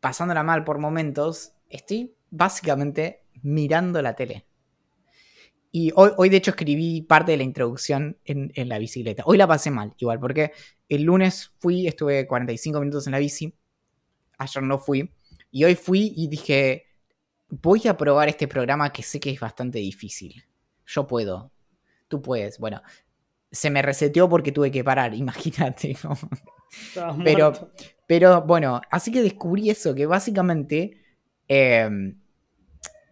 pasándola 0.00 0.42
mal 0.42 0.64
por 0.64 0.78
momentos, 0.78 1.52
estoy 1.68 2.16
básicamente 2.30 3.24
mirando 3.42 4.00
la 4.02 4.14
tele. 4.16 4.46
Y 5.70 5.92
hoy, 5.94 6.10
hoy, 6.16 6.28
de 6.28 6.36
hecho, 6.38 6.50
escribí 6.50 7.02
parte 7.02 7.32
de 7.32 7.38
la 7.38 7.44
introducción 7.44 8.18
en, 8.24 8.52
en, 8.54 8.68
la 8.68 8.78
bicicleta. 8.78 9.22
Hoy 9.24 9.38
la 9.38 9.46
pasé 9.46 9.70
mal, 9.70 9.94
igual, 9.98 10.18
porque 10.18 10.52
el 10.88 11.02
lunes 11.02 11.52
fui, 11.58 11.86
estuve 11.86 12.26
45 12.26 12.80
minutos 12.80 13.06
en 13.06 13.12
la 13.12 13.18
bici. 13.18 13.54
Ayer 14.38 14.62
no 14.62 14.78
fui. 14.78 15.10
Y 15.50 15.64
hoy 15.64 15.74
fui 15.74 16.12
y 16.16 16.28
dije, 16.28 16.86
voy 17.60 17.86
a 17.86 17.96
probar 17.96 18.30
este 18.30 18.48
programa 18.48 18.90
que 18.92 19.02
sé 19.02 19.20
que 19.20 19.30
es 19.30 19.38
bastante 19.38 19.78
difícil. 19.78 20.42
Yo 20.86 21.06
puedo. 21.06 21.52
Tú 22.08 22.22
puedes. 22.22 22.58
Bueno, 22.58 22.82
se 23.50 23.68
me 23.68 23.82
reseteó 23.82 24.28
porque 24.28 24.52
tuve 24.52 24.70
que 24.70 24.82
parar, 24.82 25.14
imagínate. 25.14 25.96
pero, 27.22 27.52
pero 28.06 28.42
bueno, 28.42 28.80
así 28.90 29.12
que 29.12 29.22
descubrí 29.22 29.68
eso, 29.68 29.94
que 29.94 30.06
básicamente 30.06 30.96
em, 31.46 32.18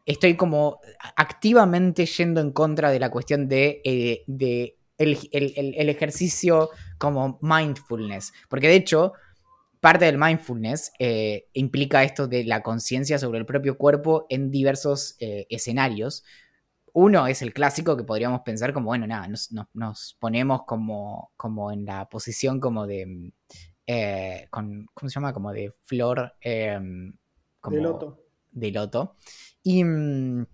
estoy 0.07 0.37
como 0.37 0.81
activamente 1.17 2.07
yendo 2.07 2.41
en 2.41 2.53
contra 2.53 2.91
de 2.91 2.99
la 2.99 3.11
cuestión 3.11 3.47
de, 3.47 3.83
eh, 3.85 4.25
de 4.27 4.79
el 4.97 5.89
ejercicio 5.89 6.71
como 6.99 7.39
mindfulness. 7.43 8.33
Porque 8.49 8.69
de 8.69 8.77
hecho, 8.77 9.13
parte 9.81 10.05
del 10.05 10.19
mindfulness 10.19 10.93
eh, 10.99 11.49
implica 11.55 12.05
esto 12.05 12.29
de 12.29 12.45
la 12.45 12.63
conciencia 12.63 13.19
sobre 13.19 13.39
el 13.39 13.47
propio 13.47 13.77
cuerpo 13.79 14.27
en 14.29 14.51
diversos 14.51 15.17
eh, 15.19 15.47
escenarios. 15.51 16.23
Uno 16.93 17.27
es 17.27 17.41
el 17.43 17.53
clásico 17.55 17.97
que 17.97 18.05
podríamos 18.05 18.43
pensar 18.43 18.73
como, 18.73 18.87
bueno, 18.87 19.07
nada, 19.07 19.29
nos, 19.29 20.17
ponemos 20.21 20.63
como, 20.65 21.33
como 21.37 21.73
en 21.73 21.85
la 21.85 22.09
posición 22.09 22.61
como 22.61 22.87
de, 22.87 23.33
eh, 23.87 24.49
¿cómo 24.51 24.87
se 25.03 25.09
llama? 25.09 25.33
Como 25.33 25.53
de 25.53 25.73
flor. 25.85 26.35
como 27.61 27.77
de 27.77 27.83
loto. 27.83 28.25
De 28.51 28.71
loto. 28.71 29.17
Y... 29.63 29.85
Mm, 29.85 30.47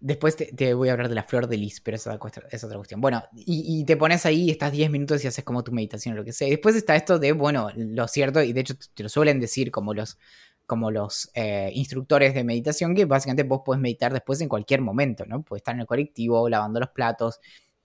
Después 0.00 0.36
te, 0.36 0.74
voy 0.74 0.88
a 0.88 0.92
hablar 0.92 1.08
de 1.08 1.14
la 1.14 1.24
flor 1.24 1.48
de 1.48 1.56
lis, 1.56 1.80
pero 1.80 1.96
esa 1.96 2.18
es 2.50 2.64
otra 2.64 2.76
cuestión. 2.76 3.00
Bueno, 3.00 3.22
y, 3.34 3.84
te 3.84 3.96
pones 3.96 4.26
ahí, 4.26 4.50
estás 4.50 4.72
10 4.72 4.90
minutos 4.90 5.24
y 5.24 5.28
haces 5.28 5.44
como 5.44 5.64
tu 5.64 5.72
meditación 5.72 6.14
o 6.14 6.18
lo 6.18 6.24
que 6.24 6.32
sea. 6.32 6.48
después 6.48 6.76
está 6.76 6.96
esto 6.96 7.18
de, 7.18 7.32
bueno, 7.32 7.70
lo 7.74 8.06
cierto, 8.08 8.42
y 8.42 8.52
de 8.52 8.60
hecho 8.60 8.74
te 8.94 9.02
lo 9.02 9.08
suelen 9.08 9.40
decir 9.40 9.70
como 9.70 9.94
los, 9.94 10.18
como 10.66 10.90
los 10.90 11.30
eh, 11.34 11.70
instructores 11.74 12.34
de 12.34 12.44
meditación, 12.44 12.94
que 12.94 13.04
básicamente 13.04 13.44
vos 13.44 13.62
puedes 13.64 13.80
meditar 13.80 14.12
después 14.12 14.40
en 14.40 14.48
cualquier 14.48 14.80
momento, 14.80 15.24
¿no? 15.26 15.42
Puedes 15.42 15.60
estar 15.60 15.74
en 15.74 15.80
el 15.80 15.86
colectivo, 15.86 16.48
lavando 16.48 16.80
los 16.80 16.90
platos, 16.90 17.40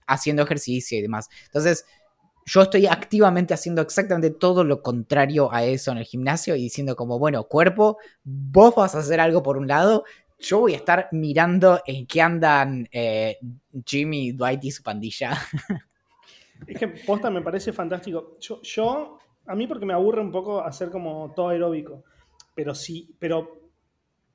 haciendo 0.06 0.42
ejercicio 0.42 0.98
y 0.98 1.02
demás. 1.02 1.28
Entonces, 1.46 1.86
yo 2.44 2.62
estoy 2.62 2.86
activamente 2.86 3.54
haciendo 3.54 3.82
exactamente 3.82 4.30
todo 4.30 4.64
lo 4.64 4.82
contrario 4.82 5.52
a 5.52 5.64
eso 5.64 5.92
en 5.92 5.98
el 5.98 6.04
gimnasio 6.04 6.56
y 6.56 6.62
diciendo 6.62 6.96
como, 6.96 7.18
bueno, 7.18 7.44
cuerpo, 7.44 7.98
vos 8.24 8.74
vas 8.74 8.94
a 8.94 8.98
hacer 8.98 9.20
algo 9.20 9.42
por 9.42 9.56
un 9.56 9.68
lado, 9.68 10.04
yo 10.42 10.60
voy 10.60 10.74
a 10.74 10.76
estar 10.76 11.08
mirando 11.12 11.80
en 11.86 12.06
qué 12.06 12.20
andan 12.20 12.88
eh, 12.90 13.38
Jimmy, 13.86 14.32
Dwight 14.32 14.64
y 14.64 14.70
su 14.70 14.82
pandilla. 14.82 15.38
Es 16.64 16.78
que 16.78 16.86
posta 16.86 17.28
me 17.28 17.42
parece 17.42 17.72
fantástico. 17.72 18.38
Yo, 18.38 19.18
a 19.46 19.54
mí 19.56 19.66
porque 19.66 19.84
me 19.84 19.94
aburre 19.94 20.20
un 20.20 20.30
poco 20.30 20.60
hacer 20.60 20.90
como 20.90 21.32
todo 21.34 21.48
aeróbico, 21.48 22.04
pero 22.54 22.72
sí, 22.72 23.16
pero 23.18 23.62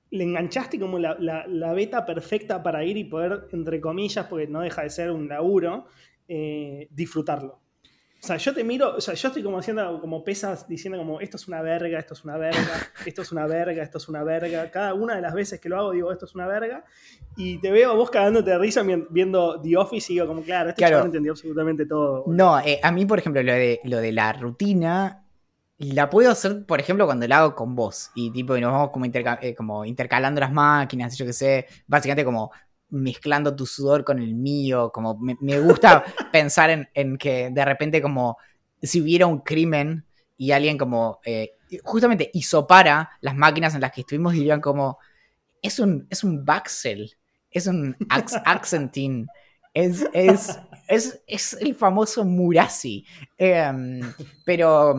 le 0.09 0.25
enganchaste 0.25 0.77
como 0.77 0.99
la, 0.99 1.15
la, 1.19 1.73
beta 1.73 2.05
perfecta 2.05 2.61
para 2.61 2.83
ir 2.83 2.97
y 2.97 3.05
poder, 3.05 3.47
entre 3.53 3.79
comillas, 3.79 4.25
porque 4.27 4.45
no 4.45 4.59
deja 4.59 4.83
de 4.83 4.89
ser 4.89 5.11
un 5.11 5.29
laburo, 5.29 5.85
eh, 6.27 6.89
disfrutarlo. 6.91 7.61
O 8.21 8.25
sea, 8.27 8.37
yo 8.37 8.53
te 8.53 8.63
miro, 8.63 8.95
o 8.95 9.01
sea, 9.01 9.13
yo 9.13 9.27
estoy 9.27 9.43
como 9.43 9.59
haciendo 9.59 10.01
como 10.01 10.23
pesas 10.23 10.67
diciendo 10.67 10.97
como 10.97 11.21
esto 11.21 11.37
es 11.37 11.47
una 11.47 11.61
verga, 11.61 11.99
esto 11.99 12.15
es 12.15 12.23
una 12.23 12.35
verga, 12.37 12.91
esto 13.05 13.21
es 13.21 13.31
una 13.31 13.45
verga, 13.45 13.83
esto 13.83 13.97
es 13.99 14.09
una 14.09 14.23
verga. 14.23 14.71
Cada 14.71 14.95
una 14.95 15.15
de 15.15 15.21
las 15.21 15.33
veces 15.33 15.59
que 15.59 15.69
lo 15.69 15.77
hago 15.77 15.91
digo 15.91 16.11
esto 16.11 16.25
es 16.25 16.33
una 16.33 16.47
verga. 16.47 16.83
Y 17.35 17.59
te 17.59 17.71
veo 17.71 17.95
vos 17.95 18.09
cagándote 18.09 18.49
de 18.49 18.57
risa 18.57 18.83
viendo 19.09 19.61
The 19.61 19.77
Office 19.77 20.11
y 20.11 20.15
digo 20.15 20.27
como, 20.27 20.41
claro, 20.41 20.69
este 20.69 20.79
claro. 20.79 21.05
entendió 21.05 21.33
absolutamente 21.33 21.85
todo. 21.85 22.23
No, 22.27 22.59
eh, 22.59 22.79
a 22.81 22.91
mí, 22.91 23.05
por 23.05 23.19
ejemplo, 23.19 23.43
lo 23.43 23.53
de, 23.53 23.81
lo 23.83 23.97
de 23.97 24.11
la 24.11 24.33
rutina 24.33 25.23
la 25.79 26.09
puedo 26.09 26.31
hacer, 26.31 26.65
por 26.65 26.79
ejemplo, 26.79 27.05
cuando 27.05 27.27
la 27.27 27.37
hago 27.37 27.55
con 27.55 27.75
vos. 27.75 28.09
Y 28.15 28.31
tipo, 28.31 28.57
nos 28.57 28.71
vamos 28.71 28.89
como, 28.89 29.05
eh, 29.05 29.55
como 29.55 29.85
intercalando 29.85 30.41
las 30.41 30.51
máquinas, 30.51 31.15
yo 31.17 31.25
qué 31.25 31.33
sé. 31.33 31.67
Básicamente 31.85 32.25
como 32.25 32.51
mezclando 32.89 33.55
tu 33.55 33.65
sudor 33.65 34.03
con 34.03 34.19
el 34.19 34.33
mío, 34.35 34.91
como 34.93 35.17
me, 35.19 35.59
gusta 35.59 36.03
pensar 36.31 36.89
en, 36.93 37.17
que 37.17 37.49
de 37.51 37.65
repente 37.65 38.01
como 38.01 38.37
si 38.81 39.01
hubiera 39.01 39.27
un 39.27 39.39
crimen 39.39 40.05
y 40.37 40.51
alguien 40.51 40.77
como 40.77 41.19
eh, 41.25 41.53
justamente 41.83 42.29
hisopara 42.33 43.09
las 43.21 43.35
máquinas 43.35 43.75
en 43.75 43.81
las 43.81 43.91
que 43.91 44.01
estuvimos 44.01 44.33
dirían 44.33 44.61
como 44.61 44.99
es 45.61 45.79
un, 45.79 46.07
es 46.09 46.23
un 46.23 46.45
Baxel, 46.45 47.15
es 47.51 47.67
un 47.67 47.95
Accentin, 48.09 49.27
es, 49.73 50.07
es, 50.13 50.59
es, 51.27 51.57
el 51.59 51.75
famoso 51.75 52.23
Murasi. 52.23 53.05
Em, 53.37 54.01
pero 54.45 54.95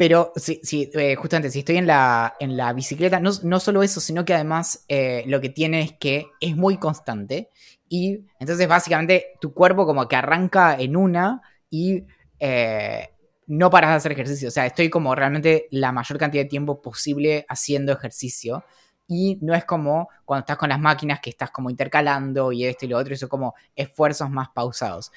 pero 0.00 0.32
sí, 0.34 0.62
eh, 0.94 1.14
justamente 1.14 1.50
si 1.50 1.58
estoy 1.58 1.76
en 1.76 1.86
la, 1.86 2.34
en 2.40 2.56
la 2.56 2.72
bicicleta, 2.72 3.20
no, 3.20 3.32
no 3.42 3.60
solo 3.60 3.82
eso, 3.82 4.00
sino 4.00 4.24
que 4.24 4.32
además 4.32 4.82
eh, 4.88 5.24
lo 5.26 5.42
que 5.42 5.50
tiene 5.50 5.82
es 5.82 5.92
que 5.92 6.24
es 6.40 6.56
muy 6.56 6.78
constante. 6.78 7.50
Y 7.86 8.24
entonces 8.38 8.66
básicamente 8.66 9.34
tu 9.42 9.52
cuerpo 9.52 9.84
como 9.84 10.08
que 10.08 10.16
arranca 10.16 10.74
en 10.80 10.96
una 10.96 11.42
y 11.68 12.06
eh, 12.38 13.10
no 13.46 13.68
paras 13.68 13.90
de 13.90 13.96
hacer 13.96 14.12
ejercicio. 14.12 14.48
O 14.48 14.50
sea, 14.50 14.64
estoy 14.64 14.88
como 14.88 15.14
realmente 15.14 15.68
la 15.70 15.92
mayor 15.92 16.16
cantidad 16.16 16.44
de 16.44 16.48
tiempo 16.48 16.80
posible 16.80 17.44
haciendo 17.46 17.92
ejercicio. 17.92 18.64
Y 19.06 19.36
no 19.42 19.54
es 19.54 19.66
como 19.66 20.08
cuando 20.24 20.44
estás 20.44 20.56
con 20.56 20.70
las 20.70 20.80
máquinas 20.80 21.20
que 21.20 21.28
estás 21.28 21.50
como 21.50 21.68
intercalando 21.68 22.52
y 22.52 22.64
esto 22.64 22.86
y 22.86 22.88
lo 22.88 22.96
otro, 22.96 23.12
eso 23.12 23.28
como 23.28 23.54
esfuerzos 23.76 24.30
más 24.30 24.48
pausados 24.54 25.12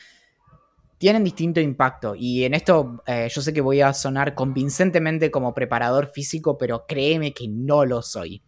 tienen 1.04 1.26
distinto 1.26 1.60
impacto. 1.60 2.16
Y 2.18 2.46
en 2.46 2.54
esto 2.54 3.04
eh, 3.06 3.28
yo 3.30 3.42
sé 3.42 3.52
que 3.52 3.60
voy 3.60 3.82
a 3.82 3.92
sonar 3.92 4.34
convincentemente 4.36 5.30
como 5.32 5.54
preparador 5.54 6.08
físico, 6.08 6.58
pero 6.58 6.86
créeme 6.88 7.34
que 7.34 7.50
no 7.50 7.84
lo 7.84 8.02
soy. 8.02 8.42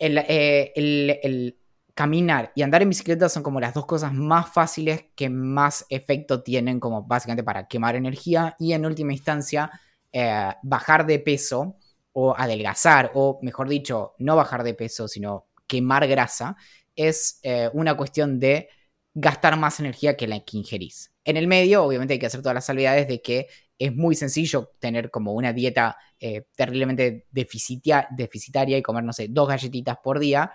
Eh, 0.00 0.72
el, 0.74 1.56
caminar 1.94 2.50
y 2.56 2.62
andar 2.62 2.82
en 2.82 2.88
bicicleta 2.88 3.28
son 3.28 3.44
como 3.44 3.60
las 3.60 3.74
dos 3.74 3.86
cosas 3.86 4.12
más 4.12 4.52
fáciles 4.52 5.04
que 5.14 5.30
más 5.30 5.86
efecto 5.88 6.42
tienen 6.42 6.80
como 6.80 7.04
básicamente 7.04 7.44
para 7.44 7.68
quemar 7.68 7.94
energía 7.94 8.56
y 8.58 8.72
en 8.72 8.84
última 8.84 9.12
instancia 9.12 9.70
eh, 10.12 10.52
bajar 10.64 11.06
de 11.06 11.20
peso 11.20 11.76
o 12.10 12.34
adelgazar 12.36 13.12
o 13.14 13.38
mejor 13.40 13.68
dicho 13.68 14.14
no 14.18 14.34
bajar 14.34 14.64
de 14.64 14.74
peso 14.74 15.06
sino 15.06 15.46
quemar 15.68 16.08
grasa 16.08 16.56
es 16.96 17.40
una 17.72 17.96
cuestión 17.96 18.40
de 18.40 18.68
gastar 19.14 19.56
más 19.56 19.80
energía 19.80 20.16
que 20.16 20.26
la 20.26 20.40
que 20.40 20.58
ingerís. 20.58 21.15
En 21.26 21.36
el 21.36 21.48
medio, 21.48 21.82
obviamente, 21.84 22.14
hay 22.14 22.20
que 22.20 22.26
hacer 22.26 22.40
todas 22.40 22.54
las 22.54 22.64
salvedades 22.64 23.08
de 23.08 23.20
que 23.20 23.48
es 23.78 23.94
muy 23.94 24.14
sencillo 24.14 24.72
tener 24.78 25.10
como 25.10 25.32
una 25.34 25.52
dieta 25.52 25.98
eh, 26.20 26.44
terriblemente 26.54 27.26
deficitaria 27.30 28.78
y 28.78 28.82
comer, 28.82 29.04
no 29.04 29.12
sé, 29.12 29.26
dos 29.28 29.48
galletitas 29.48 29.98
por 30.02 30.20
día. 30.20 30.52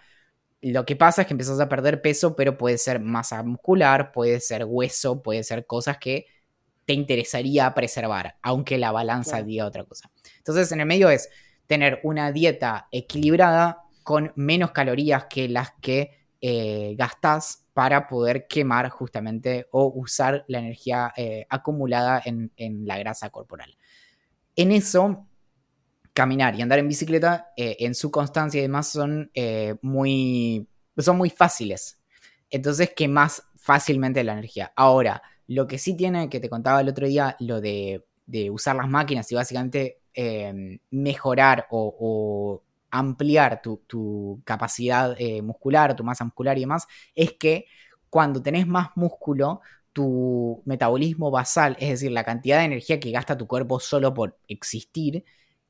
lo 0.61 0.85
que 0.85 0.95
pasa 0.95 1.21
es 1.21 1.27
que 1.27 1.33
empiezas 1.33 1.59
a 1.59 1.67
perder 1.69 2.01
peso, 2.01 2.35
pero 2.35 2.57
puede 2.57 2.77
ser 2.77 2.99
masa 3.01 3.43
muscular, 3.43 4.11
puede 4.13 4.39
ser 4.39 4.65
hueso, 4.65 5.21
puede 5.21 5.43
ser 5.43 5.65
cosas 5.65 5.97
que 5.97 6.27
te 6.85 6.93
interesaría 6.93 7.73
preservar, 7.73 8.37
aunque 8.41 8.77
la 8.77 8.91
balanza 8.91 9.43
diga 9.43 9.65
otra 9.65 9.83
cosa. 9.83 10.09
Entonces, 10.37 10.71
en 10.71 10.79
el 10.79 10.85
medio 10.85 11.09
es 11.09 11.29
tener 11.67 11.99
una 12.03 12.31
dieta 12.31 12.87
equilibrada 12.91 13.83
con 14.03 14.31
menos 14.35 14.71
calorías 14.71 15.25
que 15.25 15.49
las 15.49 15.71
que 15.81 16.11
eh, 16.41 16.95
gastas 16.97 17.60
para 17.73 18.07
poder 18.07 18.47
quemar 18.47 18.89
justamente 18.89 19.67
o 19.71 19.91
usar 19.95 20.43
la 20.47 20.59
energía 20.59 21.13
eh, 21.15 21.45
acumulada 21.49 22.21
en, 22.25 22.51
la 22.85 22.97
grasa 22.97 23.29
corporal. 23.29 23.77
En 24.55 24.71
eso, 24.71 25.27
caminar 26.13 26.55
y 26.55 26.61
andar 26.61 26.79
en 26.79 26.87
bicicleta, 26.87 27.51
eh, 27.55 27.77
en 27.79 27.95
su 27.95 28.11
constancia 28.11 28.59
y 28.59 28.63
demás, 28.63 28.89
son, 28.89 29.31
muy, 29.81 30.67
son 30.97 31.17
muy 31.17 31.29
fáciles. 31.29 31.99
Entonces, 32.49 32.91
quemas 32.95 33.43
fácilmente 33.55 34.23
la 34.23 34.33
energía. 34.33 34.73
Ahora, 34.75 35.21
lo 35.47 35.67
que 35.67 35.77
sí 35.77 35.95
tiene, 35.95 36.29
que 36.29 36.39
te 36.39 36.49
contaba 36.49 36.81
el 36.81 36.89
otro 36.89 37.07
día, 37.07 37.37
lo 37.39 37.61
de, 37.61 38.03
usar 38.51 38.75
las 38.75 38.87
máquinas 38.87 39.31
y 39.31 39.35
básicamente 39.35 40.01
mejorar 40.89 41.67
o 41.69 42.63
ampliar 42.91 43.61
tu, 43.61 44.41
capacidad 44.43 45.15
eh, 45.17 45.41
muscular, 45.41 45.95
tu 45.95 46.03
masa 46.03 46.25
muscular 46.25 46.57
y 46.57 46.61
demás, 46.61 46.87
es 47.15 47.33
que 47.33 47.65
cuando 48.09 48.41
tenés 48.41 48.67
más 48.67 48.89
músculo, 48.95 49.61
tu 49.93 50.61
metabolismo 50.65 51.31
basal, 51.31 51.75
es 51.79 51.89
decir, 51.89 52.11
la 52.11 52.23
cantidad 52.23 52.59
de 52.59 52.65
energía 52.65 52.99
que 52.99 53.11
gasta 53.11 53.37
tu 53.37 53.47
cuerpo 53.47 53.79
solo 53.79 54.13
por 54.13 54.37
existir, 54.47 55.23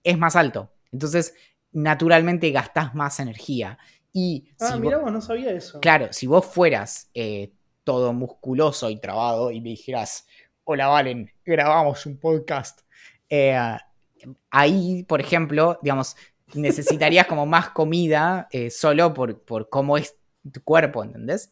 es 0.04 0.18
más 0.18 0.36
alto. 0.36 0.72
Entonces, 0.92 1.34
naturalmente 1.72 2.52
gastás 2.52 2.94
más 2.96 3.20
energía. 3.20 3.78
Y 4.14 4.50
ah, 4.60 4.78
mira, 4.78 4.98
vos, 4.98 5.12
no 5.12 5.22
sabía 5.22 5.52
eso. 5.52 5.80
Claro, 5.80 6.10
si 6.12 6.28
vos 6.28 6.46
fueras 6.46 7.10
eh, 7.14 7.54
todo 7.84 8.14
musculoso 8.14 8.90
y 8.90 9.00
trabado 9.00 9.52
y 9.52 9.62
me 9.62 9.70
dijeras, 9.70 10.28
hola 10.64 10.88
Valen, 10.88 11.32
grabamos 11.46 12.06
un 12.06 12.18
podcast. 12.18 12.82
Eh, 13.30 13.58
ahí, 14.50 15.04
por 15.04 15.22
ejemplo, 15.22 15.80
digamos, 15.82 16.16
necesitarías 16.54 17.28
como 17.28 17.46
más 17.46 17.70
comida 17.70 18.48
eh, 18.52 18.70
solo 18.70 19.14
por, 19.14 19.40
por, 19.42 19.70
cómo 19.70 19.98
es 19.98 20.16
tu 20.52 20.64
cuerpo, 20.64 21.04
¿entendés? 21.04 21.52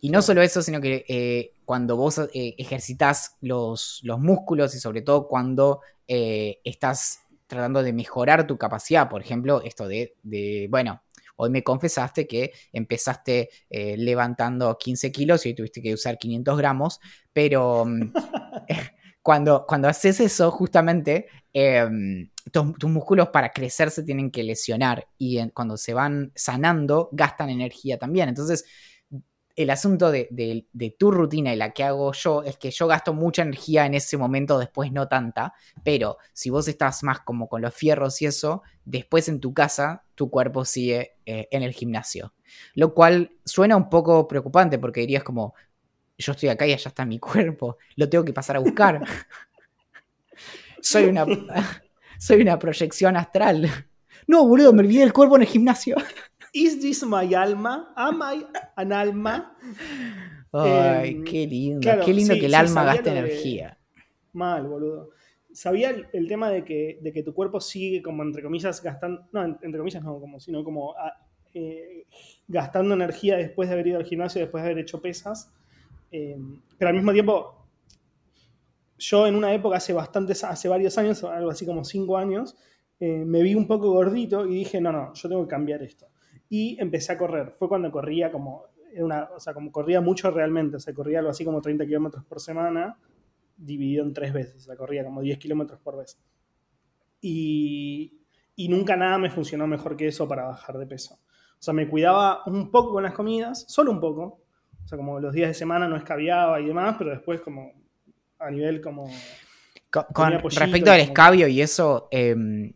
Y 0.00 0.10
no 0.10 0.22
solo 0.22 0.42
eso, 0.42 0.62
sino 0.62 0.80
que 0.80 1.04
eh, 1.08 1.52
cuando 1.64 1.96
vos 1.96 2.18
eh, 2.18 2.54
ejercitas 2.58 3.36
los, 3.40 4.00
los, 4.02 4.20
músculos 4.20 4.74
y 4.74 4.80
sobre 4.80 5.02
todo 5.02 5.28
cuando 5.28 5.80
estás 6.06 7.20
tratando 7.46 7.82
de 7.82 7.94
mejorar 7.94 8.46
tu 8.46 8.58
capacidad, 8.58 9.08
por 9.08 9.22
ejemplo, 9.22 9.62
esto 9.62 9.88
de, 9.88 10.14
de 10.22 10.66
bueno, 10.70 11.02
hoy 11.36 11.48
me 11.48 11.64
confesaste 11.64 12.26
que 12.26 12.52
empezaste 12.74 13.48
levantando 13.70 14.76
15 14.76 15.10
kilos 15.10 15.46
y 15.46 15.50
hoy 15.50 15.54
tuviste 15.54 15.80
que 15.80 15.94
usar 15.94 16.18
500 16.18 16.58
gramos, 16.58 17.00
pero 17.32 17.86
mm, 17.86 18.12
cuando, 19.22 19.64
cuando 19.66 19.88
haces 19.88 20.20
eso, 20.20 20.50
justamente 20.50 21.28
tus, 22.54 22.90
músculos 22.90 23.30
para 23.30 23.50
crecer 23.50 23.90
se 23.90 24.04
tienen 24.04 24.30
que 24.30 24.44
lesionar 24.44 25.08
y 25.18 25.48
cuando 25.50 25.76
se 25.76 25.92
van 25.92 26.30
sanando 26.36 27.08
gastan 27.10 27.50
energía 27.50 27.98
también. 27.98 28.28
Entonces, 28.28 28.64
el 29.56 29.70
asunto 29.70 30.12
de, 30.12 30.66
tu 30.98 31.10
rutina 31.10 31.52
y 31.52 31.56
la 31.56 31.72
que 31.72 31.82
hago 31.82 32.12
yo 32.12 32.42
es 32.44 32.56
que 32.56 32.70
yo 32.70 32.86
gasto 32.86 33.12
mucha 33.12 33.42
energía 33.42 33.86
en 33.86 33.94
ese 33.94 34.16
momento, 34.16 34.58
después 34.58 34.92
no 34.92 35.08
tanta, 35.08 35.54
pero 35.82 36.18
si 36.32 36.50
vos 36.50 36.68
estás 36.68 37.02
más 37.02 37.20
como 37.20 37.48
con 37.48 37.60
los 37.60 37.74
fierros 37.74 38.22
y 38.22 38.26
eso, 38.26 38.62
después 38.84 39.28
en 39.28 39.40
tu 39.40 39.52
casa 39.52 40.04
tu 40.14 40.30
cuerpo 40.30 40.64
sigue 40.64 41.16
eh, 41.26 41.48
en 41.50 41.62
el 41.62 41.72
gimnasio. 41.72 42.34
Lo 42.74 42.94
cual 42.94 43.32
suena 43.44 43.76
un 43.76 43.88
poco 43.88 44.28
preocupante 44.28 44.78
porque 44.78 45.00
dirías 45.00 45.24
como, 45.24 45.54
yo 46.18 46.32
estoy 46.32 46.50
acá 46.50 46.66
y 46.66 46.72
allá 46.72 46.88
está 46.88 47.04
mi 47.04 47.18
cuerpo, 47.20 47.78
lo 47.96 48.08
tengo 48.08 48.24
que 48.24 48.32
pasar 48.32 48.56
a 48.56 48.60
buscar. 48.60 49.04
soy, 50.80 51.04
una, 51.06 51.26
soy 52.24 52.40
una 52.40 52.58
proyección 52.58 53.16
astral. 53.16 53.68
No, 54.26 54.46
boludo, 54.46 54.72
me 54.72 54.80
olvidé 54.80 55.02
el 55.02 55.12
cuerpo 55.12 55.36
en 55.36 55.42
el 55.42 55.48
gimnasio. 55.48 55.96
Is 56.54 56.80
this 56.80 57.04
my 57.04 57.34
alma? 57.34 57.92
Am 57.94 58.22
I 58.22 58.46
an 58.76 58.92
alma? 58.92 59.54
Ay, 60.50 61.10
em, 61.10 61.24
qué 61.24 61.46
lindo. 61.46 61.90
qué 62.02 62.14
lindo 62.14 62.32
que 62.32 62.46
el 62.46 62.54
alma 62.54 62.84
gaste 62.84 63.10
energía. 63.10 63.76
Mal, 64.32 64.66
boludo. 64.66 65.10
Sabía 65.52 65.90
el, 65.90 66.26
tema 66.26 66.48
de 66.48 66.64
que, 66.64 67.00
de 67.02 67.12
que, 67.12 67.22
tu 67.22 67.34
cuerpo 67.34 67.60
sigue 67.60 68.00
como 68.00 68.22
entre 68.22 68.42
comillas 68.42 68.82
gastando, 68.82 69.28
no, 69.32 69.44
entre 69.44 69.76
comillas 69.76 70.02
no, 70.02 70.18
como, 70.18 70.40
sino 70.40 70.64
como 70.64 70.94
ah, 70.96 71.12
eh, 71.52 72.06
gastando 72.48 72.94
energía 72.94 73.36
después 73.36 73.68
de 73.68 73.74
haber 73.74 73.88
ido 73.88 73.98
al 73.98 74.06
gimnasio, 74.06 74.40
después 74.40 74.64
de 74.64 74.70
haber 74.70 74.82
hecho 74.82 75.02
pesas. 75.02 75.52
Eh, 76.10 76.38
pero 76.78 76.88
al 76.88 76.94
mismo 76.94 77.12
tiempo, 77.12 77.63
yo 78.98 79.26
en 79.26 79.34
una 79.34 79.52
época, 79.52 79.76
hace 79.76 79.92
bastantes, 79.92 80.44
hace 80.44 80.68
varios 80.68 80.96
años, 80.98 81.22
algo 81.24 81.50
así 81.50 81.66
como 81.66 81.84
cinco 81.84 82.16
años, 82.16 82.56
eh, 83.00 83.24
me 83.24 83.42
vi 83.42 83.54
un 83.54 83.66
poco 83.66 83.90
gordito 83.90 84.46
y 84.46 84.54
dije, 84.54 84.80
no, 84.80 84.92
no, 84.92 85.12
yo 85.14 85.28
tengo 85.28 85.42
que 85.42 85.48
cambiar 85.48 85.82
esto. 85.82 86.06
Y 86.48 86.80
empecé 86.80 87.12
a 87.12 87.18
correr. 87.18 87.52
Fue 87.52 87.68
cuando 87.68 87.90
corría 87.90 88.30
como, 88.30 88.66
una, 88.96 89.28
o 89.34 89.40
sea, 89.40 89.52
como 89.52 89.72
corría 89.72 90.00
mucho 90.00 90.30
realmente, 90.30 90.76
o 90.76 90.80
sea, 90.80 90.94
corría 90.94 91.18
algo 91.18 91.30
así 91.30 91.44
como 91.44 91.60
30 91.60 91.84
kilómetros 91.86 92.24
por 92.24 92.40
semana, 92.40 92.98
dividido 93.56 94.04
en 94.04 94.12
tres 94.12 94.32
veces, 94.32 94.56
o 94.56 94.66
sea, 94.66 94.76
corría 94.76 95.04
como 95.04 95.20
10 95.20 95.38
kilómetros 95.38 95.80
por 95.80 95.96
vez. 95.96 96.18
Y, 97.20 98.20
y 98.56 98.68
nunca 98.68 98.96
nada 98.96 99.18
me 99.18 99.30
funcionó 99.30 99.66
mejor 99.66 99.96
que 99.96 100.08
eso 100.08 100.28
para 100.28 100.44
bajar 100.44 100.78
de 100.78 100.86
peso. 100.86 101.14
O 101.14 101.62
sea, 101.64 101.74
me 101.74 101.88
cuidaba 101.88 102.42
un 102.46 102.70
poco 102.70 102.92
con 102.92 103.02
las 103.02 103.14
comidas, 103.14 103.64
solo 103.68 103.90
un 103.90 104.00
poco, 104.00 104.42
o 104.84 104.86
sea, 104.86 104.98
como 104.98 105.18
los 105.18 105.32
días 105.32 105.48
de 105.48 105.54
semana 105.54 105.88
no 105.88 105.96
escabiaba 105.96 106.60
y 106.60 106.66
demás, 106.66 106.96
pero 106.98 107.10
después 107.10 107.40
como 107.40 107.72
a 108.38 108.50
nivel 108.50 108.80
como... 108.80 109.10
Con, 110.12 110.32
respecto 110.32 110.90
al 110.90 111.00
escabio 111.00 111.46
y 111.46 111.60
eso, 111.60 112.08
em, 112.10 112.72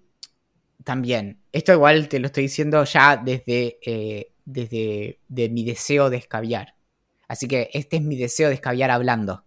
también, 0.85 1.41
esto 1.51 1.73
igual 1.73 2.09
te 2.09 2.21
lo 2.21 2.27
estoy 2.27 2.45
diciendo 2.45 2.85
ya 2.85 3.17
desde, 3.17 3.81
eh, 3.85 4.33
desde 4.45 5.19
de 5.27 5.49
mi 5.49 5.65
deseo 5.65 6.11
de 6.11 6.19
escabiar. 6.19 6.75
Así 7.27 7.49
que 7.49 7.71
este 7.73 7.97
es 7.97 8.03
mi 8.03 8.17
deseo 8.17 8.49
de 8.49 8.55
escabiar 8.55 8.93
hablando. 8.93 9.45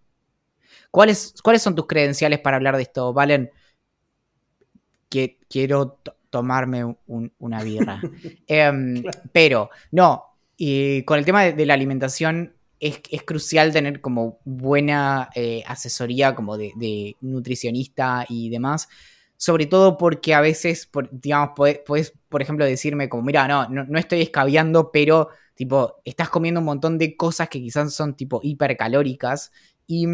¿Cuáles, 0.90 1.34
¿Cuáles 1.42 1.62
son 1.62 1.74
tus 1.74 1.86
credenciales 1.86 2.40
para 2.40 2.58
hablar 2.58 2.76
de 2.76 2.82
esto, 2.82 3.14
Valen? 3.14 3.50
Que 5.08 5.38
quiero 5.48 5.98
tomarme 6.28 6.96
una 7.38 7.62
birra. 7.62 8.00
Em, 8.46 9.02
pero, 9.32 9.70
no, 9.90 10.24
y 10.56 11.02
con 11.02 11.18
el 11.18 11.24
tema 11.24 11.44
de, 11.44 11.66
la 11.66 11.74
alimentación 11.74 12.54
es, 12.82 13.22
crucial 13.22 13.72
tener 13.72 14.00
como 14.00 14.40
buena 14.44 15.30
eh, 15.36 15.62
asesoría 15.66 16.34
como 16.34 16.58
de, 16.58 17.16
nutricionista 17.20 18.26
y 18.28 18.50
demás. 18.50 18.88
Sobre 19.36 19.66
todo 19.66 19.96
porque 19.96 20.34
a 20.34 20.40
veces, 20.40 20.90
digamos, 21.12 21.50
puedes, 21.54 22.12
por 22.28 22.42
ejemplo, 22.42 22.64
decirme 22.64 23.08
como, 23.08 23.22
mira, 23.22 23.46
no, 23.46 23.68
no, 23.68 23.98
estoy 23.98 24.22
escabeando, 24.22 24.90
pero 24.92 25.28
tipo, 25.54 26.00
estás 26.04 26.28
comiendo 26.28 26.60
un 26.60 26.66
montón 26.66 26.98
de 26.98 27.16
cosas 27.16 27.48
que 27.48 27.60
quizás 27.60 27.94
son 27.94 28.14
tipo 28.14 28.40
hipercalóricas 28.42 29.52
y 29.86 30.06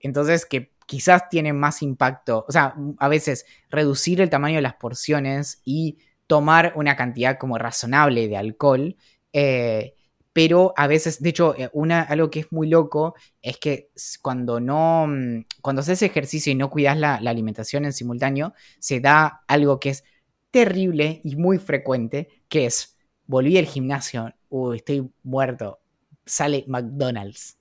entonces 0.00 0.44
que 0.46 0.72
quizás 0.86 1.28
tienen 1.30 1.58
más 1.58 1.82
impacto. 1.82 2.44
O 2.48 2.52
sea, 2.52 2.74
a 2.98 3.08
veces 3.08 3.46
reducir 3.70 4.20
el 4.20 4.30
tamaño 4.30 4.56
de 4.56 4.62
las 4.62 4.74
porciones 4.74 5.62
y 5.64 5.98
tomar 6.26 6.74
una 6.76 6.96
cantidad 6.96 7.38
como 7.38 7.58
razonable 7.58 8.28
de 8.28 8.36
alcohol 8.36 8.96
eh, 9.32 9.94
pero 10.32 10.72
a 10.76 10.86
veces, 10.86 11.20
de 11.22 11.30
hecho, 11.30 11.54
eh, 11.56 11.70
una, 11.72 12.02
algo 12.02 12.30
que 12.30 12.40
es 12.40 12.52
muy 12.52 12.68
loco 12.68 13.14
es 13.42 13.58
que 13.58 13.90
cuando 14.22 14.60
no, 14.60 15.06
mm, 15.08 15.44
cuando 15.60 15.80
haces 15.80 16.02
ejercicio 16.02 16.52
y 16.52 16.54
no 16.54 16.70
cuidas 16.70 16.96
la, 16.98 17.16
alimentación 17.16 17.84
en 17.84 17.92
simultáneo, 17.92 18.54
se 18.78 19.00
da 19.00 19.42
algo 19.48 19.80
que 19.80 19.90
es 19.90 20.04
terrible 20.50 21.20
y 21.24 21.36
muy 21.36 21.58
frecuente, 21.58 22.28
que 22.48 22.66
es, 22.66 22.96
volví 23.26 23.58
al 23.58 23.66
gimnasio, 23.66 24.32
uy, 24.48 24.78
estoy 24.78 25.10
muerto, 25.22 25.80
sale 26.24 26.64
McDonald's. 26.68 27.56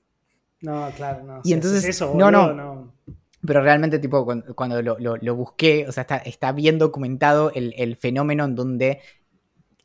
No, 0.61 0.89
claro, 0.95 1.23
no. 1.23 1.41
Y 1.43 1.53
entonces, 1.53 1.85
eso, 1.85 2.13
no, 2.15 2.29
no, 2.29 2.93
Pero 3.45 3.61
realmente, 3.61 3.97
tipo, 3.97 4.27
cuando, 4.53 4.81
lo, 4.81 5.35
busqué, 5.35 5.87
o 5.87 5.91
sea, 5.91 6.01
está, 6.01 6.17
está 6.17 6.51
bien 6.51 6.77
documentado 6.77 7.51
el, 7.53 7.73
el, 7.77 7.95
fenómeno 7.95 8.43
en 8.43 8.55
donde 8.55 8.99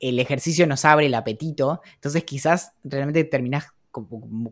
el 0.09 0.19
ejercicio 0.19 0.67
nos 0.67 0.85
abre 0.85 1.07
el 1.07 1.15
apetito, 1.15 1.81
entonces 1.95 2.25
quizás 2.25 2.73
realmente 2.85 3.25
terminás 3.25 3.67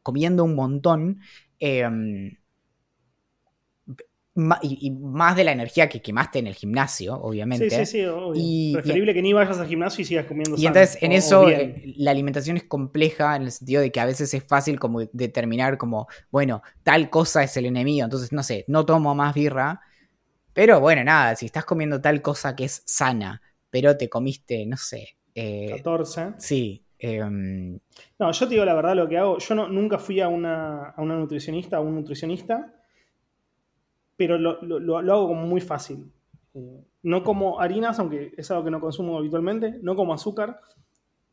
comiendo 0.03 0.45
un 0.45 0.55
montón. 0.55 1.21
Em, 1.59 2.37
y, 4.63 4.91
más 4.91 5.37
de 5.37 5.45
la 5.45 5.53
energía 5.53 5.91
que 5.91 6.01
quemaste 6.01 6.39
en 6.39 6.47
el 6.47 6.55
gimnasio, 6.55 7.15
obviamente. 7.21 7.69
Sí, 7.69 7.77
sí, 7.85 7.87
sí, 7.87 8.05
obvio. 8.07 8.81
Preferible 8.81 9.13
que 9.13 9.21
ni 9.21 9.35
vayas 9.35 9.59
al 9.59 9.67
gimnasio 9.67 10.03
y 10.03 10.05
sigas 10.07 10.25
comiendo. 10.25 10.57
Y 10.57 10.67
entonces 10.67 10.97
en 11.03 11.13
eso 11.13 11.51
eh, 11.51 11.93
la 11.97 12.13
alimentación 12.13 12.57
es 12.57 12.65
compleja 12.65 13.37
en 13.37 13.43
el 13.43 13.53
sentido 13.53 13.83
de 13.83 13.93
que 13.93 14.01
a 14.01 14.07
veces 14.07 14.33
es 14.33 14.43
fácil 14.43 14.79
como 14.79 15.01
determinar 15.13 15.77
como, 15.77 16.09
bueno, 16.31 16.63
tal 16.83 17.11
cosa 17.11 17.43
es 17.43 17.55
el 17.59 17.67
enemigo, 17.67 18.05
entonces 18.05 18.33
no 18.33 18.43
sé, 18.43 18.65
no 18.69 18.87
tomo 18.87 19.15
más 19.15 19.35
birra, 19.35 19.83
pero 20.55 20.81
bueno, 20.81 21.05
nada, 21.05 21.37
si 21.37 21.47
estás 21.47 21.67
comiendo 21.67 22.01
tal 22.01 22.23
cosa 22.23 22.57
que 22.57 22.65
es 22.65 22.83
sana, 22.87 23.43
pero 23.69 23.99
te 23.99 24.09
comiste, 24.09 24.65
no 24.65 24.79
sé, 24.79 25.17
14. 25.35 26.23
Eh, 26.23 26.35
sí, 26.39 26.83
Em, 27.05 27.81
no, 28.21 28.31
yo 28.31 28.47
te 28.47 28.55
digo 28.55 28.65
la 28.65 28.75
verdad 28.75 28.95
lo 28.95 29.09
que 29.09 29.19
hago. 29.19 29.39
Yo 29.39 29.55
no, 29.57 29.69
nunca 29.69 29.99
fui 29.99 30.21
a 30.21 30.29
una, 30.29 30.91
a 30.91 31.03
una 31.03 31.17
nutricionista, 31.17 31.79
a 31.79 31.81
un 31.81 31.97
nutricionista, 31.97 32.73
pero 34.17 34.39
lo, 34.39 34.99
hago 34.99 35.27
como 35.27 35.45
muy 35.45 35.61
fácil. 35.61 36.13
Eh, 36.55 36.85
no 37.03 37.25
como 37.25 37.61
harinas, 37.61 37.99
aunque 37.99 38.33
es 38.37 38.49
algo 38.53 38.65
que 38.65 38.71
no 38.71 38.81
consumo 38.81 39.19
habitualmente, 39.19 39.81
no 39.83 39.97
como 39.97 40.15
azúcar, 40.15 40.61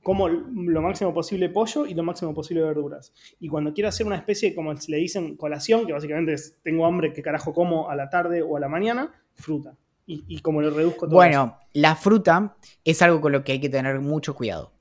como 0.01 0.27
lo 0.27 0.81
máximo 0.81 1.13
posible 1.13 1.49
pollo 1.49 1.85
y 1.85 1.93
lo 1.93 2.01
máximo 2.01 2.33
posible 2.33 2.63
verduras. 2.63 3.13
Y 3.39 3.47
cuando 3.47 3.71
quiero 3.71 3.89
hacer 3.89 4.07
una 4.07 4.15
especie, 4.15 4.55
como 4.55 4.73
le 4.73 4.97
dicen, 4.97 5.37
colación, 5.37 5.85
que 5.85 5.93
básicamente 5.93 6.33
es 6.33 6.57
tengo 6.63 6.87
hambre, 6.87 7.13
¿qué 7.13 7.21
carajo 7.21 7.53
como 7.53 7.91
a 7.91 7.95
la 7.95 8.09
tarde 8.09 8.41
o 8.41 8.57
a 8.57 8.59
la 8.59 8.69
mañana? 8.69 9.13
Fruta. 9.35 9.75
Y, 10.11 10.39
como 10.39 10.61
lo 10.61 10.71
reduzco 10.71 11.05
todo. 11.05 11.15
Bueno, 11.15 11.59
la 11.73 11.95
fruta 11.95 12.55
es 12.83 13.01
algo 13.03 13.21
con 13.21 13.31
lo 13.31 13.43
que 13.43 13.51
hay 13.51 13.59
que 13.59 13.69
tener 13.69 13.99
mucho 13.99 14.33
cuidado. 14.33 14.71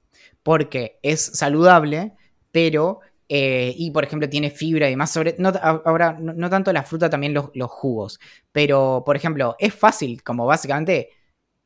Porque 0.43 0.99
es 1.03 1.21
saludable, 1.21 2.15
pero. 2.51 3.01
Eh, 3.31 3.75
y 3.77 3.91
por 3.91 4.05
ejemplo, 4.05 4.27
tiene 4.27 4.51
fibra 4.51 4.87
y 4.87 4.91
demás. 4.93 5.11
Sobre, 5.11 5.37
no, 5.39 5.53
ahora, 5.85 6.17
no, 6.19 6.49
tanto 6.49 6.73
la 6.73 6.83
fruta, 6.83 7.11
también 7.11 7.35
los, 7.35 7.51
los 7.53 7.71
jugos. 7.71 8.19
Pero, 8.53 9.03
por 9.05 9.17
ejemplo, 9.17 9.55
es 9.59 9.75
fácil, 9.75 10.23
como 10.23 10.47
básicamente 10.47 11.11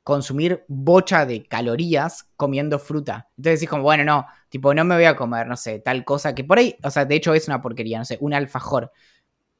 consumir 0.03 0.65
bocha 0.67 1.25
de 1.25 1.47
calorías 1.47 2.29
comiendo 2.37 2.79
fruta. 2.79 3.29
Entonces 3.37 3.61
decís 3.61 3.69
como, 3.71 3.85
bueno, 3.85 4.05
no, 4.05 4.27
tipo, 4.49 4.75
no 4.75 4.85
me 4.85 4.97
voy 4.97 5.05
a 5.05 5.17
comer, 5.17 5.47
no 5.47 5.57
sé, 5.57 5.79
tal 5.79 6.05
cosa 6.05 6.35
que 6.35 6.43
por 6.45 6.59
ahí, 6.59 6.77
o 6.83 6.91
sea, 6.91 7.05
de 7.05 7.15
hecho 7.15 7.35
es 7.35 7.47
una 7.47 7.63
porquería, 7.63 7.99
no 7.99 8.05
sé, 8.05 8.19
un 8.21 8.35
alfajor. 8.35 8.91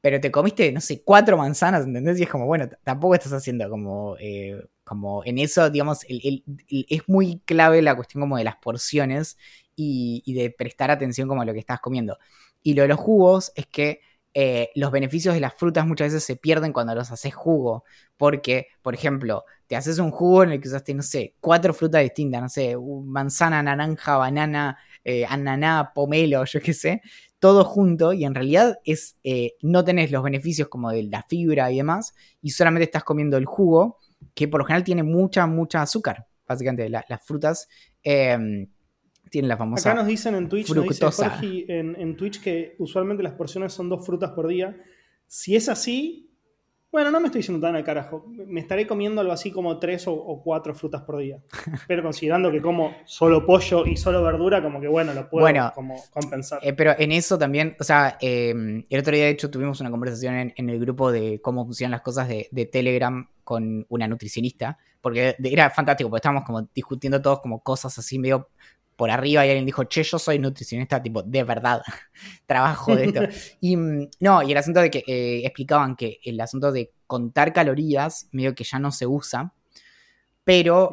Pero 0.03 0.19
te 0.19 0.31
comiste, 0.31 0.71
no 0.73 0.81
sé, 0.81 1.01
cuatro 1.03 1.37
manzanas, 1.37 1.85
¿entendés? 1.85 2.19
Y 2.19 2.23
es 2.23 2.29
como, 2.29 2.45
bueno, 2.45 2.67
tampoco 2.83 3.15
estás 3.15 3.31
haciendo 3.31 3.69
como, 3.69 4.17
eh, 4.19 4.61
como 4.83 5.23
en 5.25 5.37
eso, 5.39 5.69
digamos, 5.69 6.01
es 6.09 7.03
muy 7.07 7.39
clave 7.45 7.81
la 7.81 7.95
cuestión 7.95 8.21
como 8.21 8.37
de 8.37 8.43
las 8.43 8.57
porciones 8.57 9.37
y, 9.77 10.21
y 10.25 10.33
de 10.33 10.51
prestar 10.51 10.91
atención 10.91 11.29
como 11.29 11.41
a 11.41 11.45
lo 11.45 11.53
que 11.53 11.59
estás 11.59 11.79
comiendo. 11.79 12.17
Y 12.61 12.73
lo 12.73 12.81
de 12.81 12.89
los 12.89 12.99
jugos 12.99 13.53
es 13.55 13.65
que 13.67 14.01
eh, 14.33 14.71
los 14.75 14.91
beneficios 14.91 15.35
de 15.35 15.39
las 15.39 15.53
frutas 15.53 15.85
muchas 15.85 16.07
veces 16.07 16.23
se 16.23 16.35
pierden 16.35 16.73
cuando 16.73 16.95
los 16.95 17.11
haces 17.11 17.33
jugo. 17.33 17.83
Porque, 18.17 18.67
por 18.81 18.93
ejemplo, 18.95 19.45
te 19.67 19.75
haces 19.75 19.99
un 19.99 20.11
jugo 20.11 20.43
en 20.43 20.51
el 20.51 20.61
que 20.61 20.67
usaste, 20.69 20.93
no 20.93 21.03
sé, 21.03 21.35
cuatro 21.39 21.73
frutas 21.73 22.01
distintas, 22.03 22.41
no 22.41 22.49
sé, 22.49 22.75
manzana, 23.05 23.61
naranja, 23.63 24.17
banana, 24.17 24.77
eh, 25.03 25.25
ananá, 25.25 25.91
pomelo, 25.93 26.43
yo 26.45 26.61
qué 26.61 26.73
sé, 26.73 27.01
todo 27.43 27.65
junto 27.65 28.13
y 28.13 28.23
en 28.23 28.33
realidad 28.33 28.79
es, 28.85 29.17
eh, 29.25 29.55
no 29.61 29.83
tenés 29.83 30.11
los 30.11 30.23
beneficios 30.23 30.69
como 30.69 30.91
de 30.91 31.03
la 31.03 31.23
fibra 31.23 31.69
y 31.73 31.75
demás, 31.75 32.15
y 32.41 32.51
solamente 32.51 32.85
estás 32.85 33.03
comiendo 33.03 33.35
el 33.35 33.43
jugo, 33.43 33.97
que 34.33 34.47
por 34.47 34.61
lo 34.61 34.65
general 34.65 34.85
tiene 34.85 35.03
mucha, 35.03 35.45
mucha 35.45 35.81
azúcar, 35.81 36.25
básicamente, 36.47 36.87
las 36.87 37.05
frutas. 37.25 37.67
Em, 38.01 38.69
tiene 39.29 39.49
la 39.49 39.57
famosa. 39.57 39.89
Acá 39.89 39.99
nos 39.99 40.07
dicen 40.07 40.35
en 40.35 40.47
Twitch, 40.47 40.73
nos 40.73 40.87
dice 40.87 41.05
Jorge 41.11 41.65
en, 41.67 42.15
Twitch 42.15 42.41
que 42.41 42.75
usualmente 42.79 43.21
las 43.21 43.33
porciones 43.33 43.73
son 43.73 43.89
dos 43.89 44.05
frutas 44.05 44.31
por 44.31 44.47
día. 44.47 44.81
Si 45.27 45.57
es 45.57 45.67
así, 45.67 46.31
bueno, 46.93 47.09
no 47.09 47.19
me 47.19 47.25
estoy 47.25 47.39
diciendo 47.39 47.65
tan 47.65 47.75
al 47.75 47.83
carajo. 47.83 48.23
Me 48.27 48.59
estaré 48.59 48.85
comiendo 48.85 49.19
algo 49.19 49.33
así 49.33 49.51
como 49.51 49.79
tres 49.79 50.05
o, 50.07 50.41
cuatro 50.43 50.75
frutas 50.75 51.01
por 51.01 51.17
día. 51.17 51.39
Pero 51.87 52.03
considerando 52.03 52.51
que 52.51 52.61
como 52.61 52.95
solo 53.05 53.43
pollo 53.47 53.87
y 53.87 53.97
solo 53.97 54.21
verdura, 54.21 54.61
como 54.61 54.79
que 54.79 54.87
bueno, 54.87 55.11
lo 55.11 55.27
puedo 55.27 55.71
como 55.73 55.95
compensar. 56.11 56.59
Eh, 56.61 56.73
pero 56.73 56.93
en 56.99 57.11
eso 57.11 57.35
también, 57.35 57.75
o 57.79 57.83
sea, 57.83 58.15
em, 58.21 58.83
el 58.87 58.99
otro 58.99 59.15
día 59.15 59.25
de 59.25 59.31
hecho 59.31 59.49
tuvimos 59.49 59.81
una 59.81 59.89
conversación 59.89 60.53
en, 60.55 60.69
el 60.69 60.79
grupo 60.79 61.11
de 61.11 61.41
cómo 61.41 61.65
funcionan 61.65 61.93
las 61.93 62.01
cosas 62.01 62.27
de, 62.27 62.47
de 62.51 62.67
Telegram 62.67 63.27
con 63.43 63.87
una 63.89 64.07
nutricionista, 64.07 64.77
porque 65.01 65.35
era 65.43 65.71
fantástico, 65.71 66.11
porque 66.11 66.19
estábamos 66.19 66.43
como 66.45 66.69
discutiendo 66.75 67.19
todos 67.19 67.41
como 67.41 67.63
cosas 67.63 67.97
así 67.97 68.19
medio 68.19 68.49
por 68.95 69.11
arriba 69.11 69.45
y 69.45 69.49
alguien 69.49 69.65
dijo, 69.65 69.83
che, 69.85 70.03
yo 70.03 70.19
soy 70.19 70.39
nutricionista, 70.39 71.01
tipo, 71.01 71.23
de 71.23 71.43
verdad, 71.43 71.81
trabajo 72.45 72.95
de 72.95 73.05
esto. 73.05 73.21
y 73.61 73.75
mm, 73.75 74.09
no, 74.19 74.43
y 74.43 74.51
el 74.51 74.57
asunto 74.57 74.79
de 74.81 74.89
que 74.89 75.03
eh, 75.07 75.41
explicaban 75.45 75.95
que 75.95 76.19
el 76.23 76.39
asunto 76.39 76.71
de 76.71 76.91
contar 77.07 77.53
calorías, 77.53 78.29
medio 78.31 78.55
que 78.55 78.63
ya 78.63 78.79
no 78.79 78.91
se 78.91 79.07
usa, 79.07 79.53
pero 80.43 80.91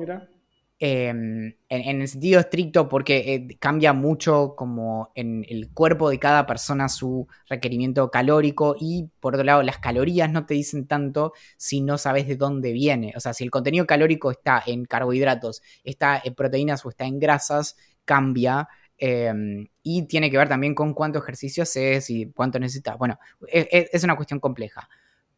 em, 0.83 1.55
en, 1.69 2.01
el 2.01 2.09
sentido 2.09 2.41
estricto, 2.41 2.89
porque 2.89 3.35
eh, 3.35 3.57
cambia 3.59 3.93
mucho 3.93 4.55
como 4.57 5.13
en 5.15 5.45
el 5.49 5.71
cuerpo 5.71 6.09
de 6.09 6.19
cada 6.19 6.47
persona 6.47 6.89
su 6.89 7.29
requerimiento 7.49 8.11
calórico 8.11 8.77
y 8.81 9.11
por 9.21 9.35
otro 9.35 9.45
lado 9.45 9.63
las 9.63 9.79
calorías 9.79 10.31
no 10.31 10.47
te 10.47 10.55
dicen 10.55 10.87
tanto 10.87 11.35
si 11.59 11.83
no 11.83 11.99
sabes 11.99 12.27
de 12.27 12.37
dónde 12.37 12.73
viene. 12.73 13.13
O 13.15 13.21
sea, 13.21 13.35
si 13.35 13.45
el 13.45 13.51
contenido 13.51 13.87
calórico 13.87 14.31
está 14.31 14.63
en 14.67 14.87
carbohidratos, 14.87 15.63
está 15.85 16.21
en 16.25 16.35
proteínas 16.35 16.85
o 16.87 16.89
está 16.89 17.05
en 17.05 17.19
grasas, 17.19 17.77
cambia. 18.07 18.67
Em, 18.97 19.69
y 19.83 20.07
tiene 20.07 20.31
que 20.31 20.39
ver 20.39 20.49
también 20.49 20.75
con 20.75 20.95
cuánto 20.95 21.19
ejercicio 21.19 21.63
haces 21.63 22.09
y 22.09 22.27
cuánto 22.33 22.59
necesitas. 22.59 22.97
Bueno, 22.97 23.19
e, 23.49 23.69
e, 23.71 23.91
es, 23.93 24.05
una 24.05 24.17
cuestión 24.17 24.41
compleja. 24.41 24.89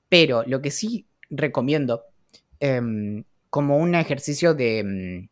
Pero 0.09 0.45
lo 0.47 0.63
que 0.63 0.71
sí 0.71 1.07
recomiendo 1.31 2.05
em, 2.61 3.25
como 3.51 3.77
un 3.77 3.95
ejercicio 3.95 4.55
de, 4.55 5.29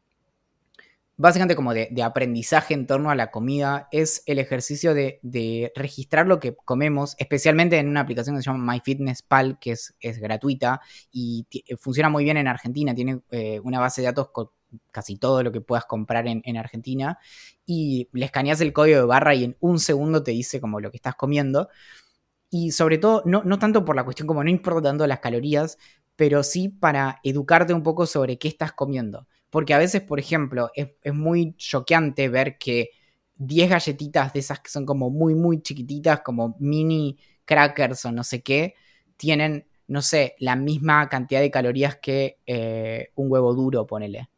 básicamente 1.20 1.54
como 1.54 1.74
de, 1.74 2.02
aprendizaje 2.02 2.72
en 2.72 2.86
torno 2.86 3.10
a 3.10 3.14
la 3.14 3.30
comida, 3.30 3.88
es 3.92 4.22
el 4.24 4.38
ejercicio 4.38 4.94
de, 4.94 5.70
registrar 5.76 6.26
lo 6.26 6.40
que 6.40 6.56
comemos, 6.56 7.14
especialmente 7.18 7.78
en 7.78 7.88
una 7.88 8.00
aplicación 8.00 8.36
que 8.36 8.42
se 8.42 8.46
llama 8.50 8.72
MyFitnessPal, 8.72 9.58
que 9.58 9.72
es, 9.72 9.94
gratuita 10.00 10.80
y 11.12 11.46
funciona 11.78 12.08
muy 12.08 12.24
bien 12.24 12.38
en 12.38 12.48
Argentina, 12.48 12.94
tiene 12.94 13.20
eh, 13.30 13.60
una 13.60 13.80
base 13.80 14.00
de 14.00 14.06
datos 14.06 14.30
con 14.30 14.48
casi 14.90 15.16
todo 15.16 15.42
lo 15.42 15.52
que 15.52 15.60
puedas 15.60 15.84
comprar 15.84 16.26
en, 16.26 16.56
Argentina 16.56 17.18
y 17.66 18.08
le 18.12 18.24
escaneas 18.24 18.60
el 18.62 18.72
código 18.72 19.00
de 19.00 19.04
barra 19.04 19.34
y 19.34 19.44
en 19.44 19.56
un 19.60 19.78
segundo 19.78 20.22
te 20.22 20.30
dice 20.30 20.60
como 20.60 20.80
lo 20.80 20.90
que 20.90 20.96
estás 20.96 21.16
comiendo. 21.16 21.68
Y 22.48 22.70
sobre 22.70 22.98
todo, 22.98 23.22
no, 23.26 23.42
no 23.44 23.58
tanto 23.58 23.84
por 23.84 23.94
la 23.94 24.04
cuestión 24.04 24.26
como 24.26 24.42
no 24.42 24.50
importa 24.50 24.88
tanto 24.88 25.06
las 25.06 25.20
calorías, 25.20 25.76
pero 26.16 26.42
sí 26.42 26.68
para 26.68 27.20
educarte 27.24 27.74
un 27.74 27.82
poco 27.82 28.06
sobre 28.06 28.38
qué 28.38 28.48
estás 28.48 28.72
comiendo. 28.72 29.26
Porque 29.50 29.74
a 29.74 29.78
veces, 29.78 30.02
por 30.02 30.20
ejemplo, 30.20 30.70
es, 30.74 30.88
muy 31.12 31.54
choqueante 31.56 32.28
ver 32.28 32.56
que 32.56 32.90
10 33.36 33.70
galletitas 33.70 34.32
de 34.32 34.40
esas 34.40 34.60
que 34.60 34.70
son 34.70 34.86
como 34.86 35.10
muy, 35.10 35.34
muy 35.34 35.60
chiquititas, 35.60 36.20
como 36.20 36.56
mini 36.60 37.18
crackers 37.44 38.04
o 38.04 38.12
no 38.12 38.22
sé 38.22 38.42
qué, 38.42 38.74
tienen, 39.16 39.66
no 39.88 40.02
sé, 40.02 40.36
la 40.38 40.54
misma 40.56 41.08
cantidad 41.08 41.40
de 41.40 41.50
calorías 41.50 41.96
que 41.96 42.38
eh, 42.46 43.10
un 43.16 43.30
huevo 43.30 43.54
duro, 43.54 43.86
ponele. 43.86 44.30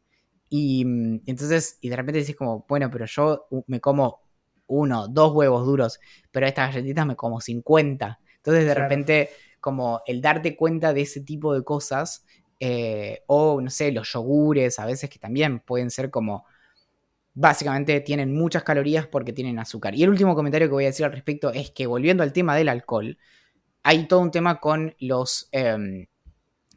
Y, 0.49 0.83
mm, 0.85 1.21
entonces, 1.27 1.77
y 1.81 1.89
de 1.89 1.95
repente 1.95 2.19
decís 2.19 2.35
como, 2.35 2.65
bueno, 2.67 2.89
pero 2.89 3.05
yo 3.05 3.47
me 3.67 3.79
como 3.79 4.21
uno, 4.67 5.07
dos 5.07 5.33
huevos 5.33 5.65
duros, 5.65 5.99
pero 6.31 6.47
estas 6.47 6.73
galletitas 6.73 7.05
me 7.05 7.15
como 7.15 7.39
50. 7.39 8.19
Entonces, 8.37 8.65
de 8.65 8.73
repente, 8.73 9.29
como 9.59 10.01
el 10.05 10.21
darte 10.21 10.55
cuenta 10.55 10.93
de 10.93 11.01
ese 11.01 11.21
tipo 11.21 11.53
de 11.53 11.63
cosas, 11.63 12.25
eh, 12.65 13.23
o 13.27 13.59
no 13.59 13.69
sé, 13.69 13.91
los 13.91 14.13
yogures, 14.13 14.79
a 14.79 14.85
veces 14.85 15.09
que 15.09 15.19
también 15.19 15.59
pueden 15.59 15.91
ser 15.91 16.09
como, 16.09 16.45
básicamente 17.33 17.99
tienen 17.99 18.33
muchas 18.33 18.63
calorías 18.63 19.05
porque 19.05 19.33
tienen 19.33 19.59
azúcar. 19.59 19.93
Y 19.95 20.03
el 20.03 20.09
último 20.09 20.33
comentario 20.33 20.69
que 20.69 20.73
voy 20.73 20.85
a 20.85 20.87
decir 20.87 21.05
al 21.05 21.11
respecto 21.11 21.51
es 21.51 21.71
que 21.71 21.87
volviendo 21.87 22.23
al 22.23 22.31
tema 22.31 22.55
del 22.55 22.69
alcohol, 22.69 23.17
hay 23.83 24.07
todo 24.07 24.21
un 24.21 24.31
tema 24.31 24.61
con 24.61 24.95
los... 24.99 25.49
Em, 25.51 26.07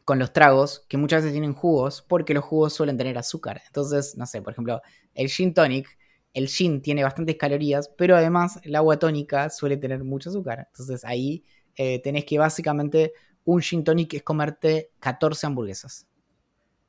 con 0.05 0.19
los 0.19 0.33
tragos, 0.33 0.85
que 0.89 0.97
muchas 0.97 1.23
veces 1.23 1.33
tienen 1.33 1.53
jugos, 1.53 2.05
porque 2.09 2.35
los 2.35 2.45
jugos 2.45 2.73
suelen 2.73 2.97
tener 2.97 3.19
azúcar. 3.19 3.63
Entonces, 3.67 4.17
no 4.17 4.27
sé, 4.27 4.43
por 4.43 4.53
ejemplo, 4.53 4.81
el 5.15 5.29
gin 5.29 5.53
tonic, 5.55 5.89
el 6.33 6.49
gin 6.49 6.83
tiene 6.83 7.03
bastantes 7.05 7.37
calorías, 7.37 7.91
pero 7.97 8.17
además 8.17 8.61
el 8.65 8.75
agua 8.77 8.99
tónica 8.99 9.51
suele 9.51 9.77
tener 9.77 10.05
mucho 10.05 10.31
azúcar. 10.31 10.69
Entonces 10.71 11.05
ahí 11.05 11.45
eh, 11.77 12.01
tenés 12.03 12.25
que 12.25 12.39
básicamente 12.39 13.13
un 13.47 13.63
gin 13.63 13.83
tonic 13.83 14.15
es 14.15 14.23
comerte 14.23 14.91
14 15.01 15.47
hamburguesas. 15.47 16.07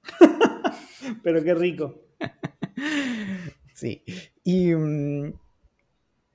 pero 1.23 1.43
qué 1.43 1.55
rico. 1.55 2.01
sí. 3.73 4.03
Y 4.43 4.75
mm, 4.75 5.33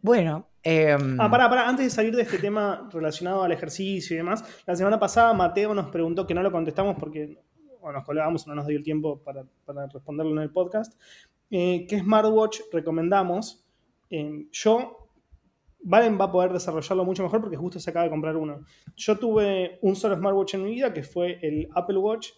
bueno, 0.01 0.49
Em, 0.65 1.21
ah, 1.21 1.29
pará, 1.29 1.51
pará, 1.51 1.69
antes 1.69 1.87
de 1.87 1.91
salir 1.91 2.15
de 2.15 2.23
este 2.23 2.39
tema 2.39 2.89
relacionado 2.93 3.43
al 3.43 3.51
ejercicio 3.51 4.15
y 4.15 4.19
demás, 4.19 4.45
la 4.65 4.77
semana 4.77 4.99
pasada 4.99 5.35
Mateo 5.35 5.75
nos 5.75 5.89
preguntó 5.89 6.25
que 6.25 6.35
no 6.35 6.43
lo 6.43 6.53
contestamos 6.53 6.97
porque 6.99 7.37
nos 7.83 8.05
colgábamos, 8.05 8.47
no 8.47 8.55
nos 8.55 8.69
dio 8.69 8.79
el 8.79 8.85
tiempo 8.85 9.21
para, 9.25 9.45
responderlo 9.93 10.33
en 10.33 10.39
el 10.39 10.51
podcast. 10.51 10.95
Eh, 11.51 11.85
¿Qué 11.89 11.99
smartwatch 11.99 12.61
recomendamos? 12.73 13.65
Em, 14.09 14.49
yo, 14.53 15.02
Valen 15.85 16.19
va 16.19 16.27
a 16.27 16.33
poder 16.33 16.53
desarrollarlo 16.53 17.05
mucho 17.05 17.23
mejor 17.23 17.41
porque 17.41 17.57
justo 17.57 17.81
se 17.81 17.91
acaba 17.91 18.05
de 18.05 18.11
comprar 18.11 18.37
uno. 18.37 18.65
Yo 18.97 19.19
tuve 19.19 19.79
un 19.83 19.97
solo 19.97 20.17
smartwatch 20.17 20.55
en 20.55 20.65
mi 20.65 20.71
vida 20.71 20.93
que 20.93 21.03
fue 21.03 21.39
el 21.43 21.69
Apple 21.75 21.99
Watch. 21.99 22.29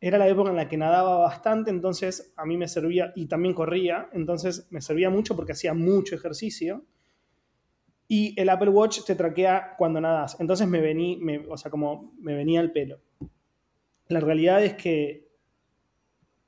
Era 0.00 0.18
la 0.18 0.28
época 0.28 0.50
en 0.50 0.56
la 0.56 0.68
que 0.68 0.76
nadaba 0.76 1.18
bastante, 1.18 1.70
entonces 1.70 2.32
a 2.36 2.44
mí 2.44 2.56
me 2.56 2.66
servía 2.66 3.12
y 3.14 3.26
también 3.26 3.54
corría, 3.54 4.08
entonces 4.12 4.66
me 4.70 4.80
servía 4.80 5.10
mucho 5.10 5.36
porque 5.36 5.52
hacía 5.52 5.74
mucho 5.74 6.16
ejercicio 6.16 6.84
y 8.08 8.38
el 8.38 8.50
Apple 8.50 8.68
Watch 8.68 9.04
te 9.06 9.14
traquea 9.14 9.74
cuando 9.78 9.98
nadas. 9.98 10.36
Entonces 10.38 10.68
me 10.68 10.82
venía, 10.82 11.18
o 11.48 11.56
sea, 11.56 11.70
como 11.70 12.12
me 12.18 12.34
venía 12.34 12.60
el 12.60 12.70
pelo. 12.70 13.00
La 14.08 14.20
realidad 14.20 14.62
es 14.62 14.74
que 14.74 15.30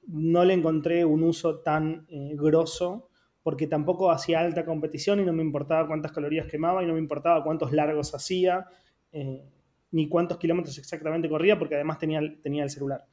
no 0.07 0.45
le 0.45 0.53
encontré 0.53 1.07
un 1.07 1.23
uso 1.23 1.61
tan 1.61 2.05
eh, 2.11 2.35
grosso 2.37 3.09
porque 3.45 3.66
tampoco 3.66 4.11
hacía 4.11 4.40
alta 4.40 4.64
competición 4.64 5.20
y 5.20 5.24
no 5.24 5.34
me 5.34 5.42
importaba 5.42 5.86
cuántas 5.86 6.12
calorías 6.12 6.47
quemaba 6.47 6.82
y 6.82 6.86
no 6.86 6.95
me 6.95 6.99
importaba 6.99 7.45
cuántos 7.45 7.72
largos 7.72 8.14
hacía, 8.14 8.66
eh, 9.12 9.45
ni 9.90 10.09
cuántos 10.09 10.38
kilómetros 10.38 10.78
exactamente 10.78 11.28
corría, 11.28 11.59
porque 11.59 11.74
además 11.74 11.99
tenía, 11.99 12.20
tenía 12.42 12.64
el 12.64 12.70
celular. 12.70 13.05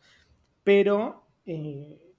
Pero, 0.64 1.28
eh, 1.46 2.14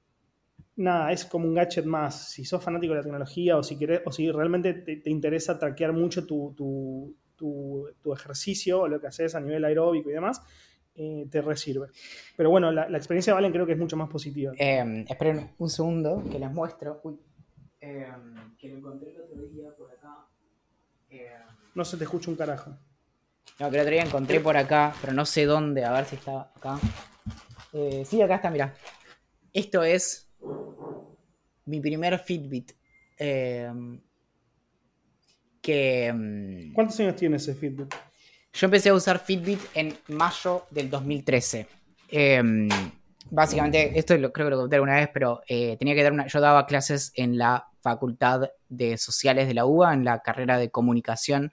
nada, 0.77 1.11
es 1.11 1.25
como 1.25 1.49
un 1.49 1.55
gadget 1.55 1.87
más. 1.87 2.29
Si 2.33 2.45
sos 2.45 2.63
fanático 2.63 2.93
de 2.93 2.99
la 2.99 3.03
tecnología 3.03 3.57
o 3.57 3.63
si, 3.63 3.79
querés, 3.79 4.03
o 4.05 4.13
si 4.13 4.31
realmente 4.31 4.75
te, 4.75 5.09
interesa 5.11 5.59
traquear 5.59 5.95
mucho 5.95 6.27
tu, 6.27 6.55
tu, 7.35 8.13
ejercicio 8.13 8.83
o 8.83 8.89
lo 8.89 9.01
que 9.01 9.07
haces 9.07 9.35
a 9.35 9.41
nivel 9.41 9.65
aeróbico 9.65 10.11
y 10.11 10.13
demás, 10.13 10.43
eh, 10.95 11.27
te 11.31 11.41
resirve. 11.41 11.87
Pero 12.37 12.51
bueno, 12.51 12.71
la, 12.71 12.95
experiencia 12.95 13.33
de 13.33 13.37
Valen 13.37 13.53
creo 13.53 13.65
que 13.65 13.73
es 13.73 13.79
mucho 13.79 13.97
más 13.97 14.11
positiva. 14.11 14.53
esperen 14.55 15.53
un 15.57 15.71
segundo 15.71 16.23
que 16.31 16.39
les 16.39 16.53
muestro. 16.53 17.01
Uy. 17.05 17.19
Em, 17.83 18.57
que 18.59 18.69
lo 18.69 18.79
encontré 18.79 19.11
el 19.11 19.21
otro 19.23 19.43
día 19.49 19.75
por 19.77 19.91
acá. 19.91 20.29
Em, 21.11 21.43
no 21.75 21.85
se 21.85 21.97
te 21.97 22.05
escucha 22.05 22.31
un 22.31 22.37
carajo. 22.37 22.71
No, 23.59 23.71
que 23.71 23.75
el 23.75 23.83
otro 23.83 23.93
día 23.93 24.05
encontré 24.05 24.39
por 24.39 24.57
acá, 24.57 24.95
pero 25.01 25.13
no 25.13 25.27
sé 25.27 25.47
dónde, 25.47 25.85
a 25.85 25.91
ver 25.91 26.05
si 26.05 26.15
está 26.15 26.53
acá. 26.55 26.79
Eh, 27.73 28.05
sí, 28.07 28.23
acá 28.23 28.37
está, 28.37 28.51
mira. 28.51 28.73
Esto 29.53 29.83
es 29.83 30.31
mi 31.65 31.81
primer 31.81 32.21
Fitbit. 32.21 32.71
Em, 33.19 34.01
que. 35.61 36.71
¿Cuántos 36.73 37.01
años 37.01 37.17
tiene 37.17 37.39
ese 37.39 37.53
Fitbit? 37.53 37.93
Yo 38.53 38.67
empecé 38.67 38.91
a 38.91 38.95
usar 38.95 39.19
Fitbit 39.19 39.61
en 39.75 39.93
mayo 40.07 40.67
del 40.71 40.89
2013 40.89 41.67
básicamente, 43.33 43.99
esto 43.99 44.17
lo, 44.19 44.33
creo 44.33 44.47
que 44.47 44.51
lo 44.51 44.59
conté 44.59 44.77
alguna 44.77 44.97
vez, 44.97 45.09
pero 45.13 45.41
eh, 45.49 45.77
tenía 45.79 45.95
que 45.95 46.03
dar 46.03 46.13
una. 46.13 46.27
Yo 46.27 46.41
daba 46.41 46.67
clases 46.67 47.13
en 47.17 47.39
la 47.39 47.72
Facultad 47.83 48.51
de 48.69 48.97
Sociales 48.97 49.49
de 49.49 49.55
la 49.55 49.67
UBA, 49.67 49.93
en 49.95 50.05
la 50.05 50.21
carrera 50.21 50.57
de 50.57 50.71
comunicación, 50.71 51.53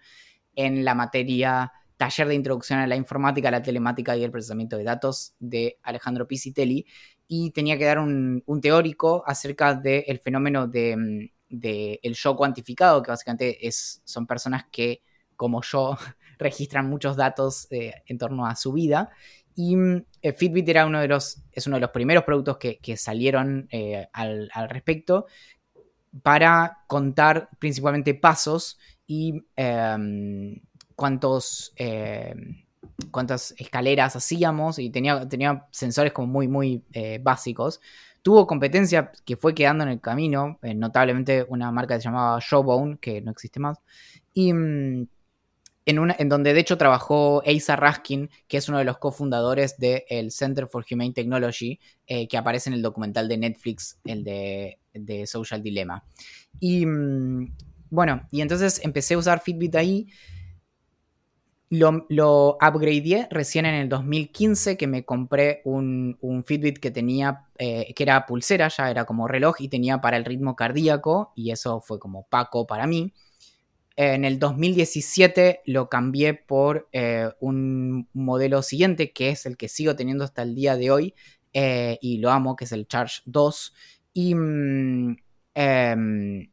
en 0.56 0.86
la 0.86 0.96
materia 0.96 1.74
Taller 1.98 2.28
de 2.30 2.36
Introducción 2.36 2.80
a 2.80 2.88
la 2.88 2.96
Informática, 2.96 3.52
la 3.52 3.62
Telemática 3.62 4.16
y 4.16 4.24
el 4.24 4.32
Procesamiento 4.32 4.78
de 4.78 4.86
Datos 4.86 5.34
de 5.40 5.80
Alejandro 5.84 6.28
Pisitelli, 6.28 6.86
y 7.28 7.52
tenía 7.52 7.78
que 7.78 7.86
dar 7.86 8.00
un, 8.00 8.44
teórico 8.62 9.24
acerca 9.26 9.76
del 9.76 10.20
fenómeno 10.20 10.68
del 10.68 11.32
de, 11.50 12.00
el 12.02 12.14
yo 12.16 12.36
cuantificado, 12.36 13.04
que 13.04 13.12
básicamente 13.12 13.68
es, 13.68 14.02
son 14.06 14.26
personas 14.26 14.66
que, 14.72 15.04
como 15.36 15.62
yo, 15.62 15.98
registran 16.40 16.90
muchos 16.90 17.18
datos 17.18 17.68
eh, 17.70 17.94
en 18.08 18.18
torno 18.18 18.46
a 18.48 18.56
su 18.56 18.72
vida. 18.72 19.10
Y 19.56 19.76
eh, 20.22 20.32
Fitbit 20.32 20.70
era 20.70 20.86
uno 20.86 21.02
de 21.02 21.10
los, 21.10 21.44
es 21.52 21.68
uno 21.68 21.76
de 21.76 21.82
los 21.82 21.90
primeros 21.90 22.24
productos 22.24 22.58
que, 22.58 22.98
salieron 22.98 23.68
eh, 23.72 24.08
al, 24.14 24.50
respecto 24.70 25.26
para 26.24 26.80
contar 26.88 27.50
principalmente 27.60 28.14
pasos 28.14 28.78
y 29.08 29.44
em, 29.56 30.62
cuántos, 30.96 31.74
em, 31.76 32.64
cuántas 33.12 33.54
escaleras 33.58 34.16
hacíamos 34.16 34.80
y 34.80 34.90
tenía, 34.90 35.28
tenía 35.28 35.68
sensores 35.72 36.14
como 36.14 36.28
muy, 36.28 36.48
muy 36.48 36.84
eh, 36.94 37.20
básicos. 37.22 37.82
Tuvo 38.22 38.48
competencia 38.48 39.12
que 39.26 39.38
fue 39.38 39.54
quedando 39.54 39.84
en 39.84 39.92
el 39.92 40.02
camino, 40.02 40.60
notablemente 40.76 41.46
una 41.48 41.72
marca 41.72 41.96
que 41.96 42.02
se 42.02 42.06
llamaba 42.10 42.40
Showbone, 42.42 42.98
que 43.00 43.22
no 43.22 43.32
existe 43.32 43.60
más. 43.60 43.80
Y 44.34 44.54
mm, 44.54 45.08
en, 45.86 46.30
donde 46.30 46.54
de 46.54 46.60
hecho 46.60 46.78
trabajó 46.78 47.42
Asa 47.46 47.76
Raskin, 47.76 48.30
que 48.48 48.58
es 48.58 48.70
uno 48.70 48.78
de 48.78 48.84
los 48.84 48.98
cofundadores 48.98 49.78
del 49.78 50.32
Center 50.32 50.68
for 50.68 50.86
Humane 50.90 51.14
Technology, 51.14 51.80
eh, 52.06 52.28
que 52.28 52.38
aparece 52.38 52.70
en 52.70 52.76
el 52.76 52.82
documental 52.82 53.28
de 53.28 53.38
Netflix, 53.38 54.00
el 54.06 54.24
de, 54.24 54.78
Social 55.26 55.64
Dilemma. 55.64 56.04
Y 56.60 56.86
mm, 56.86 57.56
bueno, 57.90 58.28
y 58.32 58.42
entonces 58.42 58.82
empecé 58.84 59.16
a 59.16 59.18
usar 59.18 59.42
Fitbit 59.42 59.76
ahí. 59.76 60.08
Lo, 61.72 62.08
lo 62.10 62.58
upgradeé 62.62 63.28
recién 63.30 63.68
en 63.68 63.76
el 63.76 63.90
2015 63.90 64.76
que 64.76 64.88
me 64.88 65.06
compré 65.06 65.62
un, 65.66 66.18
Fitbit 66.46 66.80
que 66.80 66.90
tenía, 66.90 67.46
eh, 67.60 67.94
que 67.96 68.04
era 68.04 68.26
pulsera, 68.26 68.70
ya 68.70 68.90
era 68.90 69.06
como 69.06 69.28
reloj 69.28 69.58
y 69.60 69.70
tenía 69.70 70.02
para 70.02 70.18
el 70.18 70.26
ritmo 70.26 70.56
cardíaco 70.56 71.32
y 71.36 71.52
eso 71.52 71.80
fue 71.82 72.00
como 72.00 72.28
Paco 72.28 72.66
para 72.66 72.88
mí. 72.88 73.14
En 74.02 74.24
el 74.24 74.40
2017 74.40 75.60
lo 75.66 75.90
cambié 75.90 76.34
por 76.34 76.88
eh, 76.94 77.32
un 77.42 78.08
modelo 78.14 78.62
siguiente, 78.62 79.12
que 79.12 79.32
es 79.32 79.46
el 79.46 79.58
que 79.58 79.68
sigo 79.68 79.98
teniendo 79.98 80.24
hasta 80.24 80.42
el 80.42 80.56
día 80.56 80.78
de 80.78 80.90
hoy, 80.90 81.16
eh, 81.52 81.98
y 82.02 82.20
lo 82.20 82.32
amo, 82.32 82.56
que 82.56 82.64
es 82.64 82.72
el 82.72 82.88
Charge 82.88 83.22
2. 83.26 83.74
Y, 84.14 84.36
mm, 84.36 85.18
em, 85.54 86.50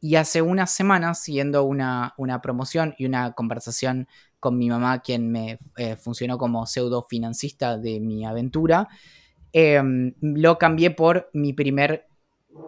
y 0.00 0.14
hace 0.14 0.40
unas 0.40 0.70
semanas, 0.70 1.22
siguiendo 1.22 1.64
una, 1.64 2.14
promoción 2.42 2.94
y 2.96 3.04
una 3.04 3.32
conversación 3.34 4.08
con 4.40 4.56
mi 4.56 4.70
mamá, 4.70 5.02
quien 5.02 5.30
me 5.30 5.58
eh, 5.76 5.96
funcionó 5.96 6.38
como 6.38 6.64
pseudo 6.64 7.02
financista 7.02 7.76
de 7.76 8.00
mi 8.00 8.24
aventura, 8.24 8.88
em, 9.52 10.14
lo 10.22 10.56
cambié 10.56 10.90
por 10.92 11.28
mi 11.34 11.52
primer 11.52 12.08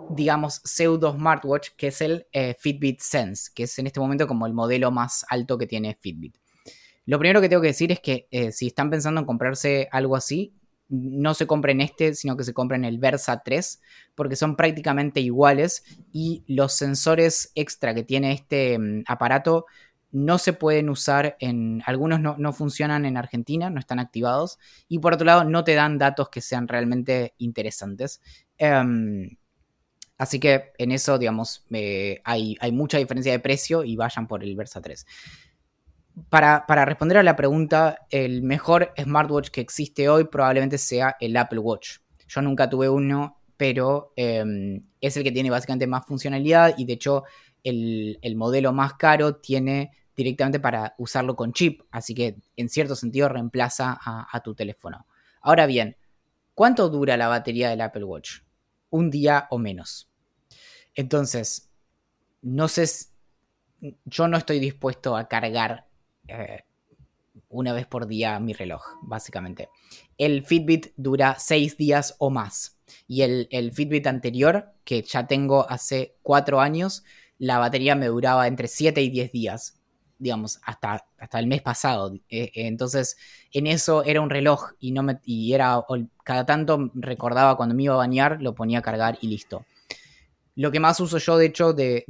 digamos, 0.08 0.60
pseudo 0.64 1.12
smartwatch, 1.12 1.70
que 1.76 1.88
es 1.88 2.00
el 2.00 2.26
eh, 2.32 2.54
Fitbit 2.58 3.00
Sense, 3.00 3.50
que 3.54 3.64
es 3.64 3.78
en 3.78 3.86
este 3.86 4.00
momento 4.00 4.26
como 4.26 4.46
el 4.46 4.52
modelo 4.52 4.90
más 4.90 5.24
alto 5.28 5.56
que 5.58 5.66
tiene 5.66 5.96
Fitbit. 6.00 6.36
Lo 7.06 7.18
primero 7.18 7.40
que 7.40 7.48
tengo 7.48 7.62
que 7.62 7.68
decir 7.68 7.90
es 7.92 8.00
que 8.00 8.28
eh, 8.30 8.52
si 8.52 8.68
están 8.68 8.90
pensando 8.90 9.20
en 9.20 9.26
comprarse 9.26 9.88
algo 9.90 10.16
así, 10.16 10.54
no 10.88 11.34
se 11.34 11.46
compren 11.46 11.80
este, 11.80 12.14
sino 12.14 12.36
que 12.36 12.44
se 12.44 12.52
compren 12.52 12.84
el 12.84 12.98
Versa 12.98 13.42
3, 13.44 13.80
porque 14.14 14.36
son 14.36 14.56
prácticamente 14.56 15.20
iguales 15.20 15.84
y 16.12 16.44
los 16.46 16.72
sensores 16.72 17.52
extra 17.54 17.94
que 17.94 18.02
tiene 18.02 18.32
este 18.32 18.78
mm, 18.78 19.04
aparato 19.06 19.66
no 20.12 20.38
se 20.38 20.52
pueden 20.52 20.88
usar 20.88 21.36
en, 21.38 21.82
algunos 21.86 22.20
no, 22.20 22.52
funcionan 22.52 23.06
en 23.06 23.16
Argentina, 23.16 23.70
no 23.70 23.78
están 23.78 24.00
activados, 24.00 24.58
y 24.88 24.98
por 24.98 25.14
otro 25.14 25.24
lado 25.24 25.44
no 25.44 25.62
te 25.62 25.74
dan 25.74 25.98
datos 25.98 26.28
que 26.30 26.40
sean 26.40 26.66
realmente 26.66 27.34
interesantes. 27.38 28.20
Em, 28.58 29.36
Así 30.20 30.38
que 30.38 30.74
en 30.76 30.92
eso, 30.92 31.16
digamos, 31.16 31.64
eh, 31.70 32.20
hay, 32.24 32.58
mucha 32.72 32.98
diferencia 32.98 33.32
de 33.32 33.38
precio 33.38 33.84
y 33.84 33.96
vayan 33.96 34.28
por 34.28 34.44
el 34.44 34.54
Versa 34.54 34.82
3. 34.82 35.06
Para, 36.28 36.62
responder 36.84 37.16
a 37.16 37.22
la 37.22 37.36
pregunta, 37.36 38.06
el 38.10 38.42
mejor 38.42 38.92
smartwatch 39.02 39.48
que 39.48 39.62
existe 39.62 40.10
hoy 40.10 40.24
probablemente 40.24 40.76
sea 40.76 41.16
el 41.20 41.34
Apple 41.38 41.60
Watch. 41.60 42.00
Yo 42.28 42.42
nunca 42.42 42.68
tuve 42.68 42.90
uno, 42.90 43.40
pero 43.56 44.12
em, 44.14 44.84
es 45.00 45.16
el 45.16 45.24
que 45.24 45.32
tiene 45.32 45.48
básicamente 45.48 45.86
más 45.86 46.04
funcionalidad 46.04 46.74
y 46.76 46.84
de 46.84 46.92
hecho 46.92 47.24
el, 47.64 48.18
modelo 48.36 48.74
más 48.74 48.92
caro 48.94 49.36
tiene 49.36 49.90
directamente 50.14 50.60
para 50.60 50.94
usarlo 50.98 51.34
con 51.34 51.54
chip, 51.54 51.80
así 51.90 52.14
que 52.14 52.36
en 52.58 52.68
cierto 52.68 52.94
sentido 52.94 53.30
reemplaza 53.30 53.98
a 54.04 54.40
tu 54.42 54.54
teléfono. 54.54 55.06
Ahora 55.40 55.64
bien, 55.64 55.96
¿cuánto 56.52 56.90
dura 56.90 57.16
la 57.16 57.28
batería 57.28 57.70
del 57.70 57.80
Apple 57.80 58.04
Watch? 58.04 58.40
Un 58.90 59.08
día 59.08 59.46
o 59.48 59.56
menos. 59.56 60.09
Entonces, 60.95 61.70
no 62.43 62.68
sé, 62.68 62.86
yo 64.05 64.28
no 64.28 64.36
estoy 64.36 64.59
dispuesto 64.61 65.16
a 65.16 65.28
cargar 65.28 65.86
eh, 66.28 66.64
una 67.49 67.72
vez 67.72 67.86
por 67.86 68.07
día 68.07 68.38
mi 68.41 68.53
reloj, 68.53 68.82
básicamente. 69.03 69.68
El 70.18 70.45
Fitbit 70.45 70.93
dura 70.97 71.36
seis 71.38 71.76
días 71.76 72.14
o 72.18 72.30
más. 72.30 72.78
Y 73.07 73.22
el, 73.22 73.72
Fitbit 73.72 74.07
anterior, 74.07 74.72
que 74.84 75.03
ya 75.03 75.26
tengo 75.26 75.68
hace 75.70 76.16
cuatro 76.22 76.61
años, 76.61 77.05
la 77.38 77.59
batería 77.59 77.95
me 77.95 78.07
duraba 78.07 78.47
entre 78.47 78.68
7 78.68 79.01
y 79.01 79.11
10 79.11 79.32
días, 79.32 79.80
digamos, 80.18 80.61
hasta, 80.64 81.07
hasta 81.18 81.38
el 81.38 81.47
mes 81.47 81.62
pasado. 81.62 82.14
Eh, 82.28 82.51
entonces, 82.55 83.16
en 83.53 83.66
eso 83.66 84.05
era 84.05 84.20
un 84.20 84.30
reloj 84.30 84.72
y, 84.78 84.93
no 84.93 85.03
me, 85.03 85.20
y 85.24 85.53
era, 85.53 85.84
cada 86.24 86.45
tanto 86.45 86.91
recordaba 86.95 87.57
cuando 87.57 87.74
me 87.74 87.84
iba 87.84 87.95
a 87.95 87.99
bañar, 87.99 88.43
lo 88.43 88.55
ponía 88.55 88.80
a 88.80 88.82
cargar 88.82 89.18
y 89.20 89.28
listo. 89.28 89.64
Lo 90.61 90.70
que 90.70 90.78
más 90.78 91.00
uso 91.00 91.16
yo, 91.16 91.38
de 91.38 91.46
hecho, 91.46 91.72
de, 91.72 92.04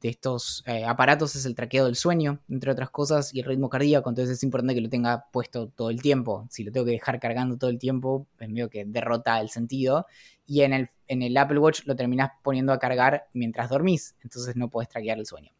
estos 0.00 0.62
eh, 0.68 0.84
aparatos 0.84 1.34
es 1.34 1.46
el 1.46 1.56
traqueo 1.56 1.86
del 1.86 1.96
sueño, 1.96 2.38
entre 2.48 2.70
otras 2.70 2.90
cosas, 2.90 3.34
y 3.34 3.40
el 3.40 3.44
ritmo 3.44 3.68
cardíaco. 3.68 4.08
Entonces 4.08 4.36
es 4.36 4.44
importante 4.44 4.72
que 4.72 4.80
lo 4.80 4.88
tenga 4.88 5.24
puesto 5.32 5.66
todo 5.70 5.90
el 5.90 6.00
tiempo. 6.00 6.46
Si 6.48 6.62
lo 6.62 6.70
tengo 6.70 6.86
que 6.86 6.92
dejar 6.92 7.18
cargando 7.18 7.58
todo 7.58 7.68
el 7.68 7.80
tiempo, 7.80 8.28
es 8.38 8.48
medio 8.48 8.70
que 8.70 8.84
derrota 8.84 9.40
el 9.40 9.48
sentido. 9.48 10.06
Y 10.46 10.60
en 10.60 10.88
el, 11.08 11.36
Apple 11.36 11.58
Watch 11.58 11.80
lo 11.86 11.96
terminas 11.96 12.30
poniendo 12.44 12.72
a 12.72 12.78
cargar 12.78 13.26
mientras 13.32 13.68
dormís. 13.68 14.14
Entonces 14.22 14.54
no 14.54 14.70
puedes 14.70 14.88
traquear 14.88 15.18
el 15.18 15.26
sueño. 15.26 15.50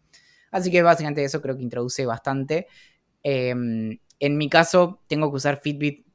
Así 0.53 0.71
que 0.71 0.83
básicamente 0.83 1.25
eso 1.25 1.43
creo 1.43 1.57
que 1.57 1.65
introduce 1.65 2.07
bastante. 2.07 2.69
Em, 3.25 3.99
en 4.21 4.39
mi 4.39 4.49
caso, 4.49 5.01
tengo 5.09 5.29
que 5.33 5.39
usar 5.39 5.61
Fitbit 5.61 6.07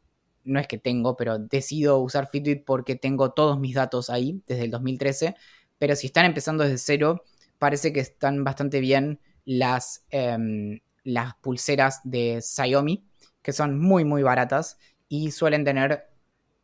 no 0.44 0.60
es 0.60 0.68
que 0.68 0.78
tengo, 0.78 1.16
pero 1.18 1.38
decido 1.38 2.00
usar 2.00 2.28
Fitbit 2.28 2.66
porque 2.66 2.96
tengo 2.96 3.32
todos 3.32 3.60
mis 3.60 3.76
datos 3.76 4.10
ahí 4.10 4.42
desde 4.48 4.64
el 4.64 4.72
2013 4.72 5.36
pero 5.82 5.96
si 5.96 6.06
están 6.06 6.26
empezando 6.26 6.64
desde 6.64 6.78
cero, 6.78 7.24
parece 7.58 7.92
que 7.92 8.02
están 8.02 8.44
bastante 8.44 8.80
bien 8.82 9.20
las, 9.46 10.06
em, 10.12 10.80
las 11.04 11.34
pulseras 11.42 12.02
de 12.04 12.40
Xiaomi, 12.40 13.04
que 13.42 13.52
son 13.52 13.80
muy, 13.80 14.06
muy 14.06 14.22
baratas 14.22 14.78
y 15.10 15.32
suelen 15.32 15.66
tener 15.66 16.08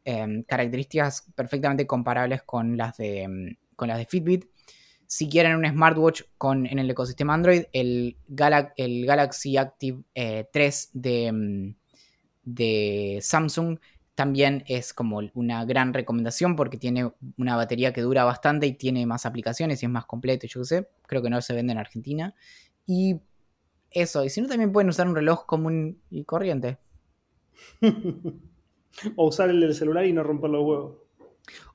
em, 0.06 0.44
características 0.44 1.32
perfectamente 1.36 1.88
comparables 1.88 2.44
con 2.44 2.78
las 2.78 2.96
de, 2.98 3.24
em, 3.24 3.56
con 3.76 3.88
las 3.88 3.98
de 3.98 4.06
Fitbit. 4.06 4.46
si 5.08 5.28
quieren 5.30 5.56
un 5.56 5.66
smartwatch 5.66 6.22
con, 6.38 6.68
en 6.68 6.78
el 6.78 6.90
ecosistema 6.92 7.34
Android, 7.34 7.64
el, 7.74 8.18
el 8.78 9.06
Galaxy 9.08 9.58
Active 9.58 10.04
3 10.52 10.86
eh, 10.86 10.90
de, 10.94 11.32
mm, 11.32 11.76
de 12.44 13.20
Samsung 13.22 13.80
también 14.18 14.64
es 14.66 14.96
como 14.96 15.22
una 15.36 15.64
gran 15.64 15.94
recomendación 15.94 16.56
porque 16.56 16.78
tiene 16.78 17.14
una 17.38 17.56
batería 17.56 17.94
que 17.94 18.02
dura 18.02 18.24
bastante 18.24 18.66
y 18.66 18.74
tiene 18.74 19.06
más 19.06 19.28
aplicaciones 19.28 19.84
y 19.84 19.86
es 19.86 19.92
más 19.92 20.08
completo, 20.08 20.48
yo 20.48 20.62
qué 20.62 20.66
sé. 20.66 20.90
Creo 21.06 21.22
que 21.22 21.30
no 21.30 21.40
se 21.40 21.54
vende 21.54 21.74
en 21.74 21.78
Argentina. 21.78 22.34
Y 22.88 23.22
eso, 23.92 24.26
y 24.26 24.32
si 24.32 24.42
no, 24.42 24.48
también 24.48 24.72
pueden 24.72 24.90
usar 24.90 25.08
un 25.08 25.14
reloj 25.14 25.46
común 25.46 26.02
y 26.10 26.24
corriente. 26.24 26.80
o 29.16 29.28
usar 29.28 29.52
el 29.52 29.62
del 29.62 29.76
celular 29.76 30.04
y 30.08 30.14
no 30.14 30.24
romper 30.24 30.50
los 30.50 30.66
huevos. 30.66 30.96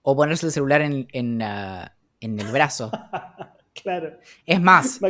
O 0.02 0.16
ponerse 0.16 0.46
el 0.46 0.50
celular 0.50 0.82
en, 0.82 1.06
en, 1.12 1.40
en 1.40 2.40
el 2.40 2.48
brazo. 2.48 2.90
claro. 3.72 4.18
Es 4.44 4.60
más, 4.60 5.00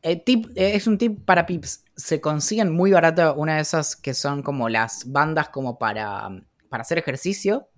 eh, 0.00 0.16
tip, 0.16 0.46
eh, 0.56 0.74
es 0.74 0.86
un 0.86 0.96
tip 0.96 1.22
para 1.26 1.44
pips. 1.44 1.84
Se 1.96 2.22
consiguen 2.22 2.72
muy 2.72 2.92
barato 2.92 3.34
una 3.34 3.56
de 3.56 3.60
esas 3.60 3.94
que 3.94 4.14
son 4.14 4.42
como 4.42 4.70
las 4.70 5.12
bandas 5.12 5.50
como 5.50 5.78
para 5.78 6.30
para 6.72 6.82
hacer 6.82 6.96
ejercicio, 6.96 7.68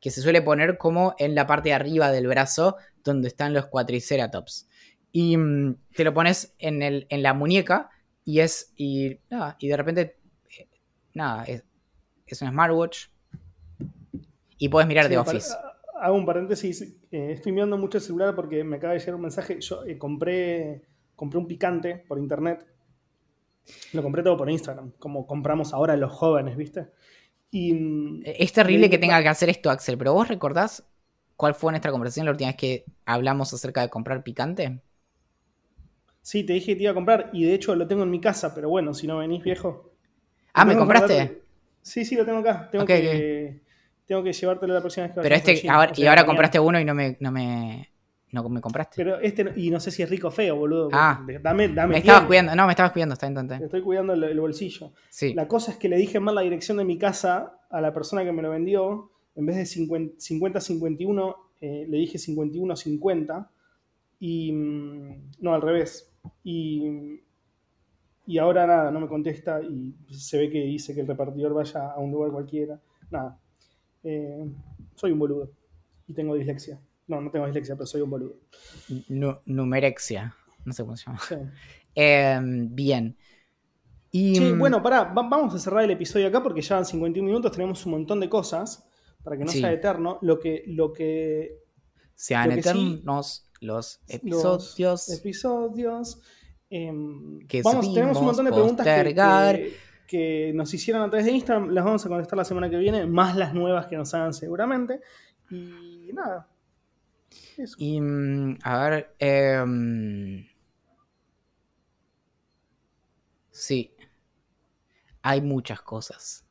que 0.00 0.12
se 0.12 0.22
suele 0.22 0.40
poner 0.40 0.78
como 0.78 1.16
en 1.18 1.34
la 1.34 1.46
parte 1.48 1.70
de 1.70 1.74
arriba 1.74 2.12
del 2.12 2.28
brazo, 2.28 2.76
donde 3.02 3.26
están 3.26 3.52
los 3.52 3.66
cuatriceratops. 3.66 4.68
Y 5.10 5.36
mm, 5.36 5.76
te 5.96 6.04
lo 6.04 6.14
pones 6.14 6.54
en, 6.60 6.82
el, 6.82 7.08
en 7.10 7.24
la 7.24 7.34
muñeca 7.34 7.90
y 8.24 8.38
es. 8.38 8.72
Y, 8.76 9.18
nada, 9.28 9.56
y 9.58 9.66
de 9.66 9.76
repente. 9.76 10.16
Eh, 10.56 10.68
nada, 11.14 11.44
es, 11.44 11.64
un 12.40 12.48
smartwatch. 12.48 13.06
Y 14.58 14.68
puedes 14.68 14.86
mirar 14.86 15.08
de 15.08 15.18
Office. 15.18 15.52
hago 16.00 16.16
un 16.16 16.24
paréntesis. 16.24 16.82
Eh, 17.10 17.32
estoy 17.32 17.50
mirando 17.50 17.76
mucho 17.76 17.98
el 17.98 18.04
celular 18.04 18.36
porque 18.36 18.62
me 18.62 18.76
acaba 18.76 18.92
de 18.92 19.00
llegar 19.00 19.16
un 19.16 19.22
mensaje. 19.22 19.60
Yo 19.60 19.84
eh, 19.84 19.98
compré, 19.98 20.82
compré 21.16 21.40
un 21.40 21.48
picante 21.48 22.04
por 22.06 22.18
internet. 22.18 22.64
Lo 23.92 24.02
compré 24.02 24.22
todo 24.22 24.36
por 24.36 24.48
Instagram, 24.48 24.92
como 24.98 25.26
compramos 25.26 25.74
ahora 25.74 25.96
los 25.96 26.12
jóvenes, 26.12 26.56
¿viste? 26.56 26.88
E, 27.52 28.36
es 28.38 28.52
terrible 28.52 28.90
que 28.90 28.98
tenga 28.98 29.22
que 29.22 29.28
hacer 29.28 29.48
esto, 29.48 29.70
Axel, 29.70 29.98
pero 29.98 30.12
¿vos 30.14 30.28
recordás 30.28 30.84
cuál 31.36 31.54
fue 31.54 31.72
nuestra 31.72 31.90
conversación 31.90 32.26
la 32.26 32.32
última 32.32 32.48
vez 32.50 32.56
que 32.56 32.84
hablamos 33.06 33.52
acerca 33.52 33.80
de 33.82 33.88
comprar 33.88 34.22
picante? 34.22 34.80
Sí, 36.22 36.44
te 36.44 36.52
dije 36.52 36.66
que 36.66 36.76
te 36.76 36.82
iba 36.82 36.92
a 36.92 36.94
comprar 36.94 37.30
y 37.32 37.44
de 37.44 37.54
hecho 37.54 37.74
lo 37.74 37.86
tengo 37.86 38.02
en 38.02 38.10
mi 38.10 38.20
casa, 38.20 38.54
pero 38.54 38.68
bueno, 38.68 38.92
si 38.92 39.06
no 39.06 39.18
venís 39.18 39.42
viejo. 39.42 39.92
Ah, 40.52 40.64
¿me 40.64 40.76
compraste? 40.76 41.42
Sí, 41.80 42.04
sí, 42.04 42.16
lo 42.16 42.26
tengo 42.26 42.40
acá. 42.40 42.68
Tengo, 42.70 42.84
que, 42.84 43.62
tengo 44.06 44.22
que 44.22 44.32
llevártelo 44.32 44.74
la 44.74 44.80
próxima 44.80 45.06
vez 45.06 45.14
que 45.14 45.22
Pero 45.22 45.34
este, 45.34 45.62
y 45.96 46.06
ahora 46.06 46.26
compraste 46.26 46.60
uno 46.60 46.78
y 46.78 46.84
no 46.84 46.94
me, 46.94 47.16
no 47.20 47.32
me, 47.32 47.90
no 48.32 48.48
me 48.48 48.60
compraste. 48.60 48.94
Pero 48.96 49.18
este, 49.20 49.52
y 49.56 49.70
no 49.70 49.80
sé 49.80 49.90
si 49.90 50.02
es 50.02 50.10
rico 50.10 50.28
o 50.28 50.30
feo, 50.30 50.56
boludo. 50.56 50.88
Ah, 50.92 51.24
dame, 51.42 51.68
dame. 51.68 51.92
Me 51.92 51.98
estabas 51.98 52.24
cuidando, 52.24 52.54
no, 52.54 52.66
me 52.66 52.72
estabas 52.72 52.92
cuidando, 52.92 53.14
está 53.14 53.26
entonces. 53.26 53.60
Estoy 53.60 53.82
cuidando 53.82 54.12
el, 54.12 54.40
bolsillo. 54.40 54.92
Sí. 55.08 55.34
La 55.34 55.48
cosa 55.48 55.72
es 55.72 55.78
que 55.78 55.88
le 55.88 55.96
dije 55.96 56.20
mal 56.20 56.34
la 56.34 56.42
dirección 56.42 56.76
de 56.78 56.84
mi 56.84 56.98
casa 56.98 57.60
a 57.70 57.80
la 57.80 57.92
persona 57.92 58.24
que 58.24 58.32
me 58.32 58.42
lo 58.42 58.50
vendió. 58.50 59.10
En 59.34 59.46
vez 59.46 59.56
de 59.56 59.62
50-51, 59.62 61.36
eh, 61.60 61.86
le 61.88 61.96
dije 61.98 62.18
51-50. 62.18 63.48
Y. 64.20 64.52
Mm, 64.52 65.30
no, 65.40 65.54
al 65.54 65.62
revés. 65.62 66.12
Y. 66.44 67.20
Y 68.26 68.36
ahora 68.36 68.66
nada, 68.66 68.90
no 68.90 69.00
me 69.00 69.08
contesta 69.08 69.62
y 69.62 69.94
se 70.10 70.36
ve 70.36 70.50
que 70.50 70.58
dice 70.58 70.94
que 70.94 71.00
el 71.00 71.06
repartidor 71.06 71.54
vaya 71.54 71.92
a 71.92 71.98
un 71.98 72.12
lugar 72.12 72.30
cualquiera. 72.30 72.78
Nada. 73.10 73.38
Eh, 74.04 74.44
soy 74.96 75.12
un 75.12 75.18
boludo. 75.18 75.50
Y 76.06 76.12
tengo 76.12 76.34
dislexia. 76.34 76.78
No, 77.08 77.20
no 77.20 77.30
tengo 77.30 77.46
dislexia, 77.46 77.74
pero 77.74 77.86
soy 77.86 78.02
un 78.02 78.10
boludo. 78.10 78.36
numerexia. 79.46 80.36
No 80.64 80.72
sé 80.72 80.82
cómo 80.84 80.96
se 80.96 81.06
llama. 81.06 81.20
Em, 81.94 82.72
bien. 82.72 83.16
Y, 84.12 84.38
mm, 84.38 84.58
bueno, 84.58 84.80
pará, 84.80 85.04
vamos 85.04 85.52
a 85.54 85.58
cerrar 85.58 85.82
el 85.82 85.90
episodio 85.90 86.28
acá 86.28 86.42
porque 86.42 86.62
ya 86.62 86.76
van 86.76 86.84
51 86.84 87.26
minutos, 87.26 87.50
tenemos 87.50 87.84
un 87.86 87.92
montón 87.92 88.20
de 88.20 88.28
cosas 88.28 88.86
para 89.24 89.36
que 89.36 89.44
no 89.44 89.50
sea 89.50 89.72
eterno. 89.72 90.18
Lo 90.22 90.38
que. 90.38 90.62
Lo 90.66 90.92
que 90.92 91.58
Sean 92.14 92.52
eternos 92.52 93.48
los 93.60 94.00
episodios. 94.06 95.08
episodios. 95.10 96.20
Em, 96.70 97.40
vamos, 97.64 97.94
tenemos 97.94 98.18
un 98.18 98.26
montón 98.26 98.44
de 98.44 98.52
preguntas 98.52 98.86
que, 98.86 99.74
que, 100.06 100.52
nos 100.54 100.72
hicieron 100.72 101.02
a 101.02 101.10
través 101.10 101.26
de 101.26 101.32
Instagram. 101.32 101.70
Las 101.70 101.84
vamos 101.84 102.04
a 102.04 102.08
contestar 102.08 102.36
la 102.36 102.44
semana 102.44 102.70
que 102.70 102.76
viene, 102.76 103.06
más 103.06 103.36
las 103.36 103.54
nuevas 103.54 103.86
que 103.86 103.96
nos 103.96 104.12
hagan 104.14 104.34
seguramente. 104.34 105.00
Y 105.50 106.10
nada, 106.12 106.48
y 107.78 108.00
mm, 108.00 108.58
a 108.62 108.88
ver. 108.88 109.14
Em, 109.18 110.46
sí. 113.50 113.94
Hay 115.22 115.40
muchas 115.40 115.80
cosas. 115.82 116.44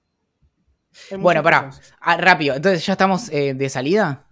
bueno, 1.17 1.41
para. 1.41 1.71
Ah, 1.99 2.17
rápido. 2.17 2.55
Entonces, 2.55 2.85
¿ya 2.85 2.93
estamos 2.93 3.29
eh, 3.29 3.53
de 3.53 3.69
salida? 3.69 4.27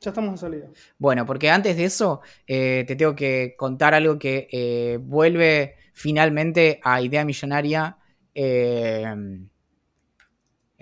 Ya 0.00 0.10
estamos 0.10 0.32
de 0.32 0.38
salida. 0.38 0.68
Bueno, 0.98 1.26
porque 1.26 1.50
antes 1.50 1.76
de 1.76 1.84
eso, 1.84 2.22
eh, 2.46 2.84
te 2.86 2.96
tengo 2.96 3.14
que 3.14 3.54
contar 3.58 3.92
algo 3.94 4.18
que 4.18 4.48
eh, 4.50 4.98
vuelve 5.00 5.76
finalmente 5.92 6.80
a 6.82 7.02
Idea 7.02 7.24
Millonaria. 7.24 7.98
el 8.32 9.48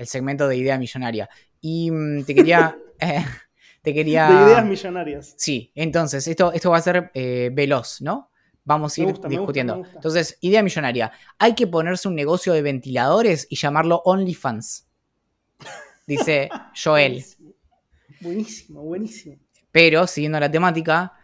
segmento 0.04 0.46
de 0.46 0.56
Idea 0.56 0.78
Millonaria. 0.78 1.28
Y 1.60 1.90
mm, 1.90 2.24
te 2.24 2.34
quería. 2.34 2.76
quería... 3.82 4.28
De 4.28 4.50
ideas 4.50 4.66
millonarias. 4.66 5.34
Sí, 5.36 5.72
entonces 5.74 6.26
esto, 6.26 6.52
esto 6.52 6.70
va 6.70 6.78
a 6.78 6.82
ser 6.82 7.10
eh, 7.14 7.50
veloz, 7.52 8.00
¿no? 8.00 8.30
Vamos 8.68 8.98
a 8.98 9.00
ir 9.00 9.14
discutiendo. 9.28 9.82
Entonces, 9.94 10.36
idea 10.42 10.62
millonaria. 10.62 11.10
Hay 11.38 11.54
que 11.54 11.66
ponerse 11.66 12.06
un 12.06 12.14
negocio 12.14 12.52
de 12.52 12.60
ventiladores 12.60 13.46
y 13.48 13.56
llamarlo 13.56 14.02
OnlyFans. 14.04 14.86
Dice 16.06 16.50
Joel. 16.84 17.24
Buenísimo, 18.20 18.82
buenísimo. 18.82 19.36
Pero, 19.72 20.06
siguiendo 20.06 20.38
la 20.38 20.50
temática, 20.50 21.14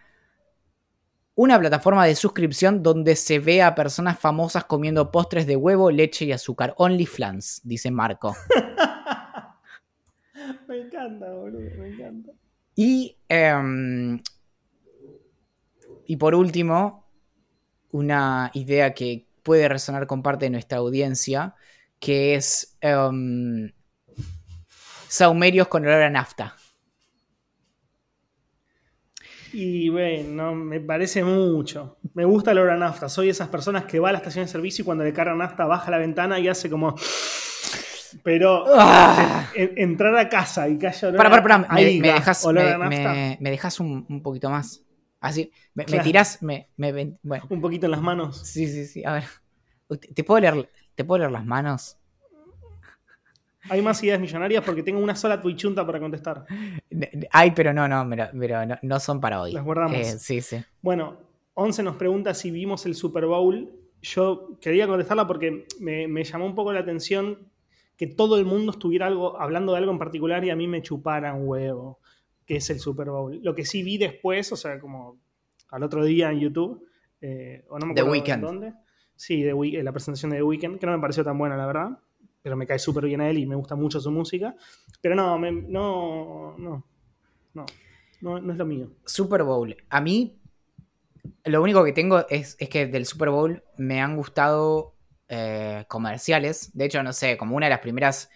una 1.35 1.59
plataforma 1.59 2.07
de 2.07 2.15
suscripción 2.15 2.83
donde 2.83 3.15
se 3.15 3.41
ve 3.41 3.61
a 3.61 3.75
personas 3.75 4.19
famosas 4.19 4.65
comiendo 4.65 5.11
postres 5.11 5.47
de 5.47 5.57
huevo, 5.57 5.91
leche 5.91 6.25
y 6.25 6.33
azúcar. 6.33 6.73
OnlyFans, 6.79 7.61
dice 7.65 7.91
Marco. 7.91 8.35
me 10.69 10.79
encanta, 10.79 11.31
boludo, 11.31 11.61
me 11.79 11.89
encanta. 11.89 12.33
Y, 12.77 13.17
em, 13.29 14.21
y 16.07 16.17
por 16.17 16.35
último, 16.35 17.09
una 17.93 18.51
idea 18.55 18.93
que 18.95 19.27
puede 19.43 19.69
resonar 19.69 20.07
con 20.07 20.23
parte 20.23 20.47
de 20.47 20.51
nuestra 20.51 20.79
audiencia, 20.79 21.55
que 22.01 22.35
es 22.35 22.77
um, 22.83 23.69
saumerios 25.09 25.69
con 25.69 25.87
olor 25.87 26.03
a 26.03 26.11
nafta. 26.11 26.57
Y 29.53 29.89
bueno, 29.89 30.57
me 30.57 30.81
parece 30.81 31.23
mucho. 31.23 31.99
Me 32.15 32.25
gusta 32.25 32.51
el 32.51 32.59
olor 32.59 32.71
a 32.73 32.77
nafta. 32.77 33.09
Soy 33.09 33.29
esas 33.29 33.49
personas 33.49 33.85
que 33.85 34.01
va 34.01 34.09
a 34.09 34.13
la 34.13 34.19
estación 34.19 34.47
de 34.47 34.51
servicio 34.51 34.83
y 34.83 34.85
cuando 34.85 35.05
le 35.05 35.13
cargan 35.13 35.39
nafta 35.39 35.65
baja 35.65 35.93
la 35.93 35.99
ventana 35.99 36.41
y 36.41 36.49
hace 36.49 36.69
como... 36.69 36.97
Pero 38.25 38.65
ah. 38.69 39.51
entrar 39.55 40.17
a 40.17 40.31
casa 40.31 40.67
y 40.67 40.79
que 40.79 40.87
haya 40.87 41.09
olor 41.09 41.19
para, 41.19 41.31
para, 41.31 41.43
para. 41.43 41.59
Me, 41.75 42.01
me, 42.01 42.09
dejas, 42.09 42.47
me, 42.47 43.37
me, 43.39 43.51
dejas 43.51 43.79
un, 43.81 44.07
un, 44.09 44.23
poquito 44.23 44.49
más. 44.49 44.83
Así, 45.21 45.53
me, 45.75 45.85
tiras, 45.85 46.43
me, 46.43 46.69
bueno. 47.23 47.47
Un 47.51 47.61
poquito 47.61 47.87
en 47.87 47.93
las 47.93 48.01
manos. 48.01 48.39
Sí, 48.39 48.67
sí, 48.67 48.87
sí. 48.87 49.05
A 49.05 49.13
ver. 49.13 49.25
¿Te 50.15 50.25
puedo 50.25 50.41
leer, 50.41 50.71
te 50.95 51.05
puedo 51.05 51.19
leer 51.19 51.33
las 51.33 51.45
manos? 51.45 51.99
Hay 53.69 53.83
más 53.83 54.03
ideas 54.03 54.19
millonarias 54.19 54.65
porque 54.65 54.83
tengo 54.83 55.01
una 55.01 55.15
sola 55.15 55.41
tuichunta 55.41 55.85
para 55.85 56.01
contestar. 56.01 56.47
Ay, 57.31 57.51
pero 57.51 57.75
no, 57.75 57.87
no, 57.87 58.09
pero, 58.39 58.61
no, 58.81 59.01
son 59.01 59.21
para 59.21 59.43
hoy. 59.43 59.53
Las 59.53 59.65
guardamos. 59.65 59.99
Eh, 59.99 60.19
sí, 60.19 60.41
sí. 60.41 60.63
Bueno, 60.81 61.19
Once 61.53 61.83
nos 61.83 61.97
pregunta 61.97 62.33
si 62.33 62.51
vimos 62.51 62.87
el 62.87 62.95
Super 62.95 63.27
Bowl. 63.27 63.71
Yo 64.01 64.59
quería 64.63 64.87
contestarla 64.87 65.27
porque 65.27 65.67
me, 65.81 66.09
me 66.09 66.25
llamó 66.25 66.47
un 66.47 66.55
poco 66.55 66.73
la 66.73 66.81
atención 66.81 67.51
que 67.97 68.07
todo 68.07 68.39
el 68.39 68.45
mundo 68.45 68.73
estuviera 68.73 69.07
algo, 69.07 69.41
hablando 69.41 69.73
de 69.73 69.79
algo 69.79 69.93
en 69.93 69.99
particular 69.99 70.45
y 70.45 70.51
a 70.51 70.57
mí 70.57 70.67
me 70.67 70.83
chuparan 70.83 71.47
huevo, 71.47 72.01
que 72.45 72.57
es 72.57 72.71
el 72.71 72.81
Super 72.81 73.11
Bowl. 73.11 73.41
Lo 73.43 73.55
que 73.55 73.65
sí 73.65 73.83
vi 73.83 73.99
después, 73.99 74.51
o 74.53 74.57
sea, 74.57 74.81
como 74.81 75.19
al 75.71 75.83
otro 75.83 76.05
día 76.05 76.31
en 76.31 76.41
YouTube, 76.41 76.87
eh, 77.21 77.65
o 77.69 77.79
no 77.79 77.87
me 77.87 77.93
acuerdo 77.93 78.13
The 78.13 78.19
Weeknd. 78.19 78.43
dónde. 78.43 78.75
Sí, 79.17 79.43
de, 79.43 79.51
eh, 79.51 79.83
la 79.83 79.93
presentación 79.93 80.31
de 80.33 80.39
The 80.39 80.43
Weeknd, 80.43 80.79
que 80.79 80.87
no 80.87 80.93
me 80.93 81.01
pareció 81.01 81.25
tan 81.25 81.39
buena, 81.39 81.57
la 81.57 81.67
verdad, 81.67 81.99
pero 82.43 82.57
me 82.57 82.67
cae 82.67 82.79
súper 82.79 83.05
bien 83.07 83.21
a 83.21 83.31
él 83.31 83.39
y 83.39 83.47
me 83.47 83.55
gusta 83.55 83.77
mucho 83.77 84.01
su 84.01 84.11
música. 84.11 84.57
Pero 85.01 85.15
no, 85.15 85.39
no, 85.39 86.55
no, 86.59 86.85
no, 87.55 87.67
no, 88.21 88.53
es 88.53 88.59
lo 88.59 88.67
mío. 88.67 88.91
Super 89.05 89.45
Bowl. 89.45 89.77
A 89.89 90.01
mí, 90.01 90.41
lo 91.45 91.63
único 91.63 91.85
que 91.85 91.93
tengo 91.93 92.27
es, 92.29 92.57
es 92.59 92.69
que 92.69 92.87
del 92.87 93.07
Super 93.07 93.31
Bowl 93.31 93.63
me 93.79 94.01
han 94.01 94.17
gustado 94.17 94.94
eh, 95.29 95.85
comerciales. 95.89 96.71
De 96.75 96.85
hecho, 96.85 97.03
no 97.03 97.13
sé, 97.13 97.37
como 97.37 97.57
una 97.57 97.67
de 97.67 97.71
las 97.71 97.81
primeras. 97.81 98.31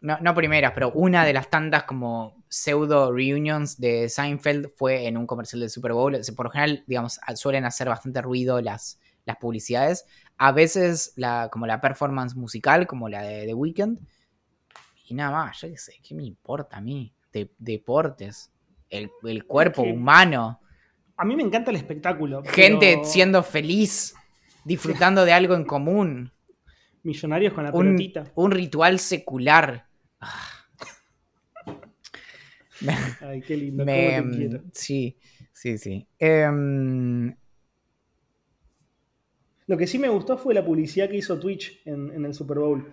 No, 0.00 0.18
no, 0.20 0.34
primeras, 0.34 0.72
pero 0.72 0.92
una 0.92 1.24
de 1.24 1.32
las 1.32 1.50
tantas 1.50 1.84
como 1.84 2.44
pseudo 2.48 3.12
reunions 3.12 3.80
de 3.80 4.08
Seinfeld 4.08 4.70
fue 4.76 5.06
en 5.06 5.16
un 5.16 5.26
comercial 5.26 5.60
del 5.60 5.70
Super 5.70 5.92
Bowl. 5.92 6.16
Por 6.36 6.46
lo 6.46 6.50
general, 6.50 6.84
digamos, 6.86 7.18
suelen 7.34 7.64
hacer 7.64 7.88
bastante 7.88 8.22
ruido 8.22 8.60
las, 8.60 9.00
las 9.24 9.36
publicidades. 9.36 10.06
A 10.36 10.52
veces 10.52 11.12
la, 11.16 11.48
como 11.50 11.66
la 11.66 11.80
performance 11.80 12.36
musical, 12.36 12.86
como 12.86 13.08
la 13.08 13.22
de 13.22 13.46
The 13.46 13.54
Weeknd. 13.54 13.98
Y 15.08 15.14
nada 15.14 15.30
más, 15.30 15.60
yo 15.60 15.68
qué 15.68 15.78
sé, 15.78 15.94
¿qué 16.02 16.14
me 16.14 16.24
importa 16.24 16.76
a 16.76 16.80
mí? 16.80 17.12
De, 17.32 17.50
deportes, 17.58 18.50
el, 18.90 19.10
cuerpo 19.46 19.82
humano. 19.82 20.60
A 21.16 21.24
mí 21.24 21.34
me 21.34 21.42
encanta 21.42 21.70
el 21.70 21.76
espectáculo. 21.76 22.42
Gente 22.44 23.00
siendo 23.04 23.42
feliz, 23.42 24.14
disfrutando 24.68 25.24
de 25.24 25.32
algo 25.32 25.54
en 25.54 25.64
común. 25.64 26.30
Millonarios 27.02 27.54
con 27.54 27.64
la 27.64 27.72
un, 27.72 27.86
pelotita. 27.86 28.30
Un 28.34 28.50
ritual 28.50 28.98
secular. 28.98 29.88
Ay, 33.20 33.40
qué 33.40 33.56
lindo. 33.56 33.84
Sí, 34.72 35.16
sí, 35.52 35.78
sí. 35.78 36.06
Em, 36.18 37.34
lo 39.66 39.76
que 39.76 39.86
sí 39.86 39.98
me 39.98 40.08
gustó 40.08 40.36
fue 40.36 40.52
la 40.54 40.64
publicidad 40.64 41.08
que 41.08 41.16
hizo 41.16 41.40
Twitch 41.40 41.80
en, 41.86 42.24
el 42.24 42.34
Super 42.34 42.58
Bowl, 42.58 42.86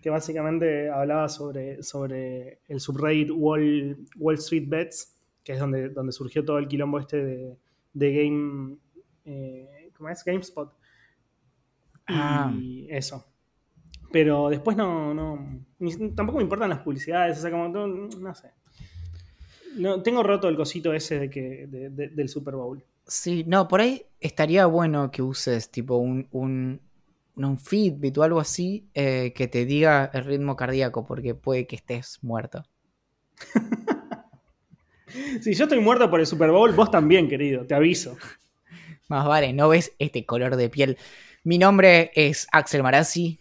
que 0.00 0.10
básicamente 0.10 0.90
hablaba 0.90 1.28
sobre, 1.28 1.82
sobre 1.84 2.60
el 2.66 2.80
subreddit 2.80 3.30
Wall, 3.30 4.06
Wall 4.16 4.34
Street 4.34 4.64
Bets, 4.66 5.16
que 5.44 5.52
es 5.52 5.60
donde, 5.60 5.88
donde 5.88 6.12
surgió 6.12 6.44
todo 6.44 6.58
el 6.58 6.66
quilombo 6.66 6.98
este 6.98 7.24
de, 7.24 7.56
de 7.92 8.12
Game... 8.12 8.76
Eh, 9.24 9.90
¿Cómo 9.96 10.08
es? 10.08 10.24
GameSpot. 10.24 10.81
Ah. 12.06 12.52
Y 12.54 12.86
eso. 12.90 13.26
Pero 14.10 14.50
después 14.50 14.76
no, 14.76 15.14
no. 15.14 15.62
Tampoco 16.14 16.38
me 16.38 16.44
importan 16.44 16.70
las 16.70 16.80
publicidades, 16.80 17.38
o 17.38 17.40
sea, 17.40 17.50
como. 17.50 17.68
No, 17.68 18.34
sé. 18.34 18.50
No, 19.76 20.02
tengo 20.02 20.22
roto 20.22 20.48
el 20.48 20.56
cosito 20.56 20.92
ese 20.92 21.18
de 21.18 21.30
que, 21.30 21.66
del 21.66 22.28
Super 22.28 22.54
Bowl. 22.54 22.84
Sí, 23.06 23.44
no, 23.46 23.66
por 23.66 23.80
ahí 23.80 24.04
estaría 24.20 24.66
bueno 24.66 25.10
que 25.10 25.22
uses 25.22 25.70
tipo 25.70 25.96
un, 25.96 26.28
un, 26.30 26.80
un 27.36 27.58
Fitbit 27.58 28.16
o 28.18 28.22
algo 28.22 28.38
así 28.38 28.86
eh, 28.94 29.32
que 29.34 29.48
te 29.48 29.64
diga 29.64 30.10
el 30.12 30.24
ritmo 30.24 30.56
cardíaco, 30.56 31.06
porque 31.06 31.34
puede 31.34 31.66
que 31.66 31.76
estés 31.76 32.18
muerto. 32.22 32.64
si 35.40 35.54
yo 35.54 35.64
estoy 35.64 35.80
muerto 35.80 36.10
por 36.10 36.20
el 36.20 36.26
Super 36.26 36.50
Bowl, 36.50 36.72
vos 36.72 36.90
también, 36.90 37.28
querido, 37.28 37.66
te 37.66 37.74
aviso. 37.74 38.16
Más 39.08 39.26
vale, 39.26 39.52
no 39.52 39.68
ves 39.68 39.92
este 39.98 40.24
color 40.24 40.56
de 40.56 40.68
piel. 40.68 40.96
Mi 41.44 41.58
nombre 41.58 42.12
es 42.14 42.46
Axel 42.52 42.84
Marazzi. 42.84 43.40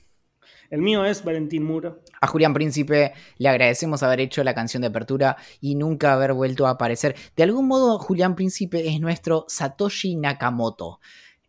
El 0.71 0.81
mío 0.81 1.05
es 1.05 1.23
Valentín 1.23 1.63
Muro. 1.63 2.01
A 2.19 2.25
Julián 2.25 2.51
Príncipe 2.51 3.13
le 3.37 3.47
agradecemos 3.47 4.01
haber 4.01 4.21
hecho 4.21 4.43
la 4.43 4.55
canción 4.55 4.81
de 4.81 4.87
apertura 4.87 5.37
y 5.59 5.75
nunca 5.75 6.13
haber 6.13 6.33
vuelto 6.33 6.65
a 6.65 6.71
aparecer. 6.71 7.15
De 7.35 7.43
algún 7.43 7.67
modo, 7.67 7.99
Julián 7.99 8.33
Príncipe 8.33 8.89
es 8.89 8.99
nuestro 8.99 9.45
Satoshi 9.47 10.15
Nakamoto. 10.15 10.99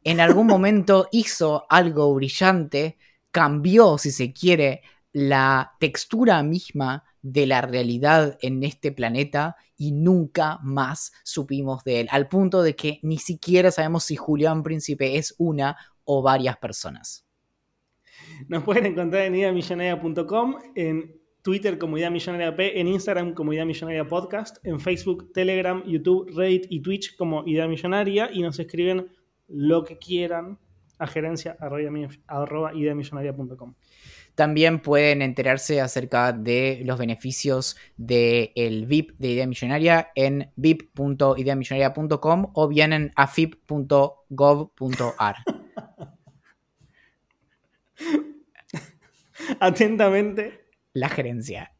En 0.05 0.21
algún 0.21 0.47
momento 0.49 1.09
hizo 1.11 1.65
algo 1.71 2.13
brillante, 2.13 2.99
cambió, 3.31 3.97
si 3.97 4.11
se 4.11 4.35
quiere, 4.35 4.83
la 5.11 5.73
textura 5.81 6.43
misma 6.43 7.05
de 7.23 7.47
la 7.47 7.63
realidad 7.63 8.37
en 8.43 8.63
este 8.63 8.93
planeta 8.93 9.57
y 9.77 9.93
nunca 9.93 10.59
más 10.63 11.13
supimos 11.23 11.83
de 11.85 12.01
él, 12.01 12.09
al 12.11 12.29
punto 12.29 12.63
de 12.63 12.77
que 12.77 12.99
ni 13.03 13.19
siquiera 13.19 13.71
sabemos 13.71 14.05
si 14.05 14.17
Julián 14.17 14.63
Príncipe 14.63 15.17
es 15.17 15.35
una 15.39 15.77
o 16.05 16.23
varias 16.23 16.57
personas. 16.57 17.27
Nos 18.49 18.63
pueden 18.65 18.87
encontrar 18.87 19.25
en 19.25 19.35
idamillonaria.com, 19.35 20.57
en 20.75 21.21
Twitter 21.43 21.79
como 21.79 21.99
Idea 21.99 22.11
Millonaria 22.11 22.55
P, 22.55 22.81
en 22.81 22.89
Instagram 22.89 23.35
como 23.35 23.53
Idea 23.53 23.65
Millonaria 23.65 24.07
Podcast, 24.07 24.59
en 24.65 24.81
Facebook, 24.81 25.33
Telegram, 25.33 25.83
YouTube, 25.85 26.31
Reddit 26.35 26.67
y 26.71 26.81
Twitch 26.81 27.17
como 27.17 27.43
Idea 27.47 27.67
Millonaria 27.67 28.31
y 28.33 28.43
nos 28.43 28.59
escriben 28.59 29.09
lo 29.49 29.85
que 29.85 29.99
quieran 29.99 30.59
a 30.99 31.07
gerencia 31.07 31.57
arroba 32.29 32.73
ideamillonaria.com. 32.75 33.75
También 34.35 34.81
pueden 34.81 35.21
enterarse 35.21 35.81
acerca 35.83 36.33
de 36.33 36.83
los 36.85 36.99
beneficios 36.99 37.77
del 37.97 38.87
VIP 38.87 39.11
de 39.19 39.29
Idea 39.29 39.47
Millonaria 39.47 40.09
en 40.15 40.51
vip.ideamillonaria.com 40.57 42.51
o 42.55 42.69
bien 42.69 42.93
en 42.95 43.13
afip.gov.ar. 43.15 44.17
Atentamente. 49.61 50.69
La 50.93 51.09
gerencia. 51.09 51.75